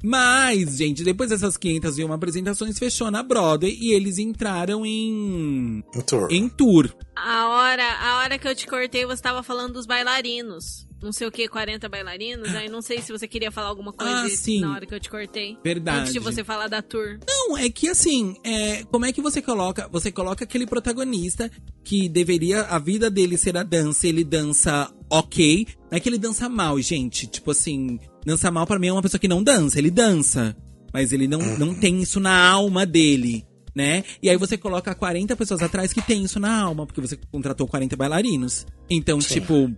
Mas, 0.02 0.76
gente, 0.76 1.04
depois 1.04 1.30
dessas 1.30 1.56
501 1.56 2.12
apresentações, 2.12 2.78
fechou 2.78 3.10
na 3.10 3.22
Broadway 3.22 3.76
e 3.78 3.92
eles 3.92 4.18
entraram 4.18 4.84
em. 4.84 5.84
Um 5.94 6.00
tour. 6.00 6.28
em 6.30 6.48
tour. 6.48 6.94
A 7.14 7.48
hora, 7.48 7.84
a 8.00 8.18
hora 8.18 8.38
que 8.38 8.48
eu 8.48 8.54
te 8.54 8.66
cortei, 8.66 9.04
você 9.04 9.22
tava 9.22 9.42
falando 9.42 9.74
dos 9.74 9.86
bailarinos. 9.86 10.86
Não 11.02 11.12
sei 11.12 11.26
o 11.26 11.32
que, 11.32 11.48
40 11.48 11.88
bailarinos. 11.88 12.54
Aí 12.54 12.68
não 12.68 12.82
sei 12.82 13.00
se 13.00 13.10
você 13.10 13.26
queria 13.26 13.50
falar 13.50 13.68
alguma 13.68 13.92
coisa 13.92 14.22
Ah, 14.22 14.28
sim. 14.28 14.60
na 14.60 14.72
hora 14.74 14.84
que 14.86 14.94
eu 14.94 15.00
te 15.00 15.08
cortei. 15.08 15.56
Verdade. 15.64 16.00
Antes 16.00 16.12
de 16.12 16.18
você 16.18 16.44
falar 16.44 16.68
da 16.68 16.82
tour. 16.82 17.18
Não, 17.26 17.56
é 17.56 17.70
que 17.70 17.88
assim, 17.88 18.36
é, 18.44 18.84
como 18.84 19.06
é 19.06 19.12
que 19.12 19.22
você 19.22 19.40
coloca? 19.40 19.88
Você 19.90 20.12
coloca 20.12 20.44
aquele 20.44 20.66
protagonista 20.66 21.50
que 21.82 22.08
deveria 22.08 22.62
a 22.62 22.78
vida 22.78 23.10
dele 23.10 23.36
ser 23.38 23.56
a 23.56 23.62
dança, 23.62 24.06
ele 24.06 24.22
dança 24.24 24.92
ok, 25.10 25.66
não 25.90 25.96
é 25.96 26.00
que 26.00 26.08
ele 26.08 26.18
dança 26.18 26.48
mal, 26.48 26.78
gente. 26.80 27.26
Tipo 27.26 27.50
assim, 27.50 27.98
dança 28.24 28.50
mal 28.50 28.66
pra 28.66 28.78
mim 28.78 28.88
é 28.88 28.92
uma 28.92 29.02
pessoa 29.02 29.18
que 29.18 29.26
não 29.28 29.42
dança, 29.42 29.78
ele 29.78 29.90
dança, 29.90 30.54
mas 30.92 31.12
ele 31.12 31.26
não, 31.26 31.40
não 31.58 31.74
tem 31.74 32.00
isso 32.02 32.20
na 32.20 32.48
alma 32.50 32.84
dele. 32.84 33.44
Né? 33.74 34.02
E 34.20 34.28
aí 34.28 34.36
você 34.36 34.58
coloca 34.58 34.92
40 34.94 35.36
pessoas 35.36 35.62
atrás 35.62 35.92
que 35.92 36.02
tem 36.02 36.24
isso 36.24 36.40
na 36.40 36.60
alma, 36.60 36.84
porque 36.84 37.00
você 37.00 37.16
contratou 37.30 37.68
40 37.68 37.96
bailarinos. 37.96 38.66
Então, 38.90 39.20
tipo, 39.20 39.70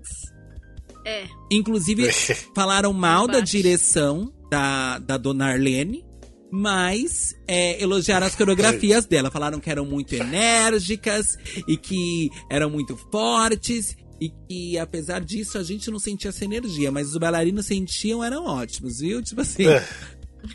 É. 1.05 1.25
Inclusive, 1.51 2.11
falaram 2.55 2.93
mal 2.93 3.27
da 3.27 3.41
direção 3.41 4.33
da, 4.51 4.99
da 4.99 5.17
dona 5.17 5.47
Arlene, 5.49 6.05
mas 6.51 7.35
é, 7.49 7.83
elogiaram 7.83 8.27
as 8.27 8.35
coreografias 8.35 9.07
dela. 9.07 9.31
Falaram 9.31 9.59
que 9.59 9.71
eram 9.71 9.85
muito 9.85 10.15
enérgicas 10.15 11.37
e 11.67 11.77
que 11.77 12.31
eram 12.51 12.69
muito 12.71 12.97
fortes. 13.11 13.97
E 14.21 14.31
que, 14.49 14.79
apesar 14.79 15.21
disso, 15.21 15.59
a 15.59 15.65
gente 15.65 15.91
não 15.91 15.99
sentia 15.99 16.29
essa 16.29 16.45
energia, 16.45 16.93
mas 16.93 17.09
os 17.09 17.17
bailarinos 17.17 17.67
sentiam, 17.67 18.23
eram 18.23 18.45
ótimos, 18.47 18.99
viu? 19.01 19.21
Tipo 19.21 19.41
assim. 19.41 19.65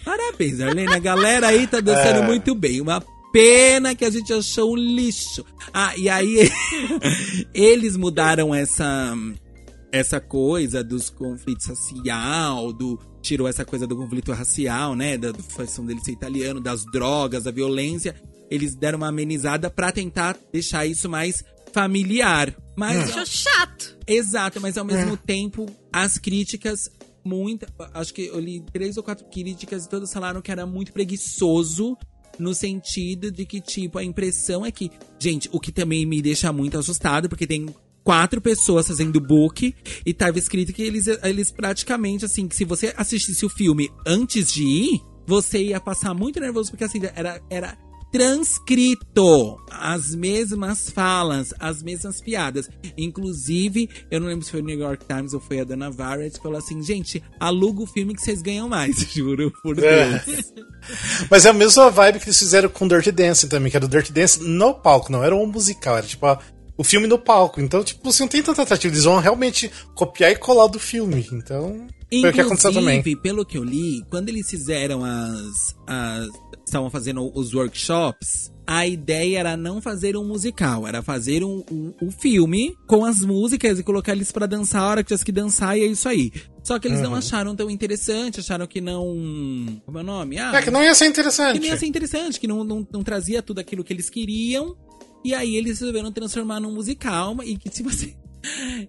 Parabéns, 0.05 0.61
Arlene. 0.61 0.93
A 0.93 0.99
galera 0.99 1.47
aí 1.47 1.67
tá 1.67 1.81
dançando 1.81 2.19
É. 2.19 2.25
muito 2.25 2.55
bem. 2.55 2.79
Uma 2.79 3.03
pena 3.33 3.93
que 3.93 4.05
a 4.05 4.09
gente 4.09 4.31
achou 4.31 4.71
um 4.71 4.75
lixo. 4.77 5.43
Ah, 5.73 5.97
e 5.97 6.07
aí 6.07 6.49
eles 7.53 7.97
mudaram 7.97 8.53
essa 8.55 9.13
essa 9.91 10.19
coisa 10.19 10.83
dos 10.83 11.09
conflitos 11.09 11.67
racial, 11.67 12.73
do 12.73 12.99
tirou 13.21 13.47
essa 13.47 13.65
coisa 13.65 13.85
do 13.85 13.95
conflito 13.95 14.31
racial, 14.31 14.95
né, 14.95 15.17
da 15.17 15.33
fação 15.33 15.85
dele 15.85 15.99
ser 15.99 16.11
italiano, 16.11 16.61
das 16.61 16.85
drogas, 16.85 17.43
da 17.43 17.51
violência. 17.51 18.15
Eles 18.49 18.75
deram 18.75 18.97
uma 18.97 19.09
amenizada 19.09 19.69
pra 19.69 19.91
tentar 19.91 20.37
deixar 20.51 20.85
isso 20.85 21.09
mais 21.09 21.43
familiar. 21.73 22.55
Mas 22.75 23.09
Achou 23.09 23.25
chato. 23.25 23.97
Exato, 24.07 24.61
mas 24.61 24.77
ao 24.77 24.85
mesmo 24.85 25.17
tempo, 25.17 25.65
as 25.91 26.17
críticas, 26.17 26.89
muita. 27.23 27.67
Acho 27.93 28.13
que 28.13 28.27
eu 28.27 28.39
li 28.39 28.63
três 28.71 28.95
ou 28.97 29.03
quatro 29.03 29.25
críticas 29.25 29.85
e 29.85 29.89
todas 29.89 30.13
falaram 30.13 30.41
que 30.41 30.51
era 30.51 30.65
muito 30.65 30.93
preguiçoso. 30.93 31.97
No 32.39 32.53
sentido 32.53 33.31
de 33.31 33.47
que, 33.47 33.59
tipo, 33.59 33.97
a 33.97 34.03
impressão 34.03 34.63
é 34.63 34.71
que. 34.71 34.91
Gente, 35.19 35.49
o 35.51 35.59
que 35.59 35.71
também 35.71 36.05
me 36.05 36.21
deixa 36.21 36.53
muito 36.53 36.77
assustado, 36.77 37.27
porque 37.27 37.47
tem 37.47 37.65
quatro 38.07 38.39
pessoas 38.39 38.87
fazendo 38.87 39.19
book 39.19 39.75
e 40.05 40.13
tava 40.13 40.39
escrito 40.39 40.71
que 40.71 40.81
eles, 40.81 41.07
eles 41.23 41.51
praticamente, 41.51 42.23
assim, 42.23 42.47
que 42.47 42.55
se 42.55 42.63
você 42.63 42.93
assistisse 42.95 43.45
o 43.45 43.49
filme 43.49 43.91
antes 44.05 44.49
de 44.53 44.63
ir, 44.63 45.01
você 45.27 45.61
ia 45.61 45.79
passar 45.81 46.13
muito 46.13 46.39
nervoso, 46.39 46.71
porque 46.71 46.85
assim, 46.85 47.01
era. 47.13 47.41
era 47.49 47.77
transcrito 48.09 49.57
as 49.69 50.15
mesmas 50.15 50.89
falas, 50.89 51.53
as 51.59 51.83
mesmas 51.83 52.21
piadas. 52.21 52.69
Inclusive, 52.97 53.89
eu 54.09 54.21
não 54.21 54.27
lembro 54.27 54.45
se 54.45 54.51
foi 54.51 54.61
o 54.61 54.63
New 54.63 54.79
York 54.79 55.05
Times 55.05 55.33
ou 55.33 55.41
foi 55.41 55.59
a 55.59 55.65
Dana 55.65 55.91
Variety 55.91 56.37
que 56.37 56.43
falou 56.43 56.57
assim: 56.57 56.81
gente, 56.81 57.21
aluga 57.37 57.81
o 57.83 57.85
filme 57.85 58.15
que 58.15 58.21
vocês 58.21 58.41
ganham 58.41 58.69
mais, 58.69 58.95
juro 59.13 59.51
por 59.61 59.77
É. 59.83 60.19
Deus. 60.19 60.53
Mas 61.29 61.45
é 61.45 61.49
a 61.49 61.53
mesma 61.53 61.89
vibe 61.89 62.19
que 62.19 62.25
eles 62.27 62.39
fizeram 62.39 62.69
com 62.69 62.87
Dirty 62.87 63.11
Dancing 63.11 63.49
também, 63.49 63.69
que 63.69 63.75
era 63.75 63.85
o 63.85 63.89
Dirty 63.89 64.13
Dancing 64.13 64.45
no 64.47 64.73
palco, 64.73 65.11
não 65.11 65.21
era 65.21 65.35
um 65.35 65.45
musical, 65.45 65.97
era 65.97 66.07
tipo 66.07 66.25
a- 66.25 66.39
o 66.77 66.83
filme 66.83 67.07
no 67.07 67.17
palco. 67.17 67.59
Então, 67.59 67.83
tipo, 67.83 68.11
você 68.11 68.23
não 68.23 68.27
tem 68.27 68.43
tanta 68.43 68.61
atrativo, 68.61 68.93
eles 68.93 69.03
vão 69.05 69.19
realmente 69.19 69.71
copiar 69.95 70.31
e 70.31 70.35
colar 70.35 70.67
do 70.67 70.79
filme. 70.79 71.27
Então, 71.31 71.87
foi 72.09 72.29
o 72.29 72.33
que 72.33 72.41
aconteceu 72.41 72.71
também. 72.71 72.99
Inclusive, 72.99 73.21
pelo 73.21 73.45
que 73.45 73.57
eu 73.57 73.63
li, 73.63 74.03
quando 74.09 74.29
eles 74.29 74.49
fizeram 74.49 75.03
as. 75.03 75.75
as 75.87 76.27
estavam 76.65 76.89
fazendo 76.89 77.31
os 77.33 77.53
workshops, 77.53 78.51
a 78.67 78.85
ideia 78.85 79.39
era 79.39 79.55
não 79.55 79.81
fazer 79.81 80.17
um 80.17 80.25
musical, 80.25 80.85
era 80.85 81.01
fazer 81.01 81.41
um, 81.41 81.63
um, 81.71 81.93
um 82.01 82.11
filme 82.11 82.75
com 82.85 83.05
as 83.05 83.21
músicas 83.21 83.79
e 83.79 83.83
colocar 83.83 84.11
eles 84.11 84.33
pra 84.33 84.45
dançar 84.45 84.81
a 84.81 84.87
hora 84.87 85.01
que 85.03 85.07
tivesse 85.07 85.23
que 85.23 85.31
dançar 85.31 85.77
e 85.77 85.83
é 85.83 85.85
isso 85.85 86.09
aí. 86.09 86.29
Só 86.61 86.77
que 86.77 86.89
eles 86.89 86.99
não 86.99 87.15
acharam 87.15 87.55
tão 87.55 87.69
interessante, 87.69 88.41
acharam 88.41 88.67
que 88.67 88.81
não. 88.81 89.05
Como 89.85 89.97
é 89.97 90.01
o 90.01 90.03
nome? 90.03 90.37
Ah, 90.37 90.51
É 90.53 90.61
que 90.61 90.69
não 90.69 90.83
ia 90.83 90.93
ser 90.93 91.05
que 91.05 91.11
interessante. 91.11 91.59
não 91.61 91.65
ia 91.67 91.77
ser 91.77 91.85
interessante, 91.85 92.37
que 92.37 92.47
não, 92.47 92.65
não, 92.65 92.85
não 92.91 93.03
trazia 93.03 93.41
tudo 93.41 93.59
aquilo 93.59 93.85
que 93.85 93.93
eles 93.93 94.09
queriam. 94.09 94.75
E 95.23 95.33
aí 95.33 95.55
eles 95.55 95.79
resolveram 95.79 96.11
transformar 96.11 96.59
num 96.59 96.71
musical 96.73 97.35
e 97.43 97.57
que 97.57 97.69
tipo 97.69 97.89
assim. 97.89 98.13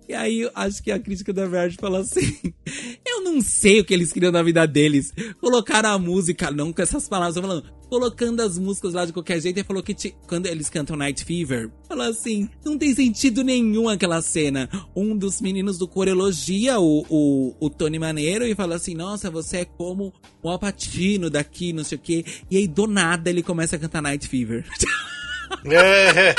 E 0.09 0.15
aí 0.15 0.43
eu 0.43 0.51
acho 0.55 0.81
que 0.83 0.93
a 0.93 1.01
crítica 1.01 1.33
da 1.33 1.45
Verge 1.47 1.77
falou 1.81 1.99
assim: 2.01 2.39
Eu 3.05 3.25
não 3.25 3.41
sei 3.41 3.81
o 3.81 3.85
que 3.85 3.93
eles 3.93 4.13
queriam 4.13 4.31
na 4.31 4.43
vida 4.43 4.65
deles. 4.67 5.13
Colocaram 5.41 5.89
a 5.89 5.99
música, 5.99 6.51
não 6.51 6.73
com 6.73 6.81
essas 6.81 7.09
palavras, 7.09 7.35
tô 7.35 7.41
falando, 7.41 7.65
colocando 7.89 8.41
as 8.41 8.57
músicas 8.57 8.93
lá 8.93 9.05
de 9.05 9.13
qualquer 9.13 9.41
jeito. 9.41 9.59
E 9.59 9.65
falou 9.65 9.83
que 9.83 9.95
ti- 9.95 10.15
quando 10.29 10.47
eles 10.47 10.71
cantam 10.71 10.97
Night 10.97 11.25
Fever, 11.25 11.73
falou 11.89 12.07
assim: 12.07 12.49
não 12.65 12.79
tem 12.79 12.95
sentido 12.95 13.43
nenhum 13.43 13.89
aquela 13.89 14.23
cena. 14.23 14.69
Um 14.95 15.17
dos 15.17 15.41
meninos 15.41 15.77
do 15.77 15.89
coro 15.89 16.11
elogia 16.11 16.79
o, 16.79 17.05
o, 17.09 17.57
o 17.59 17.69
Tony 17.71 17.99
Maneiro 17.99 18.45
e 18.47 18.55
fala 18.55 18.77
assim: 18.77 18.95
Nossa, 18.95 19.29
você 19.29 19.57
é 19.59 19.65
como 19.65 20.13
o 20.41 20.49
Alpatino 20.49 21.29
daqui, 21.31 21.73
não 21.73 21.83
sei 21.83 21.99
o 21.99 22.01
quê. 22.01 22.25
E 22.49 22.57
aí 22.59 22.69
do 22.69 22.87
nada 22.87 23.29
ele 23.29 23.43
começa 23.43 23.75
a 23.75 23.79
cantar 23.79 24.03
Night 24.03 24.29
Fever. 24.29 24.65
É. 25.65 26.35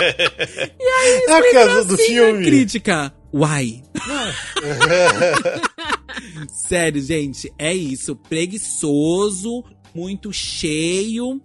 E 0.80 0.84
aí, 0.84 1.24
é 1.28 1.68
do, 1.68 1.86
do 1.86 1.94
Assim, 1.94 2.04
a 2.04 2.06
filme. 2.06 2.46
crítica. 2.46 3.14
Uai. 3.34 3.84
Sério, 6.50 7.02
gente, 7.02 7.52
é 7.58 7.74
isso. 7.74 8.16
Preguiçoso, 8.16 9.64
muito 9.94 10.32
cheio. 10.34 11.42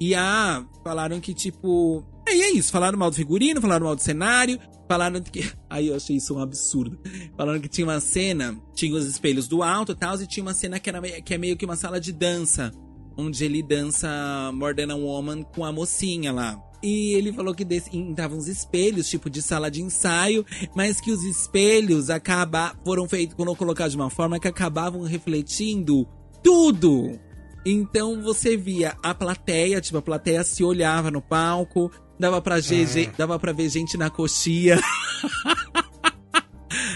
E 0.00 0.14
ah, 0.14 0.64
falaram 0.84 1.20
que, 1.20 1.34
tipo. 1.34 2.04
Aí 2.28 2.40
é 2.42 2.50
isso, 2.50 2.70
falaram 2.70 2.98
mal 2.98 3.10
do 3.10 3.16
figurino, 3.16 3.60
falaram 3.60 3.86
mal 3.86 3.96
do 3.96 4.02
cenário, 4.02 4.58
falaram 4.88 5.20
que. 5.22 5.50
Aí 5.70 5.88
eu 5.88 5.96
achei 5.96 6.16
isso 6.16 6.34
um 6.34 6.40
absurdo. 6.40 6.98
Falaram 7.36 7.60
que 7.60 7.68
tinha 7.68 7.86
uma 7.86 8.00
cena, 8.00 8.56
tinha 8.74 8.94
os 8.94 9.06
espelhos 9.06 9.48
do 9.48 9.62
alto 9.62 9.92
e 9.92 9.94
tal, 9.94 10.20
e 10.20 10.26
tinha 10.26 10.44
uma 10.44 10.54
cena 10.54 10.78
que, 10.78 10.88
era, 10.88 11.00
que 11.22 11.34
é 11.34 11.38
meio 11.38 11.56
que 11.56 11.64
uma 11.64 11.76
sala 11.76 12.00
de 12.00 12.12
dança, 12.12 12.72
onde 13.16 13.44
ele 13.44 13.62
dança 13.62 14.08
More 14.54 14.74
Than 14.74 14.92
a 14.92 14.96
Woman 14.96 15.42
com 15.42 15.64
a 15.64 15.72
mocinha 15.72 16.32
lá. 16.32 16.58
E 16.82 17.14
ele 17.14 17.32
falou 17.32 17.54
que 17.54 17.64
desse, 17.64 17.90
estavam 17.98 18.38
uns 18.38 18.46
espelhos, 18.46 19.08
tipo 19.08 19.28
de 19.28 19.42
sala 19.42 19.70
de 19.70 19.82
ensaio, 19.82 20.44
mas 20.76 21.00
que 21.00 21.10
os 21.10 21.24
espelhos 21.24 22.08
acaba, 22.08 22.74
foram 22.84 23.08
feitos, 23.08 23.34
quando 23.34 23.54
colocados 23.56 23.92
de 23.92 23.98
uma 23.98 24.10
forma 24.10 24.38
que 24.38 24.46
acabavam 24.46 25.02
refletindo 25.02 26.06
tudo. 26.42 27.18
Então 27.66 28.22
você 28.22 28.56
via 28.56 28.96
a 29.02 29.12
plateia, 29.12 29.80
tipo, 29.80 29.98
a 29.98 30.02
plateia 30.02 30.44
se 30.44 30.62
olhava 30.62 31.10
no 31.10 31.20
palco, 31.20 31.90
dava 32.18 32.40
pra, 32.40 32.60
ver, 32.60 32.86
ge- 32.86 33.10
dava 33.18 33.38
pra 33.38 33.52
ver 33.52 33.68
gente 33.68 33.96
na 33.96 34.08
coxia. 34.08 34.78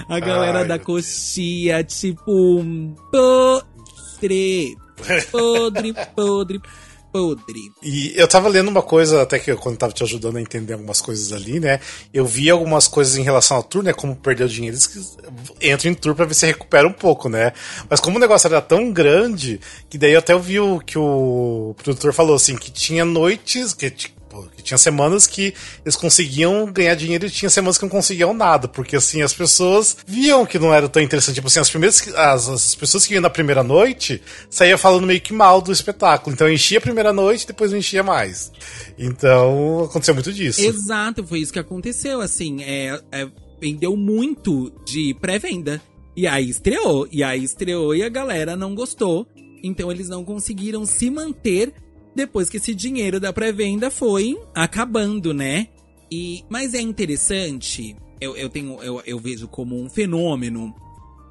a 0.09 0.21
galera 0.21 0.61
Ai, 0.61 0.69
da 0.69 0.79
coxia, 0.79 1.83
tipo, 1.83 2.65
podre, 3.11 4.77
podre, 5.31 5.95
podre, 6.15 6.61
podre. 7.13 7.73
E 7.83 8.13
eu 8.17 8.27
tava 8.27 8.49
lendo 8.49 8.69
uma 8.69 8.83
coisa, 8.83 9.23
até 9.23 9.39
que 9.39 9.51
eu, 9.51 9.57
quando 9.59 9.77
tava 9.77 9.93
te 9.93 10.03
ajudando 10.03 10.39
a 10.39 10.41
entender 10.41 10.73
algumas 10.73 11.01
coisas 11.01 11.33
ali, 11.33 11.61
né? 11.61 11.79
Eu 12.13 12.25
vi 12.25 12.49
algumas 12.49 12.89
coisas 12.89 13.17
em 13.17 13.23
relação 13.23 13.57
ao 13.57 13.63
tour, 13.63 13.83
né? 13.83 13.93
Como 13.93 14.17
perdeu 14.17 14.49
dinheiro, 14.49 14.77
eles 14.77 14.87
que 14.87 14.99
entram 15.71 15.91
em 15.91 15.95
tour 15.95 16.15
pra 16.15 16.25
ver 16.25 16.35
se 16.35 16.47
recupera 16.47 16.89
um 16.89 16.93
pouco, 16.93 17.29
né? 17.29 17.53
Mas 17.89 18.01
como 18.01 18.17
o 18.17 18.21
negócio 18.21 18.47
era 18.47 18.63
tão 18.63 18.91
grande, 18.91 19.61
que 19.91 19.99
daí 19.99 20.13
eu 20.13 20.19
até 20.19 20.35
ouvi 20.35 20.59
o 20.59 20.81
que 20.81 20.99
o 20.99 21.75
produtor 21.83 22.13
falou, 22.13 22.35
assim, 22.35 22.57
que 22.57 22.71
tinha 22.71 23.05
noites, 23.05 23.75
que, 23.75 23.91
tipo, 24.33 24.49
que 24.57 24.63
tinha 24.63 24.79
semanas 24.79 25.27
que 25.27 25.55
eles 25.85 25.97
conseguiam 25.97 26.71
ganhar 26.73 26.95
dinheiro 26.95 27.27
e 27.27 27.31
tinha 27.31 27.51
semanas 27.51 27.77
que 27.77 27.85
não 27.85 27.91
conseguiam 27.91 28.33
nada, 28.33 28.67
porque 28.67 28.97
assim, 28.97 29.23
as 29.23 29.35
pessoas 29.35 29.97
viam 30.07 30.47
que 30.47 30.59
não 30.59 30.73
era 30.73 30.89
tão 30.89 31.03
interessante. 31.03 31.37
Tipo 31.37 31.49
assim, 31.49 31.61
as 31.61 31.69
primeiras 31.71 32.09
as, 32.17 32.49
as 32.49 32.75
pessoas 32.75 33.07
que 33.07 33.15
iam 33.15 33.21
na 33.21 33.31
primeira 33.31 33.63
noite 33.63 34.23
saíam 34.49 34.79
falando 34.79 35.07
meio 35.07 35.21
que 35.21 35.33
mal 35.33 35.61
do 35.61 35.71
espetáculo. 35.71 36.35
Então 36.35 36.51
enchia 36.51 36.79
a 36.79 36.81
primeira 36.81 37.13
noite, 37.13 37.47
depois 37.47 37.71
não 37.71 37.79
enchia 37.79 38.03
mais. 38.03 38.51
Então 38.99 39.85
aconteceu 39.85 40.15
muito 40.15 40.33
disso. 40.33 40.63
Exato, 40.63 41.27
foi 41.27 41.41
isso 41.41 41.53
que 41.53 41.59
aconteceu, 41.59 42.21
assim, 42.21 42.63
é, 42.63 43.01
é, 43.13 43.29
vendeu 43.61 43.97
muito 43.97 44.73
de 44.85 45.15
pré-venda. 45.21 45.81
E 46.15 46.27
aí 46.27 46.51
estreou, 46.51 47.09
e 47.11 47.23
aí 47.23 47.43
estreou 47.43 47.95
e 47.95 48.03
a 48.03 48.09
galera 48.09 48.55
não 48.57 48.75
gostou. 48.75 49.27
Então 49.65 49.91
eles 49.91 50.09
não 50.09 50.25
conseguiram 50.25 50.85
se 50.85 51.09
manter 51.09 51.73
depois 52.15 52.49
que 52.49 52.57
esse 52.57 52.75
dinheiro 52.75 53.19
da 53.19 53.33
pré-venda 53.33 53.91
foi 53.91 54.39
acabando, 54.55 55.33
né? 55.33 55.69
E, 56.11 56.45
mas 56.49 56.75
é 56.75 56.81
interessante, 56.81 57.97
eu, 58.21 58.37
eu 58.37 58.49
tenho, 58.49 58.83
eu, 58.83 59.03
eu 59.07 59.19
vejo 59.19 59.49
como 59.49 59.81
um 59.81 59.89
fenômeno 59.89 60.75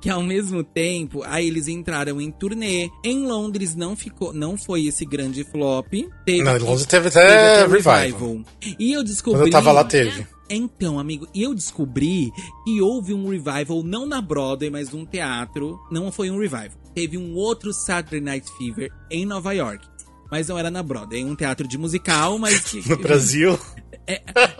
que 0.01 0.09
ao 0.09 0.23
mesmo 0.23 0.63
tempo, 0.63 1.21
aí 1.23 1.47
eles 1.47 1.67
entraram 1.67 2.19
em 2.19 2.31
turnê. 2.31 2.89
Em 3.05 3.25
Londres 3.27 3.75
não 3.75 3.95
ficou, 3.95 4.33
não 4.33 4.57
foi 4.57 4.87
esse 4.87 5.05
grande 5.05 5.43
flop. 5.43 5.93
Teve 6.25 6.43
Não, 6.43 6.57
em 6.57 6.59
Londres 6.59 6.87
teve 6.87 7.11
teve 7.11 7.23
até 7.23 7.61
até 7.61 7.71
revival. 7.71 8.41
E 8.79 8.91
eu 8.91 9.03
descobri. 9.03 9.41
Quando 9.41 9.47
eu 9.47 9.51
tava 9.51 9.71
lá, 9.71 9.83
teve. 9.83 10.25
Então, 10.49 10.99
amigo, 10.99 11.27
e 11.33 11.43
eu 11.43 11.53
descobri 11.53 12.33
que 12.65 12.81
houve 12.81 13.13
um 13.13 13.29
revival, 13.29 13.83
não 13.83 14.05
na 14.05 14.19
Broadway, 14.19 14.69
mas 14.69 14.89
num 14.89 15.05
teatro. 15.05 15.79
Não 15.89 16.11
foi 16.11 16.31
um 16.31 16.39
revival. 16.39 16.81
Teve 16.93 17.17
um 17.17 17.35
outro 17.35 17.71
Saturday 17.71 18.19
Night 18.19 18.51
Fever 18.57 18.91
em 19.09 19.25
Nova 19.25 19.53
York. 19.53 19.87
Mas 20.31 20.47
não 20.47 20.57
era 20.57 20.71
na 20.71 20.81
Broadway, 20.81 21.25
um 21.25 21.35
teatro 21.35 21.67
de 21.67 21.77
musical, 21.77 22.39
mas 22.39 22.61
que. 22.61 22.81
No 22.89 22.95
Brasil. 22.97 23.59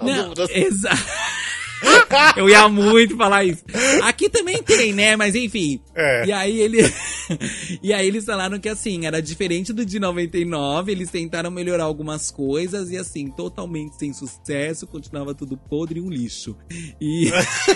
Não, 0.01 0.27
No 0.29 0.35
Brasil. 0.35 0.67
exato. 0.67 1.01
Eu 2.35 2.49
ia 2.49 2.67
muito 2.67 3.15
falar 3.15 3.43
isso. 3.43 3.63
Aqui 4.03 4.29
também 4.29 4.61
tem, 4.63 4.93
né? 4.93 5.15
Mas 5.15 5.35
enfim. 5.35 5.79
É. 5.95 6.25
E 6.25 6.31
aí 6.31 6.59
ele. 6.59 6.79
e 7.81 7.93
aí 7.93 8.07
eles 8.07 8.25
falaram 8.25 8.59
que 8.59 8.69
assim, 8.69 9.05
era 9.05 9.21
diferente 9.21 9.73
do 9.73 9.85
de 9.85 9.99
99, 9.99 10.91
eles 10.91 11.09
tentaram 11.09 11.51
melhorar 11.51 11.85
algumas 11.85 12.31
coisas 12.31 12.91
e 12.91 12.97
assim, 12.97 13.29
totalmente 13.29 13.97
sem 13.97 14.13
sucesso, 14.13 14.87
continuava 14.87 15.33
tudo 15.33 15.57
podre 15.57 15.99
e 15.99 16.03
um 16.03 16.09
lixo. 16.09 16.55
E. 16.99 17.31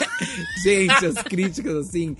Gente, 0.63 1.05
as 1.05 1.21
críticas, 1.23 1.87
assim. 1.87 2.15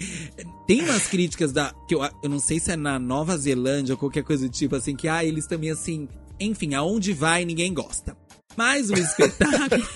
Tem 0.67 0.81
umas 0.81 1.07
críticas 1.07 1.51
da. 1.51 1.73
que 1.88 1.95
eu, 1.95 2.01
eu 2.23 2.29
não 2.29 2.39
sei 2.39 2.59
se 2.59 2.71
é 2.71 2.75
na 2.75 2.99
Nova 2.99 3.38
Zelândia 3.38 3.93
ou 3.93 3.99
qualquer 3.99 4.23
coisa 4.23 4.47
do 4.47 4.51
tipo, 4.51 4.75
assim, 4.75 4.95
que 4.95 5.07
ah, 5.07 5.23
eles 5.23 5.47
também 5.47 5.71
assim. 5.71 6.07
Enfim, 6.39 6.73
aonde 6.73 7.13
vai 7.13 7.45
ninguém 7.45 7.73
gosta. 7.73 8.17
Mas 8.57 8.89
o 8.89 8.93
espetáculo. 8.93 9.87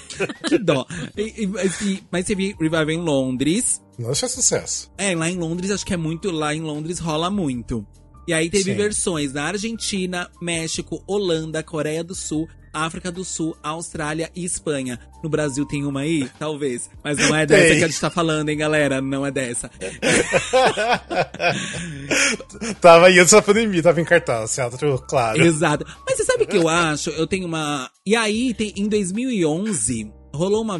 que 0.47 0.57
dó. 0.57 0.85
E- 1.17 1.43
e- 1.43 1.47
mas, 1.47 1.81
e- 1.81 2.03
mas 2.11 2.25
você 2.25 2.35
viu 2.35 2.55
Revival 2.59 2.89
em 2.91 2.99
Londres. 3.01 3.81
Não 3.97 4.13
foi 4.13 4.29
sucesso. 4.29 4.91
É, 4.97 5.15
lá 5.15 5.29
em 5.29 5.37
Londres, 5.37 5.71
acho 5.71 5.85
que 5.85 5.93
é 5.93 5.97
muito. 5.97 6.31
Lá 6.31 6.53
em 6.53 6.61
Londres 6.61 6.99
rola 6.99 7.29
muito. 7.29 7.85
E 8.27 8.33
aí 8.33 8.49
teve 8.49 8.71
Sim. 8.71 8.75
versões 8.77 9.33
na 9.33 9.45
Argentina, 9.45 10.29
México, 10.41 11.03
Holanda, 11.07 11.63
Coreia 11.63 12.03
do 12.03 12.13
Sul, 12.13 12.47
África 12.73 13.11
do 13.11 13.23
Sul, 13.23 13.55
Austrália 13.63 14.29
e 14.35 14.43
Espanha. 14.45 14.99
No 15.23 15.29
Brasil 15.29 15.65
tem 15.65 15.85
uma 15.85 16.01
aí? 16.01 16.29
Talvez. 16.39 16.89
Mas 17.03 17.17
não 17.17 17.35
é 17.35 17.45
dessa 17.45 17.63
Tem. 17.69 17.77
que 17.79 17.83
a 17.83 17.87
gente 17.87 17.99
tá 17.99 18.09
falando, 18.09 18.49
hein, 18.49 18.57
galera? 18.57 19.01
Não 19.01 19.25
é 19.25 19.31
dessa. 19.31 19.69
tava 22.81 23.07
aí 23.07 23.19
antes 23.19 23.33
da 23.33 23.41
pandemia, 23.41 23.83
tava 23.83 24.01
em 24.01 24.05
cartaz, 24.05 24.53
teatro, 24.53 25.03
claro. 25.07 25.41
Exato. 25.43 25.85
Mas 26.07 26.17
você 26.17 26.25
sabe 26.25 26.43
o 26.43 26.47
que 26.47 26.57
eu 26.57 26.67
acho? 26.69 27.09
Eu 27.11 27.27
tenho 27.27 27.45
uma. 27.45 27.89
E 28.05 28.15
aí, 28.15 28.53
tem, 28.53 28.73
em 28.75 28.87
2011, 28.87 30.11
rolou 30.33 30.61
uma, 30.61 30.79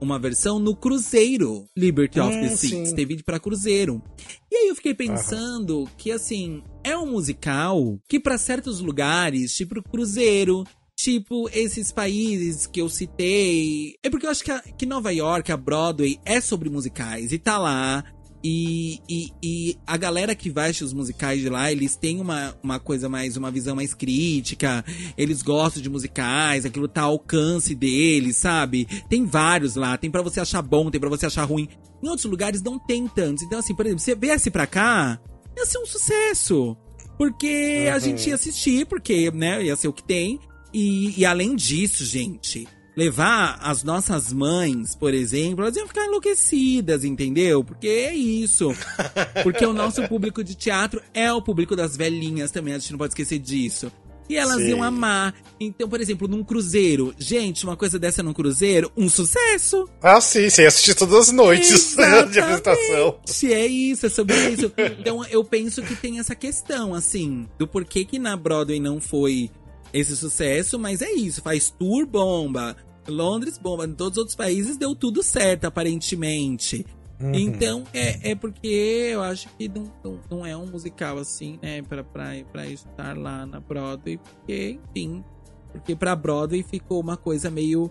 uma 0.00 0.18
versão 0.18 0.58
no 0.58 0.74
Cruzeiro 0.76 1.66
Liberty 1.76 2.20
of 2.20 2.32
the 2.32 2.46
Hum, 2.46 2.56
Seas. 2.56 2.92
Teve 2.92 3.22
pra 3.22 3.40
Cruzeiro. 3.40 4.02
E 4.50 4.56
aí 4.56 4.68
eu 4.68 4.74
fiquei 4.74 4.94
pensando 4.94 5.88
que, 5.96 6.10
assim, 6.10 6.62
é 6.84 6.96
um 6.96 7.10
musical 7.10 7.98
que 8.08 8.20
pra 8.20 8.38
certos 8.38 8.80
lugares, 8.80 9.54
tipo 9.54 9.82
Cruzeiro. 9.82 10.64
Tipo, 11.02 11.48
esses 11.52 11.90
países 11.90 12.66
que 12.66 12.80
eu 12.80 12.88
citei. 12.90 13.94
É 14.02 14.10
porque 14.10 14.26
eu 14.26 14.30
acho 14.30 14.44
que, 14.44 14.50
a- 14.50 14.60
que 14.60 14.84
Nova 14.84 15.10
York, 15.12 15.50
a 15.50 15.56
Broadway, 15.56 16.18
é 16.26 16.40
sobre 16.42 16.68
musicais. 16.68 17.32
E 17.32 17.38
tá 17.38 17.56
lá. 17.56 18.04
E, 18.44 18.98
e, 19.08 19.28
e 19.42 19.76
a 19.86 19.96
galera 19.96 20.34
que 20.34 20.50
vai 20.50 20.70
os 20.70 20.92
musicais 20.92 21.40
de 21.40 21.48
lá, 21.48 21.70
eles 21.72 21.96
têm 21.96 22.20
uma, 22.20 22.54
uma 22.62 22.78
coisa 22.80 23.06
mais, 23.08 23.36
uma 23.36 23.50
visão 23.50 23.76
mais 23.76 23.92
crítica, 23.92 24.82
eles 25.16 25.42
gostam 25.42 25.82
de 25.82 25.90
musicais, 25.90 26.64
aquilo 26.64 26.88
tá 26.88 27.02
ao 27.02 27.12
alcance 27.12 27.74
deles, 27.74 28.36
sabe? 28.36 28.86
Tem 29.10 29.26
vários 29.26 29.76
lá, 29.76 29.96
tem 29.98 30.10
pra 30.10 30.22
você 30.22 30.40
achar 30.40 30.62
bom, 30.62 30.90
tem 30.90 30.98
pra 31.00 31.10
você 31.10 31.26
achar 31.26 31.44
ruim. 31.44 31.68
Em 32.02 32.08
outros 32.08 32.24
lugares 32.24 32.62
não 32.62 32.78
tem 32.78 33.06
tantos. 33.08 33.42
Então, 33.42 33.58
assim, 33.58 33.74
por 33.74 33.84
exemplo, 33.84 34.02
se 34.02 34.14
viesse 34.14 34.50
pra 34.50 34.66
cá, 34.66 35.20
ia 35.56 35.66
ser 35.66 35.78
um 35.78 35.86
sucesso. 35.86 36.76
Porque 37.18 37.88
a 37.92 37.98
gente 37.98 38.26
ia 38.30 38.34
assistir, 38.34 38.86
porque, 38.86 39.30
né, 39.30 39.62
ia 39.64 39.76
ser 39.76 39.88
o 39.88 39.92
que 39.92 40.02
tem. 40.02 40.40
E, 40.72 41.20
e 41.20 41.24
além 41.24 41.56
disso, 41.56 42.04
gente, 42.04 42.66
levar 42.96 43.58
as 43.62 43.82
nossas 43.82 44.32
mães, 44.32 44.94
por 44.94 45.14
exemplo, 45.14 45.64
elas 45.64 45.76
iam 45.76 45.86
ficar 45.86 46.04
enlouquecidas, 46.04 47.04
entendeu? 47.04 47.64
Porque 47.64 47.88
é 47.88 48.14
isso. 48.14 48.74
Porque 49.42 49.64
o 49.64 49.72
nosso 49.72 50.06
público 50.08 50.44
de 50.44 50.54
teatro 50.54 51.02
é 51.14 51.32
o 51.32 51.42
público 51.42 51.74
das 51.74 51.96
velhinhas 51.96 52.50
também, 52.50 52.74
a 52.74 52.78
gente 52.78 52.92
não 52.92 52.98
pode 52.98 53.12
esquecer 53.12 53.38
disso. 53.38 53.90
E 54.30 54.36
elas 54.36 54.58
Sim. 54.58 54.68
iam 54.68 54.82
amar. 54.84 55.34
Então, 55.58 55.88
por 55.88 56.00
exemplo, 56.00 56.28
num 56.28 56.44
cruzeiro. 56.44 57.12
Gente, 57.18 57.64
uma 57.64 57.76
coisa 57.76 57.98
dessa 57.98 58.22
num 58.22 58.32
cruzeiro, 58.32 58.92
um 58.96 59.08
sucesso. 59.08 59.88
Ah, 60.00 60.20
sim, 60.20 60.48
você 60.48 60.62
ia 60.62 60.68
assistir 60.68 60.94
todas 60.94 61.16
as 61.16 61.32
noites 61.32 61.96
de 62.30 62.38
apresentação. 62.38 63.18
Se 63.24 63.52
é 63.52 63.66
isso, 63.66 64.06
é 64.06 64.08
sobre 64.08 64.36
isso. 64.50 64.72
Então 65.00 65.24
eu 65.26 65.42
penso 65.42 65.82
que 65.82 65.96
tem 65.96 66.20
essa 66.20 66.36
questão, 66.36 66.94
assim, 66.94 67.48
do 67.58 67.66
porquê 67.66 68.04
que 68.04 68.20
na 68.20 68.36
Broadway 68.36 68.78
não 68.78 69.00
foi 69.00 69.50
esse 69.92 70.16
sucesso, 70.16 70.78
mas 70.78 71.02
é 71.02 71.10
isso, 71.10 71.42
faz 71.42 71.70
tour 71.70 72.06
bomba. 72.06 72.76
Londres 73.08 73.58
bomba, 73.58 73.86
em 73.86 73.94
todos 73.94 74.12
os 74.12 74.18
outros 74.18 74.36
países 74.36 74.76
deu 74.76 74.94
tudo 74.94 75.22
certo, 75.22 75.64
aparentemente. 75.64 76.86
Uhum. 77.20 77.34
Então, 77.34 77.84
é, 77.92 78.30
é 78.30 78.34
porque 78.34 79.10
eu 79.12 79.22
acho 79.22 79.48
que 79.56 79.68
não, 79.68 79.92
não, 80.02 80.20
não 80.30 80.46
é 80.46 80.56
um 80.56 80.66
musical 80.66 81.18
assim, 81.18 81.58
né, 81.62 81.82
pra, 81.82 82.02
pra, 82.02 82.30
pra 82.50 82.66
estar 82.66 83.16
lá 83.16 83.44
na 83.44 83.60
Broadway, 83.60 84.16
porque, 84.16 84.78
enfim, 84.90 85.24
porque 85.72 85.94
pra 85.94 86.16
Broadway 86.16 86.62
ficou 86.62 87.00
uma 87.00 87.16
coisa 87.16 87.50
meio 87.50 87.90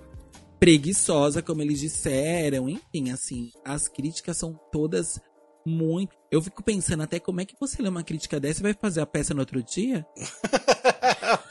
preguiçosa, 0.59 1.41
como 1.41 1.61
eles 1.61 1.79
disseram. 1.79 2.67
Enfim, 2.67 3.11
assim, 3.11 3.51
as 3.63 3.87
críticas 3.87 4.37
são 4.37 4.53
todas 4.71 5.19
muito. 5.65 6.18
Eu 6.31 6.41
fico 6.41 6.61
pensando 6.61 7.01
até 7.01 7.19
como 7.19 7.41
é 7.41 7.45
que 7.45 7.55
você 7.59 7.81
lê 7.81 7.89
uma 7.89 8.03
crítica 8.03 8.39
dessa 8.39 8.61
e 8.61 8.63
vai 8.63 8.73
fazer 8.73 9.01
a 9.01 9.05
peça 9.05 9.33
no 9.33 9.39
outro 9.39 9.63
dia? 9.63 10.05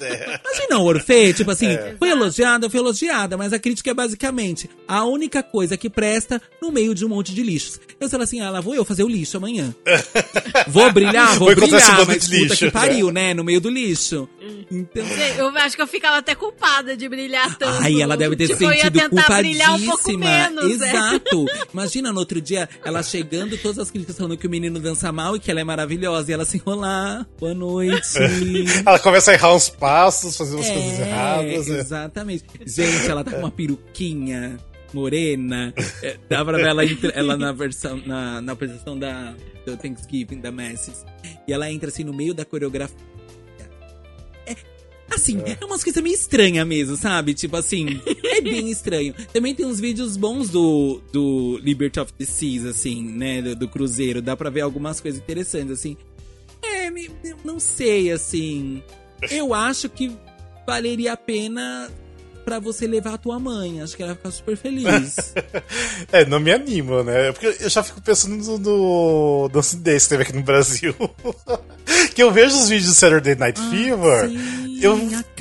É. 0.00 0.40
Imagina 0.44 0.78
o 0.78 0.84
Orfeu, 0.84 1.34
tipo 1.34 1.50
assim, 1.50 1.68
foi 1.98 2.10
elogiada, 2.10 2.70
foi 2.70 2.80
elogiada, 2.80 3.36
mas 3.36 3.52
a 3.52 3.58
crítica 3.58 3.90
é 3.90 3.94
basicamente 3.94 4.68
a 4.86 5.04
única 5.04 5.42
coisa 5.42 5.76
que 5.76 5.90
presta 5.90 6.40
no 6.60 6.72
meio 6.72 6.94
de 6.94 7.04
um 7.04 7.08
monte 7.08 7.34
de 7.34 7.42
lixos. 7.42 7.80
Eu 8.00 8.08
falo 8.08 8.22
assim, 8.22 8.40
ah, 8.40 8.50
lá 8.50 8.60
vou 8.60 8.74
eu 8.74 8.84
fazer 8.84 9.02
o 9.04 9.08
lixo 9.08 9.36
amanhã. 9.36 9.74
vou 10.68 10.92
brilhar, 10.92 11.38
vou, 11.38 11.54
brilhar, 11.54 12.06
mas 12.06 12.26
de 12.26 12.30
puta 12.30 12.36
lixo. 12.36 12.56
que 12.66 12.70
pariu, 12.70 13.10
né? 13.10 13.34
No 13.34 13.44
meio 13.44 13.60
do 13.60 13.68
lixo. 13.68 14.28
Então, 14.70 15.04
Eu 15.36 15.48
acho 15.58 15.76
que 15.76 15.82
eu 15.82 15.86
ficava 15.86 16.18
até 16.18 16.34
culpada 16.34 16.96
de 16.96 17.08
brilhar 17.08 17.56
tanto. 17.56 17.82
Ai, 17.82 18.00
ela 18.00 18.16
deve 18.16 18.36
ter 18.36 18.48
tipo, 18.48 18.64
eu 18.64 18.72
ia 18.72 18.84
sentido 18.84 19.10
tentar 19.10 19.38
brilhar 19.38 19.74
um 19.74 19.84
pouco 19.84 20.02
culpadíssima. 20.02 20.48
menos, 20.50 20.78
né? 20.78 20.88
Exato. 20.88 21.46
Imagina 21.72 22.12
no 22.12 22.18
outro 22.18 22.40
dia 22.40 22.68
ela 22.84 23.02
chegando, 23.02 23.56
todas 23.58 23.78
as 23.78 23.90
críticas 23.90 24.16
falando 24.16 24.36
que 24.36 24.46
o 24.46 24.50
menino 24.50 24.67
dança 24.70 25.10
mal 25.12 25.36
e 25.36 25.40
que 25.40 25.50
ela 25.50 25.60
é 25.60 25.64
maravilhosa. 25.64 26.30
E 26.30 26.34
ela 26.34 26.42
assim, 26.42 26.60
olá, 26.64 27.24
boa 27.38 27.54
noite. 27.54 28.08
Ela 28.84 28.98
começa 28.98 29.30
a 29.30 29.34
errar 29.34 29.54
uns 29.54 29.68
passos, 29.68 30.36
fazer 30.36 30.54
umas 30.56 30.68
coisas 30.68 30.98
É, 31.00 31.08
erradas. 31.08 31.66
né? 31.68 31.78
exatamente. 31.78 32.44
Gente, 32.66 33.10
ela 33.10 33.24
tá 33.24 33.30
com 33.32 33.38
uma 33.38 33.50
peruquinha 33.50 34.58
morena. 34.92 35.72
É, 36.02 36.16
dá 36.28 36.44
pra 36.44 36.56
ver 36.56 36.66
ela, 36.66 36.84
entra- 36.84 37.12
ela 37.14 37.36
na 37.36 37.52
versão, 37.52 38.00
na, 38.06 38.40
na 38.40 38.52
apresentação 38.52 38.98
da, 38.98 39.34
do 39.66 39.76
Thanksgiving, 39.76 40.40
da 40.40 40.50
Macy's. 40.52 41.04
E 41.46 41.52
ela 41.52 41.70
entra 41.70 41.88
assim 41.88 42.04
no 42.04 42.12
meio 42.12 42.34
da 42.34 42.44
coreografia. 42.44 42.96
É, 44.46 44.54
assim, 45.10 45.40
é, 45.46 45.64
umas 45.64 45.82
coisas 45.82 46.02
meio 46.02 46.14
estranhas 46.14 46.66
mesmo, 46.66 46.96
sabe? 46.96 47.34
Tipo 47.34 47.56
assim, 47.56 48.00
é 48.24 48.40
bem 48.40 48.68
estranho. 48.70 49.14
Também 49.32 49.54
tem 49.54 49.66
uns 49.66 49.80
vídeos 49.80 50.16
bons 50.16 50.48
do, 50.48 51.00
do 51.12 51.58
Liberty 51.62 51.98
of 52.00 52.12
the 52.12 52.24
Seas, 52.24 52.64
assim, 52.64 53.02
né? 53.02 53.40
Do, 53.42 53.56
do 53.56 53.68
cruzeiro. 53.68 54.20
Dá 54.22 54.36
pra 54.36 54.50
ver 54.50 54.60
algumas 54.62 55.00
coisas 55.00 55.20
interessantes, 55.20 55.70
assim. 55.72 55.96
É, 56.62 56.90
me- 56.90 57.10
não 57.44 57.58
sei, 57.60 58.10
assim. 58.10 58.82
Eu 59.30 59.52
acho 59.54 59.88
que 59.88 60.12
valeria 60.66 61.14
a 61.14 61.16
pena 61.16 61.90
pra 62.48 62.58
você 62.58 62.86
levar 62.86 63.14
a 63.14 63.18
tua 63.18 63.38
mãe. 63.38 63.82
Acho 63.82 63.94
que 63.94 64.02
ela 64.02 64.14
vai 64.14 64.16
ficar 64.16 64.30
super 64.30 64.56
feliz. 64.56 65.34
É, 66.10 66.24
não 66.24 66.40
me 66.40 66.50
anima, 66.50 67.02
né? 67.02 67.32
Porque 67.32 67.56
eu 67.60 67.68
já 67.68 67.82
fico 67.82 68.00
pensando 68.00 68.36
no, 68.36 68.58
no 68.58 69.48
Dance 69.48 69.76
Dance 69.76 70.06
que 70.06 70.10
teve 70.10 70.22
aqui 70.22 70.32
no 70.32 70.42
Brasil. 70.42 70.94
que 72.14 72.22
eu 72.22 72.30
vejo 72.30 72.56
os 72.56 72.68
vídeos 72.68 72.88
do 72.88 72.94
Saturday 72.94 73.34
Night 73.34 73.60
Fever. 73.68 74.24
Ah, 74.24 74.28
sim, 74.28 74.78
eu, 74.80 74.94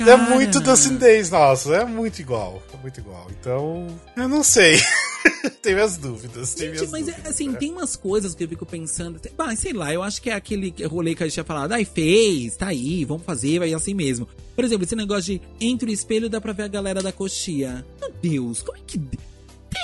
é 0.06 0.16
muito 0.16 0.60
Dancing 0.60 0.96
Days, 0.96 1.30
nossa, 1.30 1.76
é 1.76 1.84
muito 1.84 2.20
igual. 2.20 2.62
É 2.74 2.76
muito 2.82 3.00
igual. 3.00 3.26
Então, 3.30 3.86
eu 4.16 4.28
não 4.28 4.42
sei. 4.42 4.78
tem 5.62 5.74
minhas 5.74 5.96
dúvidas. 5.96 6.54
Tem 6.54 6.68
Gente, 6.68 6.76
minhas 6.76 6.90
mas 6.90 7.08
é, 7.08 7.12
dúvidas, 7.12 7.30
assim, 7.30 7.48
né? 7.48 7.58
tem 7.58 7.72
umas 7.72 7.96
coisas 7.96 8.34
que 8.34 8.44
eu 8.44 8.48
fico 8.48 8.66
pensando. 8.66 9.20
Bah, 9.36 9.54
sei 9.56 9.72
lá, 9.72 9.92
eu 9.92 10.02
acho 10.02 10.20
que 10.20 10.30
é 10.30 10.34
aquele 10.34 10.74
rolê 10.86 11.14
que 11.14 11.22
a 11.22 11.26
gente 11.26 11.34
tinha 11.34 11.44
falado. 11.44 11.72
Ai, 11.72 11.84
fez, 11.84 12.56
tá 12.56 12.68
aí, 12.68 13.04
vamos 13.04 13.24
fazer, 13.24 13.58
vai 13.58 13.72
assim 13.72 13.94
mesmo. 13.94 14.28
Por 14.54 14.64
exemplo, 14.64 14.84
esse 14.84 14.96
negócio 14.96 15.34
de 15.34 15.42
entre 15.60 15.90
o 15.90 15.94
espelho 15.94 16.28
dá 16.28 16.40
pra 16.40 16.52
ver 16.52 16.64
a 16.64 16.68
galera 16.68 17.02
da 17.02 17.12
coxia. 17.12 17.84
Meu 18.00 18.12
Deus, 18.20 18.62
como 18.62 18.76
é 18.76 18.80
que. 18.86 19.00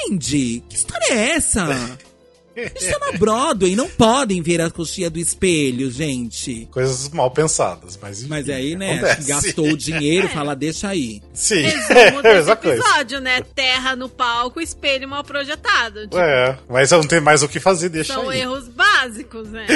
Entende? 0.07 0.63
Que 0.69 0.77
história 0.77 1.13
é 1.13 1.31
essa? 1.33 1.67
Isso 2.57 2.87
é 2.95 2.99
na 2.99 3.19
Broadway, 3.19 3.75
não 3.75 3.89
podem 3.89 4.41
ver 4.43 4.61
a 4.61 4.71
coxia 4.71 5.11
do 5.11 5.19
espelho, 5.19 5.91
gente. 5.91 6.69
Coisas 6.71 7.09
mal 7.11 7.31
pensadas, 7.31 7.99
mas 8.01 8.21
enfim, 8.21 8.29
Mas 8.31 8.49
aí, 8.49 8.77
né, 8.77 8.95
acontece. 8.99 9.29
gastou 9.29 9.69
o 9.69 9.77
dinheiro, 9.77 10.29
fala, 10.29 10.55
deixa 10.55 10.89
aí. 10.89 11.21
Sim, 11.33 11.63
Resumo 11.63 12.21
é 12.25 12.35
desse 12.43 12.57
coisa. 12.57 12.81
episódio, 12.81 13.21
né? 13.21 13.43
Terra 13.55 13.97
no 13.97 14.09
palco, 14.09 14.61
espelho 14.61 15.09
mal 15.09 15.25
projetado. 15.25 16.03
Tipo, 16.03 16.19
É, 16.19 16.59
mas 16.69 16.93
eu 16.93 16.99
não 16.99 17.07
tenho 17.09 17.23
mais 17.23 17.43
o 17.43 17.49
que 17.49 17.59
fazer, 17.61 17.89
deixa 17.89 18.15
São 18.15 18.29
aí. 18.31 18.41
erros 18.41 18.69
básicos, 18.69 19.49
né? 19.49 19.67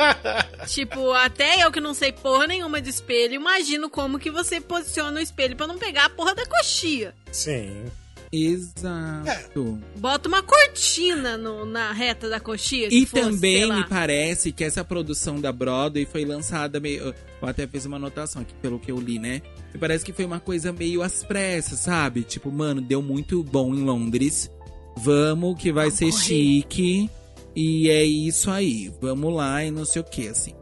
tipo, 0.66 1.12
até 1.12 1.64
eu 1.64 1.70
que 1.70 1.80
não 1.80 1.94
sei 1.94 2.12
porra 2.12 2.46
nenhuma 2.46 2.80
de 2.80 2.90
espelho, 2.90 3.34
imagino 3.34 3.88
como 3.88 4.18
que 4.18 4.30
você 4.30 4.60
posiciona 4.60 5.18
o 5.20 5.22
espelho 5.22 5.56
pra 5.56 5.66
não 5.66 5.78
pegar 5.78 6.06
a 6.06 6.10
porra 6.10 6.34
da 6.34 6.46
coxia. 6.46 7.14
Sim. 7.30 7.84
Exato. 8.32 9.78
Bota 9.96 10.28
uma 10.28 10.42
cortina 10.42 11.36
no- 11.36 11.64
na 11.64 11.92
reta 11.92 12.28
da 12.28 12.38
coxia. 12.40 12.88
E 12.88 13.00
se 13.00 13.06
fosse, 13.06 13.22
também 13.22 13.72
me 13.72 13.84
parece 13.86 14.52
que 14.52 14.64
essa 14.64 14.84
produção 14.84 15.40
da 15.40 15.52
Broadway 15.52 16.04
foi 16.06 16.24
lançada 16.24 16.78
meio. 16.80 17.14
Eu 17.42 17.48
até 17.48 17.66
fiz 17.66 17.84
uma 17.84 17.96
anotação 17.96 18.42
aqui 18.42 18.54
pelo 18.60 18.78
que 18.78 18.90
eu 18.90 18.98
li, 18.98 19.18
né? 19.18 19.42
Me 19.72 19.78
parece 19.80 20.04
que 20.04 20.12
foi 20.12 20.24
uma 20.24 20.40
coisa 20.40 20.72
meio 20.72 21.02
às 21.02 21.22
pressas, 21.22 21.80
sabe? 21.80 22.22
Tipo, 22.22 22.50
mano, 22.50 22.80
deu 22.80 23.00
muito 23.02 23.42
bom 23.42 23.74
em 23.74 23.82
Londres. 23.84 24.50
Vamos, 24.98 25.60
que 25.60 25.72
vai 25.72 25.90
ser 25.90 26.10
correr. 26.10 26.22
chique. 26.22 27.10
E 27.54 27.88
é 27.88 28.04
isso 28.04 28.50
aí. 28.50 28.92
Vamos 29.00 29.34
lá 29.34 29.64
e 29.64 29.70
não 29.70 29.84
sei 29.84 30.02
o 30.02 30.04
que, 30.04 30.28
assim. 30.28 30.54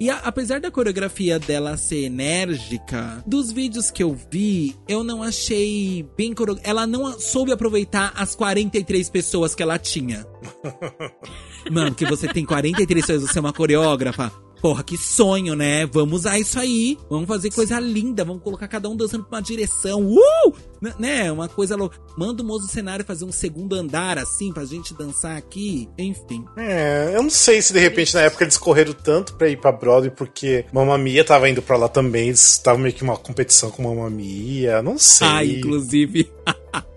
E 0.00 0.10
a- 0.10 0.18
apesar 0.24 0.60
da 0.60 0.70
coreografia 0.70 1.38
dela 1.38 1.76
ser 1.76 2.04
enérgica, 2.04 3.22
dos 3.26 3.52
vídeos 3.52 3.90
que 3.90 4.02
eu 4.02 4.16
vi, 4.30 4.74
eu 4.88 5.04
não 5.04 5.22
achei 5.22 6.06
bem 6.16 6.34
coreo... 6.34 6.58
Ela 6.62 6.86
não 6.86 7.18
soube 7.18 7.52
aproveitar 7.52 8.12
as 8.16 8.34
43 8.34 9.08
pessoas 9.08 9.54
que 9.54 9.62
ela 9.62 9.78
tinha. 9.78 10.26
Mano, 11.70 11.94
que 11.94 12.06
você 12.06 12.28
tem 12.28 12.44
43 12.44 13.06
pessoas, 13.06 13.30
você 13.30 13.38
é 13.38 13.40
uma 13.40 13.52
coreógrafa. 13.52 14.32
Porra, 14.60 14.82
que 14.82 14.96
sonho, 14.96 15.54
né? 15.54 15.86
Vamos 15.86 16.20
usar 16.20 16.38
isso 16.38 16.58
aí. 16.58 16.98
Vamos 17.08 17.26
fazer 17.28 17.50
coisa 17.52 17.78
linda. 17.78 18.24
Vamos 18.24 18.42
colocar 18.42 18.66
cada 18.68 18.88
um 18.88 18.96
dançando 18.96 19.24
pra 19.24 19.38
uma 19.38 19.42
direção. 19.42 20.04
Uh! 20.06 20.52
N- 20.82 20.94
Né? 20.98 21.30
Uma 21.30 21.48
coisa 21.48 21.76
louca. 21.76 21.96
Manda 22.16 22.42
o 22.42 22.46
moço 22.46 22.66
do 22.66 22.72
cenário 22.72 23.04
fazer 23.04 23.24
um 23.24 23.30
segundo 23.32 23.74
andar, 23.74 24.18
assim, 24.18 24.52
pra 24.52 24.64
gente 24.64 24.94
dançar 24.94 25.36
aqui. 25.36 25.88
Enfim. 25.96 26.44
É, 26.56 27.12
eu 27.14 27.22
não 27.22 27.30
sei 27.30 27.62
se 27.62 27.72
de 27.72 27.78
repente 27.78 28.14
na 28.14 28.22
época 28.22 28.44
eles 28.44 28.56
correram 28.56 28.92
tanto 28.92 29.34
pra 29.34 29.48
ir 29.48 29.60
pra 29.60 29.70
Broadway 29.72 30.10
porque 30.10 30.64
Mamma 30.72 30.98
Mia 30.98 31.24
tava 31.24 31.48
indo 31.48 31.62
pra 31.62 31.76
lá 31.76 31.88
também, 31.88 32.26
eles 32.28 32.44
estavam 32.52 32.80
meio 32.80 32.94
que 32.94 33.02
uma 33.02 33.16
competição 33.16 33.70
com 33.70 33.82
Mamma 33.82 34.10
Mia, 34.10 34.82
não 34.82 34.98
sei. 34.98 35.26
Ah, 35.28 35.44
inclusive. 35.44 36.30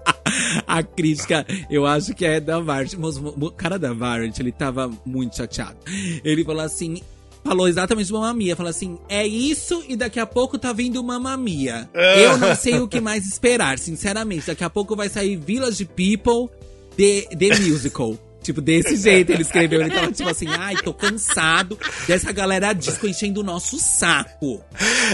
A 0.66 0.82
crítica, 0.82 1.46
eu 1.70 1.86
acho 1.86 2.14
que 2.16 2.26
é 2.26 2.40
da. 2.40 2.60
Mas 2.62 2.94
O 2.96 3.52
cara 3.52 3.78
da 3.78 3.94
Variety, 3.94 4.42
ele 4.42 4.52
tava 4.52 4.90
muito 5.06 5.36
chateado. 5.36 5.78
Ele 6.24 6.44
falou 6.44 6.62
assim. 6.62 7.02
Falou 7.44 7.68
exatamente 7.68 8.08
do 8.08 8.14
Mamma 8.14 8.34
Mia. 8.34 8.56
Falou 8.56 8.70
assim: 8.70 8.98
é 9.10 9.26
isso 9.26 9.84
e 9.88 9.96
daqui 9.96 10.20
a 10.20 10.26
pouco 10.26 10.58
tá 10.58 10.72
vindo 10.72 11.04
Mamma 11.04 11.36
Mia. 11.38 11.90
Eu 11.94 12.38
não 12.38 12.56
sei 12.56 12.80
o 12.80 12.88
que 12.88 13.02
mais 13.02 13.26
esperar, 13.26 13.80
sinceramente. 13.80 14.48
Daqui 14.48 14.64
a 14.64 14.70
pouco 14.70 14.96
vai 14.96 15.10
sair 15.10 15.36
Village 15.36 15.86
People 15.86 16.50
The, 16.96 17.36
the 17.36 17.60
Musical. 17.60 18.18
Tipo, 18.42 18.60
desse 18.60 18.96
jeito 18.98 19.32
ele 19.32 19.44
escreveu. 19.44 19.82
Ele 19.82 19.92
tava 19.92 20.12
tipo 20.12 20.28
assim: 20.30 20.48
ai, 20.48 20.76
tô 20.78 20.94
cansado 20.94 21.78
dessa 22.08 22.32
galera 22.32 22.74
disco 22.74 23.06
enchendo 23.08 23.42
o 23.42 23.44
nosso 23.44 23.78
saco. 23.78 24.64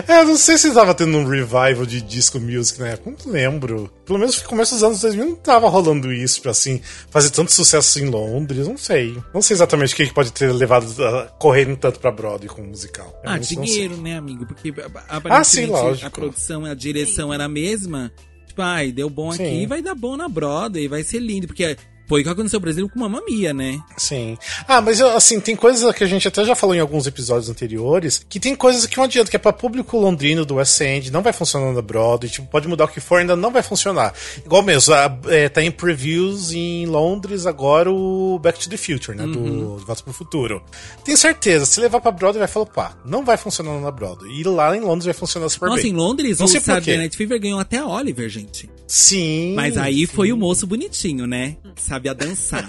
É, 0.08 0.22
eu 0.22 0.26
não 0.26 0.38
sei 0.38 0.58
se 0.58 0.74
tava 0.74 0.94
tendo 0.94 1.18
um 1.18 1.28
revival 1.28 1.86
de 1.86 2.02
disco 2.02 2.40
music 2.40 2.80
na 2.80 2.88
época, 2.90 3.16
não 3.26 3.32
lembro. 3.34 3.92
Pelo 4.06 4.18
menos 4.20 4.42
no 4.42 4.48
começo 4.48 4.76
dos 4.76 4.84
anos 4.84 5.02
2000 5.02 5.26
não 5.26 5.36
tava 5.36 5.68
rolando 5.68 6.12
isso 6.14 6.42
pra 6.42 6.52
assim, 6.52 6.82
fazer 7.10 7.30
tanto 7.32 7.52
sucesso 7.52 8.00
em 8.00 8.06
Londres, 8.06 8.68
não 8.68 8.78
sei. 8.78 9.18
Não 9.34 9.42
sei 9.42 9.56
exatamente 9.56 9.94
o 9.94 9.98
que 9.98 10.14
pode 10.14 10.32
ter 10.32 10.52
levado 10.54 10.86
a 11.06 11.24
correrem 11.38 11.76
tanto 11.76 12.00
pra 12.00 12.12
Broadway 12.12 12.48
como 12.48 12.68
musical. 12.68 13.14
Ah, 13.26 13.32
Realmente 13.32 13.56
não 13.58 13.64
dinheiro, 13.64 13.98
né, 13.98 14.18
amigo? 14.18 14.46
Porque 14.46 14.74
a- 15.10 15.22
Ah, 15.26 15.44
sim, 15.44 15.66
lógico. 15.66 16.08
a 16.08 16.10
produção 16.10 16.66
e 16.66 16.70
a 16.70 16.74
direção 16.74 17.34
era 17.34 17.44
a 17.46 17.50
mesma. 17.50 18.12
Tipo, 18.48 18.62
ai, 18.62 18.92
deu 18.92 19.10
bom 19.10 19.32
Sim. 19.34 19.44
aqui, 19.46 19.66
vai 19.66 19.82
dar 19.82 19.94
bom 19.96 20.16
na 20.16 20.30
Broadway, 20.30 20.88
vai 20.88 21.04
ser 21.04 21.20
lindo. 21.20 21.46
Porque 21.48 21.76
foi 22.08 22.22
o 22.22 22.24
que 22.24 22.30
aconteceu, 22.30 22.60
por 22.60 22.70
exemplo, 22.70 22.90
com 22.90 23.00
Mamma 23.00 23.22
Mia, 23.28 23.54
né? 23.54 23.80
Sim. 23.98 24.38
Ah, 24.68 24.82
mas 24.82 25.02
assim, 25.02 25.40
tem 25.40 25.56
coisas 25.56 25.94
que 25.96 26.04
a 26.04 26.08
gente 26.08 26.28
até 26.28 26.44
já 26.46 26.56
falou 26.56 26.76
em 26.76 26.80
alguns 26.80 27.06
episódios 27.08 27.50
anteriores, 27.50 28.24
que 28.30 28.40
tem 28.40 28.56
coisas 28.56 28.86
que 28.86 28.98
não 28.98 29.04
adianta, 29.04 29.30
que 29.30 29.36
é 29.36 29.40
pra 29.40 29.52
público 29.54 29.98
londrino 29.98 30.46
do 30.46 30.56
West 30.56 30.80
End, 30.82 31.12
não 31.12 31.22
vai 31.22 31.34
funcionar 31.34 31.72
na 31.74 31.82
Broadway, 31.82 32.30
tipo, 32.32 32.48
pode 32.48 32.68
mudar 32.68 32.86
o 32.86 32.88
que 32.88 33.00
for, 33.00 33.20
ainda 33.20 33.36
não 33.36 33.52
vai 33.52 33.62
funcionar. 33.62 34.14
Igual 34.46 34.64
mesmo, 34.64 34.94
a- 34.94 35.18
é, 35.28 35.50
tá 35.50 35.62
em 35.64 35.72
previews 35.72 36.52
em 36.52 36.86
Londres 36.86 37.46
agora 37.46 37.92
o 37.92 38.40
Back 38.40 38.60
to 38.60 38.70
the 38.70 38.78
Future, 38.78 39.18
né, 39.18 39.26
Uhum. 39.26 39.32
do 39.32 39.78
Volta 39.86 40.04
pro 40.04 40.14
Futuro. 40.14 40.62
Tenho 41.04 41.18
certeza, 41.18 41.66
se 41.66 41.80
levar 41.80 42.00
pra 42.02 42.12
Broadway 42.12 42.40
vai 42.40 42.48
falar, 42.48 42.66
pá, 42.68 42.98
não 43.06 43.26
vai 43.26 43.38
funcionar 43.38 43.80
na 43.80 43.92
Broadway. 43.92 44.32
E 44.40 44.44
lá 44.44 44.76
em 44.76 44.80
Londres 44.80 45.06
vai 45.06 45.14
funcionar 45.14 45.50
super 45.50 45.70
Nossa, 45.70 45.82
bem. 45.82 45.92
em 45.92 45.96
Londres, 45.96 46.40
Não 46.40 46.46
o 46.46 46.50
Saturday. 46.50 46.98
Night 46.98 47.18
Fever 47.18 47.40
ganhou 47.40 47.60
até 47.60 47.78
a 47.78 47.86
Oliver, 47.88 48.30
gente. 48.30 48.70
Sim. 48.88 49.54
Mas 49.56 49.78
aí 49.78 50.06
sim. 50.06 50.14
foi 50.14 50.32
o 50.32 50.38
moço 50.38 50.66
bonitinho, 50.66 51.28
né? 51.28 51.58
Sabia 51.98 52.14
dançar. 52.16 52.64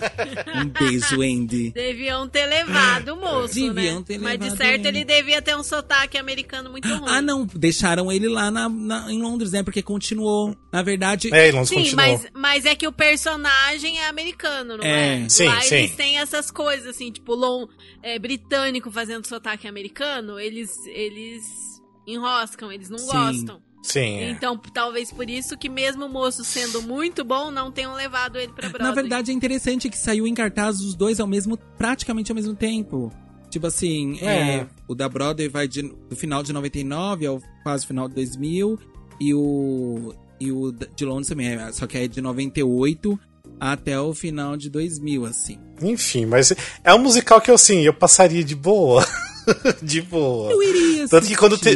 um 0.57 0.69
beijo, 0.69 1.21
Andy. 1.23 1.71
Deviam 1.73 2.29
ter 2.29 2.47
levado 2.47 3.11
o 3.15 3.17
moço, 3.17 3.55
Deviam 3.55 3.99
né? 3.99 4.05
ter 4.07 4.19
Mas 4.19 4.39
de 4.39 4.45
levado 4.45 4.57
certo 4.59 4.87
ele. 4.87 4.99
ele 4.99 5.05
devia 5.05 5.43
ter 5.43 5.57
um 5.57 5.63
sotaque 5.63 6.17
americano 6.17 6.71
muito 6.71 6.89
ruim. 6.89 7.05
Ah, 7.07 7.21
não, 7.21 7.45
deixaram 7.47 8.11
ele 8.11 8.29
lá 8.29 8.51
na, 8.51 8.69
na- 8.69 9.13
em 9.13 9.21
Londres, 9.21 9.53
né? 9.53 9.63
Porque 9.63 9.83
continuou. 9.83 10.57
Na 10.73 10.83
verdade, 10.83 11.29
É, 11.33 11.49
em 11.49 11.53
Londres 11.53 11.69
Sim, 11.69 11.75
continuou. 11.77 12.07
mas, 12.13 12.27
mas 12.35 12.65
é 12.65 12.75
que 12.75 12.87
o 12.87 12.93
personagem 12.93 13.99
é 14.01 14.09
americano, 14.09 14.77
não 14.79 14.85
É. 14.85 15.25
é? 15.25 15.29
Sim, 15.29 15.47
Lá 15.47 15.61
sim. 15.61 15.75
eles 15.77 15.95
têm 15.97 16.19
essas 16.19 16.51
coisas, 16.51 16.87
assim, 16.89 17.11
tipo, 17.13 17.35
lon, 17.35 17.67
é, 18.03 18.19
britânico 18.19 18.91
fazendo 18.91 19.27
sotaque 19.27 19.69
americano, 19.69 20.39
eles, 20.39 20.71
eles 20.87 21.45
enroscam, 22.07 22.73
eles 22.73 22.89
não 22.89 22.99
Sim. 22.99 23.07
gostam. 23.07 23.63
Sim, 23.83 24.19
é. 24.19 24.31
Então, 24.31 24.59
talvez 24.73 25.11
por 25.13 25.29
isso 25.31 25.57
que 25.57 25.69
mesmo 25.69 26.07
o 26.07 26.09
moço 26.09 26.45
sendo 26.45 26.83
muito 26.83 27.25
bom, 27.25 27.51
não 27.51 27.71
tenham 27.71 27.95
levado 27.95 28.37
ele 28.37 28.53
pra 28.53 28.69
Broadway. 28.69 28.89
Na 28.89 28.95
verdade, 28.95 29.31
é 29.31 29.35
interessante 29.35 29.89
que 29.89 29.97
saiu 29.97 30.27
em 30.27 30.35
cartaz 30.35 30.81
os 30.81 30.95
dois 30.95 31.21
ao 31.21 31.27
mesmo, 31.27 31.57
praticamente 31.77 32.31
ao 32.31 32.37
mesmo 32.37 32.55
tempo. 32.55 33.13
Tipo 33.51 33.67
assim, 33.67 34.19
É. 34.21 34.27
é, 34.57 34.67
o 34.87 34.95
da 34.95 35.09
Broadway 35.09 35.49
vai 35.49 35.67
de, 35.67 35.83
do 35.83 36.17
final 36.17 36.43
de 36.43 36.53
99 36.53 37.25
ao 37.27 37.41
quase 37.63 37.87
final 37.87 38.09
de 38.09 38.15
2000. 38.15 38.79
E 39.21 39.33
o, 39.35 40.15
e 40.39 40.53
o 40.53 40.71
de 40.71 41.05
Londres 41.05 41.29
também, 41.29 41.49
é, 41.49 41.73
só 41.73 41.87
que 41.87 41.99
é 41.99 42.07
de 42.07 42.21
98 42.21 43.19
até 43.59 43.99
o 43.99 44.15
final 44.15 44.57
de 44.57 44.69
2000, 44.71 45.25
assim. 45.25 45.59
Enfim, 45.83 46.27
mas 46.27 46.53
é 46.85 46.95
um 46.95 46.99
musical 46.99 47.41
que 47.41 47.51
eu, 47.51 47.55
assim, 47.55 47.81
eu 47.81 47.95
passaria 47.95 48.45
de 48.45 48.55
boa. 48.55 49.05
de 49.83 50.03
boa. 50.03 50.53
Eu 50.53 50.63
iria 50.63 51.09
Tanto 51.09 51.27
que 51.27 51.35
quando 51.35 51.57
te-. 51.59 51.71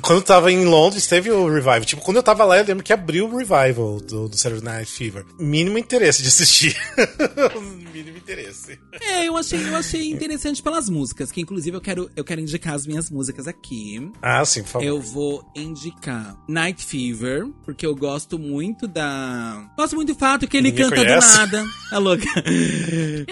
Quando 0.00 0.22
tava 0.22 0.50
em 0.50 0.64
Londres, 0.64 1.06
teve 1.06 1.30
o 1.30 1.46
Revival. 1.46 1.84
Tipo, 1.84 2.02
quando 2.02 2.16
eu 2.18 2.22
tava 2.22 2.44
lá, 2.44 2.58
eu 2.58 2.64
lembro 2.64 2.84
que 2.84 2.92
abriu 2.92 3.26
o 3.26 3.36
Revival 3.36 4.00
do, 4.00 4.28
do 4.28 4.36
Saturday 4.36 4.64
Night 4.64 4.90
Fever. 4.90 5.24
Mínimo 5.38 5.78
interesse 5.78 6.22
de 6.22 6.28
assistir. 6.28 6.76
Mínimo 7.94 8.16
interesse. 8.18 8.76
É, 9.00 9.28
eu 9.28 9.36
achei, 9.36 9.68
eu 9.68 9.76
achei 9.76 10.10
interessante 10.10 10.60
pelas 10.60 10.88
músicas, 10.88 11.30
que 11.30 11.40
inclusive 11.40 11.76
eu 11.76 11.80
quero, 11.80 12.10
eu 12.16 12.24
quero 12.24 12.40
indicar 12.40 12.74
as 12.74 12.84
minhas 12.88 13.08
músicas 13.08 13.46
aqui. 13.46 14.10
Ah, 14.20 14.44
sim, 14.44 14.62
por 14.62 14.68
favor. 14.68 14.84
Eu 14.84 15.00
vou 15.00 15.48
indicar 15.54 16.36
Night 16.48 16.84
Fever, 16.84 17.46
porque 17.64 17.86
eu 17.86 17.94
gosto 17.94 18.36
muito 18.36 18.88
da. 18.88 19.70
Gosto 19.76 19.94
muito 19.94 20.12
do 20.12 20.18
fato 20.18 20.48
que 20.48 20.56
ele 20.56 20.72
Ninguém 20.72 20.90
canta 20.90 20.96
conhece? 20.96 21.28
do 21.28 21.36
nada. 21.38 21.66
Tá 21.88 21.98
louca? 21.98 22.24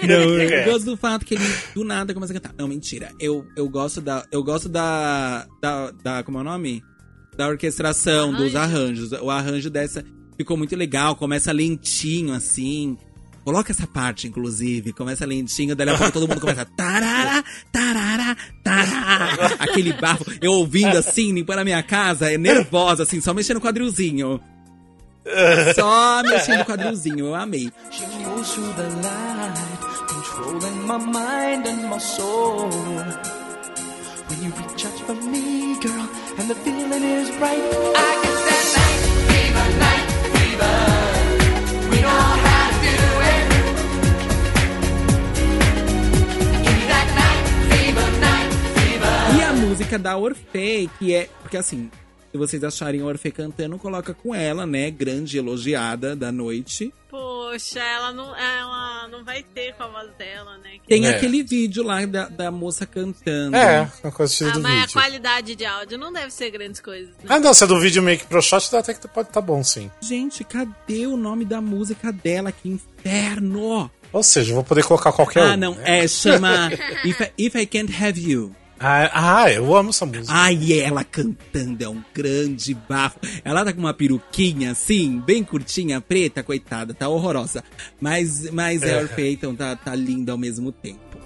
Não, 0.07 0.39
eu 0.39 0.71
gosto 0.71 0.85
do 0.85 0.95
fato 0.95 1.25
que 1.25 1.35
ele 1.35 1.43
do 1.75 1.83
nada 1.83 2.13
começa 2.13 2.31
a 2.31 2.35
cantar. 2.39 2.55
Não, 2.57 2.67
mentira. 2.67 3.11
Eu, 3.19 3.45
eu 3.57 3.67
gosto 3.67 3.99
da. 3.99 4.25
Eu 4.31 4.41
gosto 4.43 4.69
da. 4.69 5.45
Da. 5.61 5.91
da 5.91 6.23
como 6.23 6.37
é 6.37 6.41
o 6.41 6.43
nome? 6.45 6.81
Da 7.35 7.49
orquestração, 7.49 8.31
dos 8.31 8.55
arranjos. 8.55 9.11
O 9.11 9.29
arranjo 9.29 9.69
dessa 9.69 10.05
ficou 10.37 10.55
muito 10.55 10.73
legal. 10.75 11.15
Começa 11.17 11.51
lentinho, 11.51 12.33
assim. 12.33 12.97
Coloca 13.43 13.71
essa 13.71 13.85
parte, 13.85 14.27
inclusive. 14.27 14.93
Começa 14.93 15.25
lentinho, 15.25 15.75
daí 15.75 15.89
a 15.89 15.97
pouco 15.97 16.13
todo 16.13 16.27
mundo 16.27 16.39
começa. 16.39 16.65
Tarara, 16.65 17.43
tarara, 17.71 18.37
tarara. 18.63 19.55
Aquele 19.59 19.93
bafo. 19.93 20.25
Eu 20.41 20.53
ouvindo 20.53 20.97
assim, 20.97 21.33
limpando 21.33 21.59
a 21.59 21.63
minha 21.63 21.83
casa, 21.83 22.31
é 22.31 22.37
nervosa, 22.37 23.03
assim, 23.03 23.19
só 23.19 23.33
mexendo 23.33 23.55
no 23.55 23.61
quadrilzinho. 23.61 24.39
Só 25.75 26.23
mexendo 26.23 26.59
no 26.59 26.65
quadrilzinho, 26.65 27.25
eu 27.27 27.35
amei. 27.35 27.71
When 34.29 34.41
you 34.41 34.51
reach 34.51 34.85
out 34.85 34.99
for 35.05 35.15
me, 35.15 35.75
girl, 35.79 36.09
and 36.39 36.49
the 36.49 36.55
feeling 36.55 37.03
is 37.03 37.29
right, 37.39 37.61
I 37.61 38.19
get 38.23 38.37
that 38.47 38.65
night 38.73 39.01
fever, 39.29 39.67
night 39.79 40.07
fever. 40.33 40.92
Música 49.73 49.97
da 49.97 50.15
Orfei, 50.15 50.87
que 50.99 51.13
é. 51.15 51.27
Porque 51.41 51.57
assim, 51.57 51.89
se 52.31 52.37
vocês 52.37 52.63
acharem 52.63 53.01
a 53.01 53.05
Orfei 53.05 53.31
cantando, 53.31 53.77
coloca 53.79 54.13
com 54.13 54.33
ela, 54.35 54.67
né? 54.67 54.91
Grande 54.91 55.35
elogiada 55.37 56.15
da 56.15 56.31
noite. 56.31 56.93
Poxa, 57.09 57.79
ela 57.79 58.11
não, 58.11 58.35
ela 58.35 59.07
não 59.07 59.23
vai 59.23 59.41
ter 59.43 59.73
com 59.73 59.83
a 59.83 59.87
voz 59.87 60.11
dela, 60.17 60.57
né? 60.59 60.77
Tem 60.87 61.05
É. 61.07 61.09
aquele 61.15 61.41
vídeo 61.43 61.83
lá 61.83 62.05
da, 62.05 62.27
da 62.27 62.51
moça 62.51 62.85
cantando. 62.85 63.55
É, 63.55 63.89
uma 64.03 64.11
coisa 64.11 64.31
estilo 64.31 64.49
Ah, 64.51 64.53
do 64.53 64.61
mas 64.61 64.71
a 64.71 64.81
vídeo. 64.81 64.93
qualidade 64.93 65.55
de 65.55 65.65
áudio 65.65 65.97
não 65.97 66.13
deve 66.13 66.31
ser 66.31 66.51
grandes 66.51 66.79
coisas, 66.79 67.09
né? 67.09 67.25
Ah, 67.29 67.39
não, 67.39 67.51
se 67.53 67.63
é 67.63 67.67
do 67.67 67.79
vídeo 67.79 68.01
make 68.03 68.25
pro 68.25 68.41
shot, 68.43 68.71
dá 68.71 68.79
até 68.79 68.93
que 68.93 69.07
pode 69.07 69.29
tá 69.29 69.41
bom, 69.41 69.63
sim. 69.63 69.89
Gente, 70.01 70.43
cadê 70.43 71.07
o 71.07 71.17
nome 71.17 71.45
da 71.45 71.59
música 71.61 72.11
dela? 72.11 72.51
Que 72.51 72.69
inferno! 72.69 73.89
Ou 74.11 74.21
seja, 74.23 74.51
eu 74.51 74.55
vou 74.55 74.63
poder 74.63 74.83
colocar 74.83 75.11
qualquer 75.11 75.41
ah, 75.41 75.53
um. 75.53 75.57
não, 75.57 75.75
né? 75.75 76.03
é, 76.03 76.07
chama 76.07 76.69
If 77.03 77.19
I, 77.19 77.31
If 77.37 77.55
I 77.55 77.65
Can't 77.65 77.91
Have 78.03 78.19
You. 78.31 78.55
Ah, 78.85 79.43
ah, 79.43 79.49
eu 79.49 79.73
amo 79.73 79.91
essa 79.91 80.05
música. 80.05 80.25
Ai, 80.27 80.73
ela 80.81 81.05
cantando, 81.05 81.81
é 81.81 81.87
um 81.87 82.03
grande 82.13 82.73
bafo. 82.73 83.17
Ela 83.41 83.63
tá 83.63 83.71
com 83.71 83.79
uma 83.79 83.93
peruquinha 83.93 84.71
assim, 84.71 85.21
bem 85.25 85.41
curtinha, 85.41 86.01
preta, 86.01 86.43
coitada, 86.43 86.93
tá 86.93 87.07
horrorosa. 87.07 87.63
Mas, 88.01 88.51
mas 88.51 88.83
é, 88.83 89.07
então 89.31 89.55
tá, 89.55 89.73
tá 89.77 89.95
linda 89.95 90.33
ao 90.33 90.37
mesmo 90.37 90.69
tempo. 90.69 91.17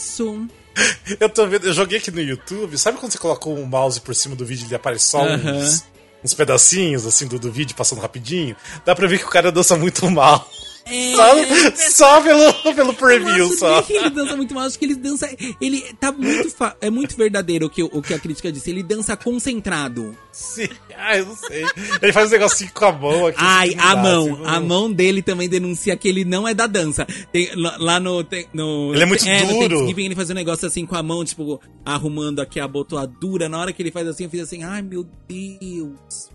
Isso. 0.00 0.46
Eu 1.18 1.28
tô 1.28 1.46
vendo, 1.46 1.66
eu 1.66 1.72
joguei 1.72 1.98
aqui 1.98 2.10
no 2.12 2.20
YouTube, 2.20 2.78
sabe 2.78 2.96
quando 2.96 3.10
você 3.10 3.18
coloca 3.18 3.48
o 3.48 3.66
mouse 3.66 4.00
por 4.00 4.14
cima 4.14 4.36
do 4.36 4.46
vídeo 4.46 4.62
e 4.64 4.66
ele 4.68 4.76
aparece 4.76 5.06
só 5.06 5.20
Aham. 5.26 5.56
uns, 5.56 5.84
uns 6.24 6.32
pedacinhos 6.32 7.04
assim 7.04 7.26
do, 7.26 7.38
do 7.40 7.50
vídeo 7.50 7.74
passando 7.74 8.00
rapidinho? 8.00 8.56
Dá 8.84 8.94
pra 8.94 9.08
ver 9.08 9.18
que 9.18 9.24
o 9.24 9.28
cara 9.28 9.50
dança 9.50 9.76
muito 9.76 10.08
mal. 10.10 10.48
É, 10.90 11.14
Só, 11.14 11.90
só 11.90 12.20
pelo, 12.20 12.52
pelo 12.74 12.90
eu 12.90 12.94
preview, 12.94 13.46
acho 13.46 13.58
só. 13.58 13.82
que 13.82 13.92
ele 13.92 14.10
dança 14.10 14.36
muito 14.36 14.54
mal, 14.54 14.64
acho 14.64 14.78
que 14.78 14.84
ele 14.84 14.94
dança. 14.96 15.28
Ele 15.60 15.80
tá 16.00 16.10
muito. 16.12 16.54
É 16.80 16.90
muito 16.90 17.16
verdadeiro 17.16 17.66
o 17.66 17.70
que, 17.70 17.82
o 17.82 18.02
que 18.02 18.12
a 18.14 18.18
crítica 18.18 18.50
disse. 18.50 18.70
Ele 18.70 18.82
dança 18.82 19.16
concentrado. 19.16 20.16
Sim. 20.32 20.68
Ah, 20.96 21.16
eu 21.18 21.26
não 21.26 21.36
sei. 21.36 21.64
Ele 22.02 22.12
faz 22.12 22.28
um 22.28 22.32
negocinho 22.32 22.70
com 22.72 22.84
a 22.84 22.92
mão 22.92 23.26
aqui. 23.26 23.38
Ai, 23.40 23.68
assim, 23.70 23.78
a 23.78 23.94
dá, 23.94 24.02
mão. 24.02 24.32
assim, 24.34 24.42
A 24.46 24.60
não- 24.60 24.66
mão 24.66 24.92
dele 24.92 25.22
também 25.22 25.48
denuncia 25.48 25.96
que 25.96 26.08
ele 26.08 26.24
não 26.24 26.46
é 26.46 26.54
da 26.54 26.66
dança. 26.66 27.06
Tem- 27.32 27.50
lá- 27.56 28.00
no, 28.00 28.22
tem- 28.24 28.46
no. 28.52 28.92
Ele 28.94 29.02
é 29.02 29.06
muito 29.06 29.24
no 29.24 29.46
duro. 29.48 29.68
Thanksgiving 29.78 30.04
ele 30.06 30.14
faz 30.14 30.30
um 30.30 30.34
negócio 30.34 30.66
assim 30.66 30.84
com 30.86 30.96
a 30.96 31.02
mão, 31.02 31.24
tipo, 31.24 31.60
arrumando 31.84 32.40
aqui 32.40 32.58
a 32.60 32.66
botoadura. 32.68 33.48
Na 33.48 33.58
hora 33.58 33.72
que 33.72 33.82
ele 33.82 33.90
faz 33.90 34.06
assim, 34.08 34.24
eu 34.24 34.30
fiz 34.30 34.40
assim, 34.42 34.62
ai 34.62 34.82
meu 34.82 35.06
Deus. 35.28 36.28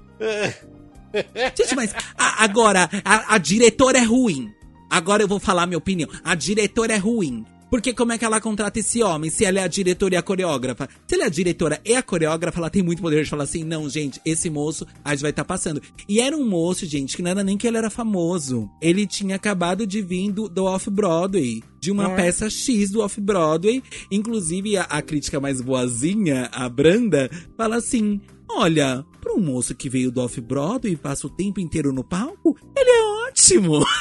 Gente, 1.58 1.76
mas 1.76 1.94
a- 2.18 2.44
agora, 2.44 2.90
a, 3.04 3.36
a 3.36 3.38
diretora 3.38 3.98
é 4.00 4.04
ruim. 4.04 4.52
Agora 4.90 5.24
eu 5.24 5.28
vou 5.28 5.40
falar 5.40 5.66
minha 5.66 5.78
opinião. 5.78 6.10
A 6.24 6.36
diretora 6.36 6.94
é 6.94 6.98
ruim. 6.98 7.46
Porque 7.68 7.94
como 7.94 8.14
é 8.14 8.18
que 8.18 8.24
ela 8.24 8.40
contrata 8.40 8.80
esse 8.80 9.02
homem 9.02 9.30
se 9.30 9.44
ela 9.44 9.60
é 9.60 9.64
a 9.64 9.68
diretora 9.68 10.14
e 10.14 10.18
a 10.18 10.22
coreógrafa? 10.22 10.88
Se 11.08 11.16
ela 11.16 11.24
é 11.24 11.28
a 11.28 11.30
diretora 11.32 11.82
e 11.84 11.96
a 11.96 12.04
coreógrafa, 12.04 12.60
ela 12.60 12.70
tem 12.70 12.84
muito 12.84 13.02
poder 13.02 13.24
de 13.24 13.30
falar 13.30 13.44
assim: 13.44 13.64
não, 13.64 13.90
gente, 13.90 14.22
esse 14.24 14.50
moço 14.52 14.86
a 15.04 15.12
gente 15.12 15.24
vai 15.24 15.32
estar 15.32 15.44
passando. 15.44 15.82
E 16.08 16.22
era 16.22 16.38
um 16.38 16.48
moço, 16.48 16.86
gente, 16.86 17.18
que 17.18 17.24
não 17.24 17.32
era 17.32 17.44
nem 17.44 17.58
que 17.58 17.68
ele 17.68 17.76
era 17.78 17.90
famoso. 17.90 18.70
Ele 18.80 19.06
tinha 19.08 19.36
acabado 19.36 19.86
de 19.86 20.02
vir 20.02 20.32
do, 20.32 20.48
do 20.48 20.64
Off-Broadway. 20.66 21.64
De 21.82 21.92
uma 21.92 22.10
peça 22.16 22.50
X 22.50 22.92
do 22.92 23.02
Off-Broadway. 23.02 23.84
Inclusive, 24.12 24.78
a, 24.78 24.84
a 24.84 25.02
crítica 25.02 25.40
mais 25.40 25.60
boazinha, 25.60 26.50
a 26.54 26.70
Branda, 26.70 27.30
fala 27.58 27.78
assim: 27.78 28.22
Olha, 28.50 29.04
um 29.36 29.42
moço 29.42 29.76
que 29.76 29.90
veio 29.90 30.12
do 30.12 30.22
Off-Broadway 30.22 30.94
e 30.94 30.98
passa 30.98 31.28
o 31.28 31.30
tempo 31.30 31.60
inteiro 31.60 31.92
no 31.94 32.04
palco, 32.04 32.58
ele 32.76 32.90
é 32.90 33.28
ótimo. 33.28 33.86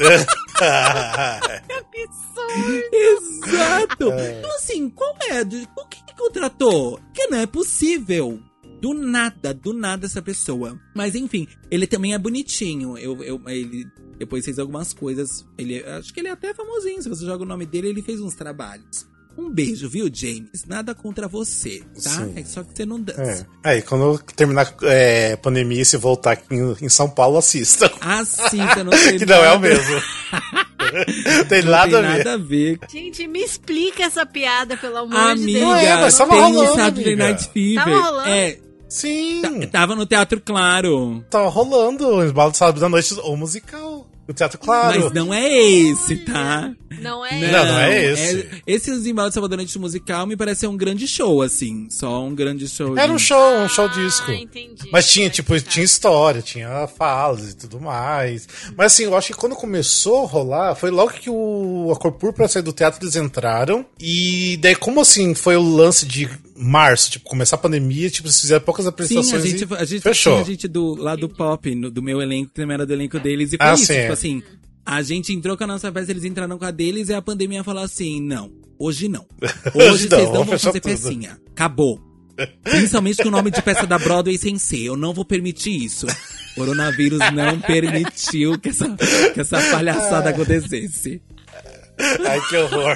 Exato. 2.92 4.12
Então, 4.12 4.50
assim, 4.56 4.88
qual 4.90 5.14
é? 5.28 5.42
O 5.42 5.86
que, 5.88 6.04
que 6.04 6.16
contratou? 6.16 7.00
Que 7.12 7.26
não 7.26 7.38
é 7.38 7.46
possível. 7.46 8.40
Do 8.80 8.94
nada, 8.94 9.52
do 9.52 9.74
nada 9.74 10.06
essa 10.06 10.22
pessoa. 10.22 10.80
Mas 10.94 11.14
enfim, 11.14 11.46
ele 11.70 11.86
também 11.86 12.14
é 12.14 12.18
bonitinho. 12.18 12.96
Eu, 12.96 13.22
eu, 13.22 13.40
ele 13.46 13.86
depois 14.18 14.44
fez 14.44 14.58
algumas 14.58 14.94
coisas. 14.94 15.46
Ele, 15.58 15.84
acho 15.84 16.14
que 16.14 16.20
ele 16.20 16.28
é 16.28 16.32
até 16.32 16.54
famosinho. 16.54 17.02
Se 17.02 17.08
você 17.08 17.26
joga 17.26 17.42
o 17.42 17.46
nome 17.46 17.66
dele, 17.66 17.88
ele 17.88 18.02
fez 18.02 18.20
uns 18.20 18.34
trabalhos. 18.34 19.06
Um 19.38 19.48
beijo, 19.50 19.88
viu, 19.88 20.08
James? 20.12 20.64
Nada 20.66 20.94
contra 20.94 21.26
você, 21.26 21.82
tá? 22.02 22.10
Sim. 22.10 22.32
É 22.36 22.44
só 22.44 22.62
que 22.62 22.70
você 22.76 22.84
não 22.84 23.00
dança. 23.00 23.46
É. 23.64 23.70
Aí, 23.70 23.82
quando 23.82 24.18
terminar 24.36 24.74
é, 24.82 25.32
a 25.32 25.36
pandemia 25.36 25.80
e 25.80 25.84
se 25.84 25.96
voltar 25.96 26.32
aqui 26.32 26.54
em, 26.54 26.76
em 26.82 26.88
São 26.88 27.08
Paulo, 27.08 27.38
assista. 27.38 27.90
Assista, 28.00 28.84
não 28.84 28.90
tem 28.98 29.18
que 29.18 29.24
não 29.26 29.36
é 29.36 29.40
o 29.40 29.42
nada- 29.54 29.58
mesmo. 29.60 30.02
tem 31.48 31.62
Não 31.64 31.70
nada 31.70 31.88
tem 31.90 31.98
a 31.98 32.12
ver. 32.12 32.18
nada 32.18 32.32
a 32.34 32.36
ver. 32.36 32.78
Gente, 32.90 33.26
me 33.28 33.40
explica 33.42 34.02
essa 34.04 34.26
piada, 34.26 34.76
pelo 34.76 34.98
amor 34.98 35.10
de 35.36 35.42
Amiga, 35.42 35.58
Deus. 35.58 35.62
Não 35.70 35.76
é, 35.76 35.96
mas 36.00 36.18
tava 36.18 36.30
tem 36.32 36.40
rolando, 36.40 36.74
Saturday 36.74 37.04
amiga. 37.14 37.24
Night 37.24 37.50
Fever. 37.52 37.84
Tava 37.84 38.00
rolando? 38.00 38.28
É, 38.28 38.58
Sim. 38.88 39.42
tava 39.70 39.94
no 39.94 40.04
Teatro 40.06 40.40
Claro. 40.40 41.24
Tava 41.30 41.48
rolando 41.48 42.08
o 42.08 42.24
embalo 42.24 42.50
de 42.50 42.56
sábado 42.58 42.80
da 42.80 42.88
noite, 42.88 43.14
o 43.22 43.36
musical. 43.36 44.09
O 44.30 44.32
Teatro 44.34 44.58
Claro. 44.60 45.00
Mas 45.00 45.12
não 45.12 45.34
é 45.34 45.52
esse, 45.52 46.16
tá? 46.18 46.72
Não 47.00 47.26
é? 47.26 47.50
Não, 47.50 47.64
não 47.64 47.78
é 47.80 48.04
esse. 48.12 48.48
esse 48.64 48.90
Esse 48.90 49.14
Salvador 49.32 49.56
Noite 49.56 49.76
Musical 49.76 50.24
me 50.26 50.36
parece 50.36 50.60
ser 50.60 50.66
um 50.68 50.76
grande 50.76 51.08
show, 51.08 51.42
assim. 51.42 51.88
Só 51.90 52.22
um 52.22 52.32
grande 52.32 52.68
show. 52.68 52.96
Era 52.96 53.12
um 53.12 53.16
de- 53.16 53.22
show, 53.22 53.56
um 53.58 53.68
show 53.68 53.88
disco. 53.88 54.30
Ah, 54.30 54.34
entendi. 54.34 54.88
Mas 54.92 55.10
tinha, 55.10 55.28
tipo, 55.28 55.52
explicar. 55.54 55.72
tinha 55.74 55.84
história, 55.84 56.42
tinha 56.42 56.86
falas 56.86 57.50
e 57.50 57.56
tudo 57.56 57.80
mais. 57.80 58.46
Mas 58.76 58.92
assim, 58.92 59.04
eu 59.04 59.16
acho 59.16 59.28
que 59.28 59.34
quando 59.34 59.56
começou 59.56 60.24
a 60.24 60.26
rolar, 60.28 60.74
foi 60.76 60.90
logo 60.90 61.10
que 61.12 61.28
o, 61.28 61.90
a 61.92 61.96
Cor 61.98 62.12
Púrpura 62.12 62.46
saiu 62.46 62.62
do 62.62 62.72
teatro, 62.72 63.02
eles 63.02 63.16
entraram. 63.16 63.84
E 63.98 64.56
daí, 64.60 64.76
como 64.76 65.00
assim, 65.00 65.34
foi 65.34 65.56
o 65.56 65.62
lance 65.62 66.06
de 66.06 66.28
março, 66.60 67.10
tipo, 67.10 67.24
começar 67.28 67.56
a 67.56 67.58
pandemia, 67.58 68.10
tipo, 68.10 68.28
vocês 68.28 68.40
fizeram 68.42 68.64
poucas 68.64 68.84
Sim, 68.84 68.88
a 68.88 68.90
apresentações 68.90 69.42
gente, 69.42 69.66
a 69.74 69.84
gente 69.84 70.02
fechou. 70.02 70.34
tinha 70.34 70.44
gente 70.44 70.68
do, 70.68 70.94
lá 70.94 71.16
do 71.16 71.28
pop, 71.28 71.74
no- 71.74 71.90
do 71.90 72.02
meu 72.02 72.20
elenco, 72.20 72.48
que 72.50 72.54
também 72.54 72.74
era 72.74 72.84
do 72.86 72.92
elenco 72.92 73.18
deles, 73.18 73.52
e 73.52 73.56
foi 73.56 73.66
Ah, 73.66 73.74
isso, 73.74 73.86
sim, 73.86 73.94
tipo 73.94 74.06
é. 74.06 74.12
assim, 74.12 74.42
a 74.84 75.02
gente 75.02 75.32
entrou 75.32 75.56
com 75.56 75.64
a 75.64 75.66
nossa 75.66 75.90
peça, 75.90 76.10
eles 76.10 76.24
entraram 76.24 76.58
com 76.58 76.64
a 76.64 76.70
deles, 76.70 77.08
e 77.08 77.14
a 77.14 77.22
pandemia 77.22 77.64
falou 77.64 77.82
assim, 77.82 78.20
não, 78.20 78.50
hoje 78.78 79.08
não. 79.08 79.26
Hoje, 79.74 79.90
Hoje 79.90 80.08
não, 80.08 80.18
vocês 80.18 80.28
não 80.32 80.44
vão 80.44 80.58
fazer 80.58 80.80
tudo. 80.80 80.92
pecinha. 80.92 81.38
Acabou. 81.50 82.00
Principalmente 82.64 83.22
com 83.22 83.28
o 83.28 83.32
nome 83.32 83.50
de 83.50 83.60
peça 83.60 83.86
da 83.86 83.98
Broadway 83.98 84.38
sem 84.38 84.58
ser, 84.58 84.84
eu 84.84 84.96
não 84.96 85.12
vou 85.12 85.24
permitir 85.26 85.76
isso. 85.84 86.06
O 86.06 86.54
coronavírus 86.54 87.18
não 87.34 87.60
permitiu 87.60 88.58
que 88.58 88.70
essa, 88.70 88.88
que 89.34 89.40
essa 89.40 89.60
palhaçada 89.70 90.30
acontecesse. 90.30 91.20
Ai, 92.26 92.40
que 92.48 92.56
horror. 92.56 92.94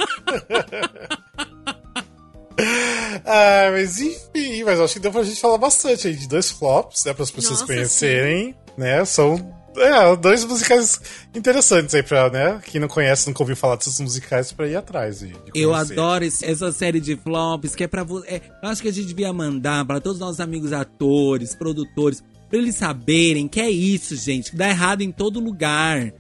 ah, 3.25 3.69
mas 3.73 4.01
enfim, 4.01 4.63
mas 4.65 4.81
acho 4.81 4.95
que 4.95 5.01
deu 5.01 5.13
pra 5.13 5.23
gente 5.23 5.41
falar 5.41 5.59
bastante 5.59 6.09
aí 6.09 6.15
de 6.15 6.29
dois 6.29 6.51
flops, 6.51 7.05
né? 7.05 7.13
Para 7.13 7.23
as 7.25 7.31
pessoas 7.31 7.61
Nossa, 7.61 7.73
conhecerem, 7.73 8.55
né? 8.77 9.05
São 9.05 9.55
é, 9.77 10.17
dois 10.17 10.45
musicais 10.45 11.01
interessantes 11.35 11.95
aí 11.95 12.03
pra, 12.03 12.31
né? 12.31 12.61
Quem 12.65 12.81
não 12.81 12.89
conhece, 12.89 13.27
nunca 13.27 13.43
ouviu 13.43 13.57
falar 13.57 13.77
desses 13.77 13.99
musicais 14.01 14.53
pra 14.53 14.69
ir 14.69 14.77
atrás. 14.77 15.19
De, 15.21 15.27
de 15.29 15.37
Eu 15.55 15.75
adoro 15.75 16.25
esse- 16.25 16.45
essa 16.45 16.71
série 16.73 17.01
de 17.01 17.17
flops 17.17 17.75
que 17.75 17.85
é 17.85 17.89
pra 17.89 18.05
você. 18.05 18.41
eu 18.63 18.69
acho 18.69 18.81
que 18.83 18.89
a 18.89 18.93
gente 18.93 19.09
devia 19.09 19.33
mandar 19.33 19.85
pra 19.85 20.01
todos 20.01 20.17
os 20.19 20.21
nossos 20.21 20.41
amigos 20.41 20.73
atores, 20.73 21.55
produtores, 21.55 22.23
pra 22.49 22.59
eles 22.59 22.77
saberem 22.77 23.49
que 23.49 23.61
é 23.61 23.69
isso, 23.71 24.15
gente, 24.17 24.53
que 24.53 24.57
dá 24.57 24.69
errado 24.69 25.03
em 25.03 25.11
todo 25.11 25.41
lugar. 25.41 26.13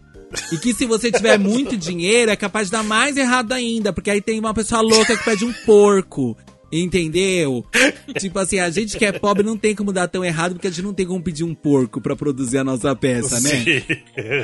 E 0.52 0.56
que 0.58 0.74
se 0.74 0.84
você 0.84 1.12
tiver 1.12 1.38
muito 1.38 1.76
dinheiro, 1.78 2.28
é 2.32 2.34
capaz 2.34 2.66
de 2.66 2.72
dar 2.72 2.82
mais 2.82 3.16
errado 3.16 3.52
ainda, 3.52 3.92
porque 3.92 4.10
aí 4.10 4.20
tem 4.20 4.40
uma 4.40 4.52
pessoa 4.52 4.80
louca 4.80 5.16
que 5.16 5.24
pede 5.24 5.44
um 5.44 5.52
porco. 5.64 6.36
Entendeu? 6.76 7.64
Tipo 8.18 8.38
assim, 8.40 8.58
a 8.58 8.68
gente 8.68 8.96
que 8.98 9.04
é 9.04 9.12
pobre 9.12 9.44
não 9.44 9.56
tem 9.56 9.74
como 9.76 9.92
dar 9.92 10.08
tão 10.08 10.24
errado, 10.24 10.54
porque 10.54 10.66
a 10.66 10.70
gente 10.70 10.82
não 10.82 10.92
tem 10.92 11.06
como 11.06 11.22
pedir 11.22 11.44
um 11.44 11.54
porco 11.54 12.00
pra 12.00 12.16
produzir 12.16 12.58
a 12.58 12.64
nossa 12.64 12.94
peça, 12.96 13.38
né? 13.40 13.50
Sim. 13.50 13.82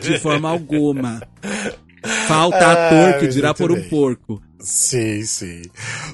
De 0.01 0.19
forma 0.21 0.49
alguma. 0.49 1.21
Falta 2.29 2.57
Ah, 2.65 2.87
ator 2.87 3.21
que 3.21 3.27
dirá 3.29 3.53
por 3.53 3.73
um 3.73 3.75
bem. 3.75 3.89
porco. 3.89 4.41
Sim, 4.61 5.23
sim. 5.25 5.63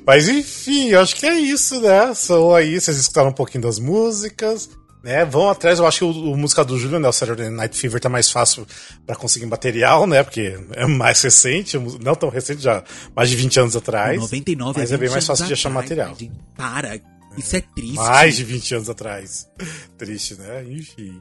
Mas 0.07 0.29
enfim, 0.29 0.89
eu 0.89 1.01
acho 1.01 1.15
que 1.17 1.27
é 1.27 1.39
isso, 1.39 1.81
né? 1.81 2.15
São 2.15 2.55
aí, 2.55 2.81
vocês 2.81 2.97
escutaram 2.97 3.29
um 3.31 3.35
pouquinho 3.35 3.63
das 3.63 3.79
músicas, 3.79 4.71
né? 5.07 5.25
Vão 5.25 5.49
atrás, 5.49 5.79
eu 5.79 5.87
acho 5.87 5.99
que 5.99 6.05
o, 6.05 6.33
o 6.33 6.37
música 6.37 6.65
do 6.65 6.77
Júlio, 6.77 6.99
né? 6.99 7.09
O 7.09 7.13
Saturday 7.13 7.49
Night 7.49 7.79
Fever 7.79 8.01
tá 8.01 8.09
mais 8.09 8.29
fácil 8.29 8.67
pra 9.07 9.15
conseguir 9.15 9.47
material, 9.47 10.05
né? 10.05 10.25
Porque 10.25 10.59
é 10.73 10.85
mais 10.85 11.23
recente, 11.23 11.79
não 11.79 12.17
tão 12.17 12.29
recente, 12.29 12.61
já 12.61 12.83
mais 13.15 13.31
de 13.31 13.37
20 13.37 13.61
anos 13.61 13.77
atrás. 13.77 14.21
99 14.21 14.81
Mas 14.81 14.91
é 14.91 14.97
bem 14.97 15.09
mais 15.09 15.25
fácil 15.25 15.47
de 15.47 15.53
achar 15.53 15.69
atrás, 15.69 15.85
material. 15.85 16.09
gente. 16.19 16.33
Para, 16.57 17.01
isso 17.39 17.55
é 17.55 17.61
triste. 17.61 17.95
Mais 17.95 18.37
de 18.37 18.43
20 18.43 18.75
anos 18.75 18.91
atrás. 18.91 19.49
Triste, 19.97 20.35
né? 20.35 20.65
Enfim. 20.69 21.21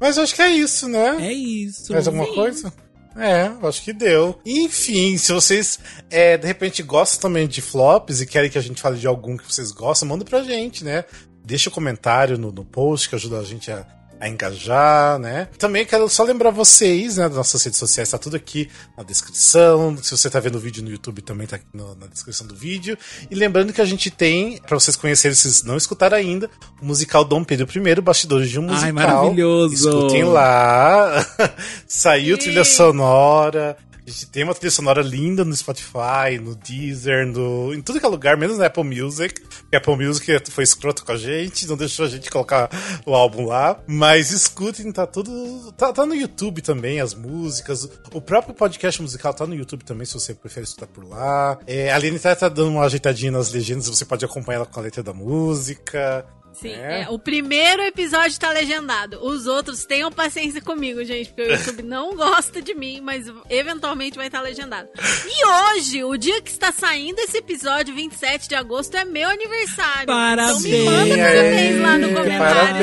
Mas 0.00 0.16
eu 0.16 0.22
acho 0.22 0.34
que 0.34 0.40
é 0.40 0.50
isso, 0.50 0.88
né? 0.88 1.16
É 1.20 1.32
isso. 1.32 1.92
Mais 1.92 2.06
alguma 2.06 2.26
coisa? 2.32 2.72
É, 3.18 3.50
acho 3.66 3.82
que 3.82 3.92
deu. 3.92 4.38
Enfim, 4.46 5.18
se 5.18 5.32
vocês 5.32 5.78
é, 6.08 6.38
de 6.38 6.46
repente 6.46 6.84
gostam 6.84 7.20
também 7.28 7.48
de 7.48 7.60
flops 7.60 8.20
e 8.20 8.26
querem 8.26 8.48
que 8.48 8.56
a 8.56 8.60
gente 8.60 8.80
fale 8.80 8.96
de 8.96 9.08
algum 9.08 9.36
que 9.36 9.52
vocês 9.52 9.72
gostam, 9.72 10.08
manda 10.08 10.24
pra 10.24 10.44
gente, 10.44 10.84
né? 10.84 11.04
Deixa 11.48 11.70
o 11.70 11.72
comentário 11.72 12.36
no, 12.36 12.52
no 12.52 12.64
post 12.64 13.08
que 13.08 13.14
ajuda 13.14 13.38
a 13.38 13.42
gente 13.42 13.70
a, 13.72 13.86
a 14.20 14.28
engajar, 14.28 15.18
né? 15.18 15.48
Também 15.58 15.86
quero 15.86 16.06
só 16.08 16.22
lembrar 16.24 16.50
vocês, 16.50 17.16
né, 17.16 17.26
das 17.28 17.36
nossas 17.36 17.62
redes 17.64 17.78
sociais, 17.78 18.10
tá 18.10 18.18
tudo 18.18 18.36
aqui 18.36 18.68
na 18.96 19.02
descrição. 19.02 19.96
Se 20.02 20.10
você 20.10 20.28
tá 20.28 20.40
vendo 20.40 20.56
o 20.56 20.60
vídeo 20.60 20.82
no 20.84 20.90
YouTube, 20.90 21.22
também 21.22 21.46
tá 21.46 21.56
aqui 21.56 21.64
no- 21.72 21.94
na 21.94 22.06
descrição 22.06 22.46
do 22.46 22.54
vídeo. 22.54 22.98
E 23.30 23.34
lembrando 23.34 23.72
que 23.72 23.80
a 23.80 23.84
gente 23.86 24.10
tem, 24.10 24.58
pra 24.58 24.78
vocês 24.78 24.94
conhecerem, 24.96 25.34
se 25.34 25.42
vocês 25.42 25.62
não 25.62 25.76
escutaram 25.76 26.16
ainda, 26.18 26.50
o 26.82 26.84
musical 26.84 27.24
Dom 27.24 27.42
Pedro 27.44 27.66
I, 27.74 28.00
Bastidores 28.02 28.50
de 28.50 28.58
um 28.58 28.62
Musical. 28.62 28.84
Ai, 28.84 28.92
maravilhoso. 28.92 29.74
Escutem 29.74 30.24
lá. 30.24 31.24
Saiu 31.88 32.36
Sim. 32.36 32.42
trilha 32.42 32.64
sonora. 32.64 33.76
A 34.08 34.10
gente 34.10 34.26
tem 34.26 34.42
uma 34.42 34.54
trilha 34.54 34.70
sonora 34.70 35.02
linda 35.02 35.44
no 35.44 35.54
Spotify, 35.54 36.38
no 36.40 36.54
Deezer, 36.56 37.26
no, 37.26 37.74
em 37.74 37.82
tudo 37.82 38.00
que 38.00 38.06
é 38.06 38.08
lugar, 38.08 38.38
menos 38.38 38.56
na 38.56 38.64
Apple 38.64 38.82
Music. 38.82 39.42
A 39.70 39.76
Apple 39.76 39.96
Music 39.96 40.50
foi 40.50 40.64
escroto 40.64 41.04
com 41.04 41.12
a 41.12 41.16
gente, 41.16 41.66
não 41.66 41.76
deixou 41.76 42.06
a 42.06 42.08
gente 42.08 42.30
colocar 42.30 42.70
o 43.04 43.14
álbum 43.14 43.44
lá. 43.44 43.78
Mas 43.86 44.30
escutem, 44.30 44.90
tá 44.92 45.06
tudo. 45.06 45.72
Tá, 45.72 45.92
tá 45.92 46.06
no 46.06 46.14
YouTube 46.14 46.62
também, 46.62 47.02
as 47.02 47.12
músicas. 47.12 47.86
O 48.10 48.20
próprio 48.20 48.54
podcast 48.54 49.02
musical 49.02 49.34
tá 49.34 49.46
no 49.46 49.54
YouTube 49.54 49.84
também, 49.84 50.06
se 50.06 50.14
você 50.14 50.32
prefere 50.32 50.64
escutar 50.64 50.86
por 50.86 51.06
lá. 51.06 51.58
É, 51.66 51.92
a 51.92 51.96
Aline 51.96 52.18
tá, 52.18 52.34
tá 52.34 52.48
dando 52.48 52.70
uma 52.70 52.86
ajeitadinha 52.86 53.32
nas 53.32 53.52
legendas, 53.52 53.90
você 53.90 54.06
pode 54.06 54.24
acompanhar 54.24 54.60
ela 54.60 54.66
com 54.66 54.80
a 54.80 54.84
letra 54.84 55.02
da 55.02 55.12
música. 55.12 56.24
Sim, 56.60 56.72
É. 56.72 57.02
é, 57.02 57.08
o 57.10 57.18
primeiro 57.18 57.82
episódio 57.82 58.38
tá 58.38 58.50
legendado. 58.50 59.18
Os 59.24 59.46
outros 59.46 59.84
tenham 59.84 60.10
paciência 60.10 60.60
comigo, 60.60 61.04
gente, 61.04 61.28
porque 61.28 61.42
o 61.42 61.54
YouTube 61.54 61.82
não 61.86 62.16
gosta 62.16 62.60
de 62.60 62.74
mim, 62.74 63.00
mas 63.00 63.26
eventualmente 63.48 64.16
vai 64.16 64.26
estar 64.26 64.40
legendado. 64.40 64.88
E 65.26 65.46
hoje, 65.46 66.02
o 66.04 66.16
dia 66.16 66.40
que 66.42 66.50
está 66.50 66.72
saindo 66.72 67.18
esse 67.20 67.38
episódio, 67.38 67.94
27 67.94 68.48
de 68.48 68.54
agosto, 68.56 68.96
é 68.96 69.04
meu 69.04 69.28
aniversário. 69.28 70.02
Então 70.04 70.60
me 70.60 70.84
manda 70.84 71.16
Parabéns. 71.16 71.16
parabéns 71.16 71.80
lá 71.80 71.98
no 71.98 72.08
comentário. 72.14 72.78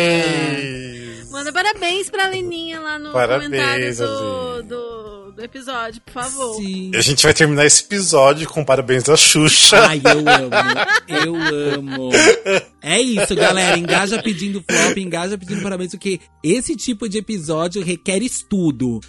Parabéns! 0.00 1.30
Manda 1.30 1.52
parabéns 1.52 2.10
pra 2.10 2.26
Leninha 2.26 2.80
lá 2.80 2.98
no 2.98 3.12
Parabéns, 3.12 3.50
comentário 3.50 3.96
do, 3.96 4.62
do 5.40 5.44
episódio, 5.46 6.00
por 6.02 6.12
favor. 6.12 6.54
Sim. 6.56 6.92
A 6.94 7.00
gente 7.00 7.22
vai 7.22 7.34
terminar 7.34 7.66
esse 7.66 7.82
episódio 7.82 8.48
com 8.48 8.64
parabéns 8.64 9.02
da 9.04 9.16
Xuxa. 9.16 9.86
Ai, 9.86 10.00
eu 10.04 10.18
amo. 10.18 10.50
Eu 11.08 11.36
amo. 11.74 12.10
É 12.82 13.00
isso, 13.00 13.34
galera. 13.34 13.76
Engaja 13.78 14.22
pedindo 14.22 14.62
flop, 14.68 14.96
engaja 14.98 15.36
pedindo 15.36 15.62
parabéns, 15.62 15.90
porque 15.90 16.20
esse 16.42 16.76
tipo 16.76 17.08
de 17.08 17.18
episódio 17.18 17.82
requer 17.82 18.22
estudo. 18.22 19.00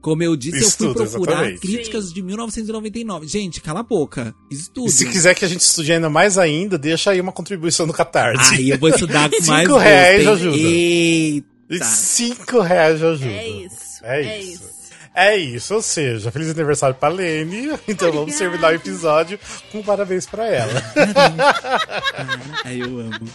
Como 0.00 0.22
eu 0.22 0.36
disse, 0.36 0.60
Estudo, 0.60 1.02
eu 1.02 1.06
fui 1.06 1.14
procurar 1.16 1.40
exatamente. 1.50 1.60
críticas 1.60 2.12
de 2.12 2.22
1999. 2.22 3.26
Gente, 3.26 3.60
cala 3.60 3.80
a 3.80 3.82
boca. 3.82 4.32
Estudo. 4.48 4.86
E 4.88 4.92
se 4.92 5.04
quiser 5.10 5.34
que 5.34 5.44
a 5.44 5.48
gente 5.48 5.60
estude 5.60 5.92
ainda 5.92 6.08
mais 6.08 6.38
ainda, 6.38 6.78
deixa 6.78 7.10
aí 7.10 7.20
uma 7.20 7.32
contribuição 7.32 7.84
no 7.84 7.92
Catarse. 7.92 8.54
Ai, 8.54 8.72
eu 8.72 8.78
vou 8.78 8.88
estudar 8.90 9.28
com 9.28 9.36
Cinco 9.36 9.48
mais 9.50 9.66
gosto, 9.68 9.82
reais 9.82 10.22
hein? 10.22 10.28
ajuda. 10.28 10.56
Eita. 10.56 11.48
E 11.70 11.84
cinco 11.84 12.60
reais 12.60 13.00
já 13.00 13.10
ajuda. 13.10 13.30
É 13.30 13.48
isso. 13.48 13.76
É 14.04 14.22
É 14.24 14.40
isso. 14.40 14.52
isso. 14.52 14.77
É 15.20 15.36
isso, 15.36 15.74
ou 15.74 15.82
seja, 15.82 16.30
feliz 16.30 16.48
aniversário 16.50 16.94
pra 16.94 17.08
Lene. 17.08 17.76
Então 17.88 18.12
vamos 18.12 18.34
Obrigada. 18.34 18.38
terminar 18.38 18.68
o 18.70 18.74
episódio 18.76 19.40
com 19.72 19.82
parabéns 19.82 20.26
pra 20.26 20.46
ela. 20.46 20.82
Ai, 22.64 22.80
eu 22.82 23.00
amo. 23.00 23.28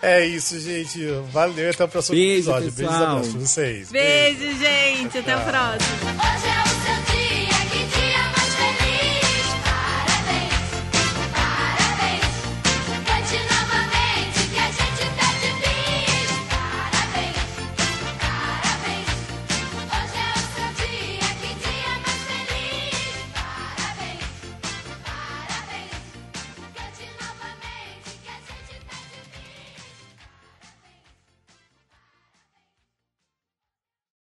é 0.00 0.24
isso, 0.26 0.60
gente. 0.60 1.04
Valeu, 1.32 1.70
até 1.70 1.82
o 1.84 1.88
próximo 1.88 2.14
Beijo, 2.16 2.50
episódio. 2.50 2.72
Beijos 2.72 2.76
pessoal. 2.92 3.10
abraços 3.10 3.32
pra 3.32 3.40
vocês. 3.40 3.90
Beijo, 3.90 4.58
gente. 4.58 5.18
Até 5.18 5.36
o 5.36 5.40
próximo. 5.40 6.65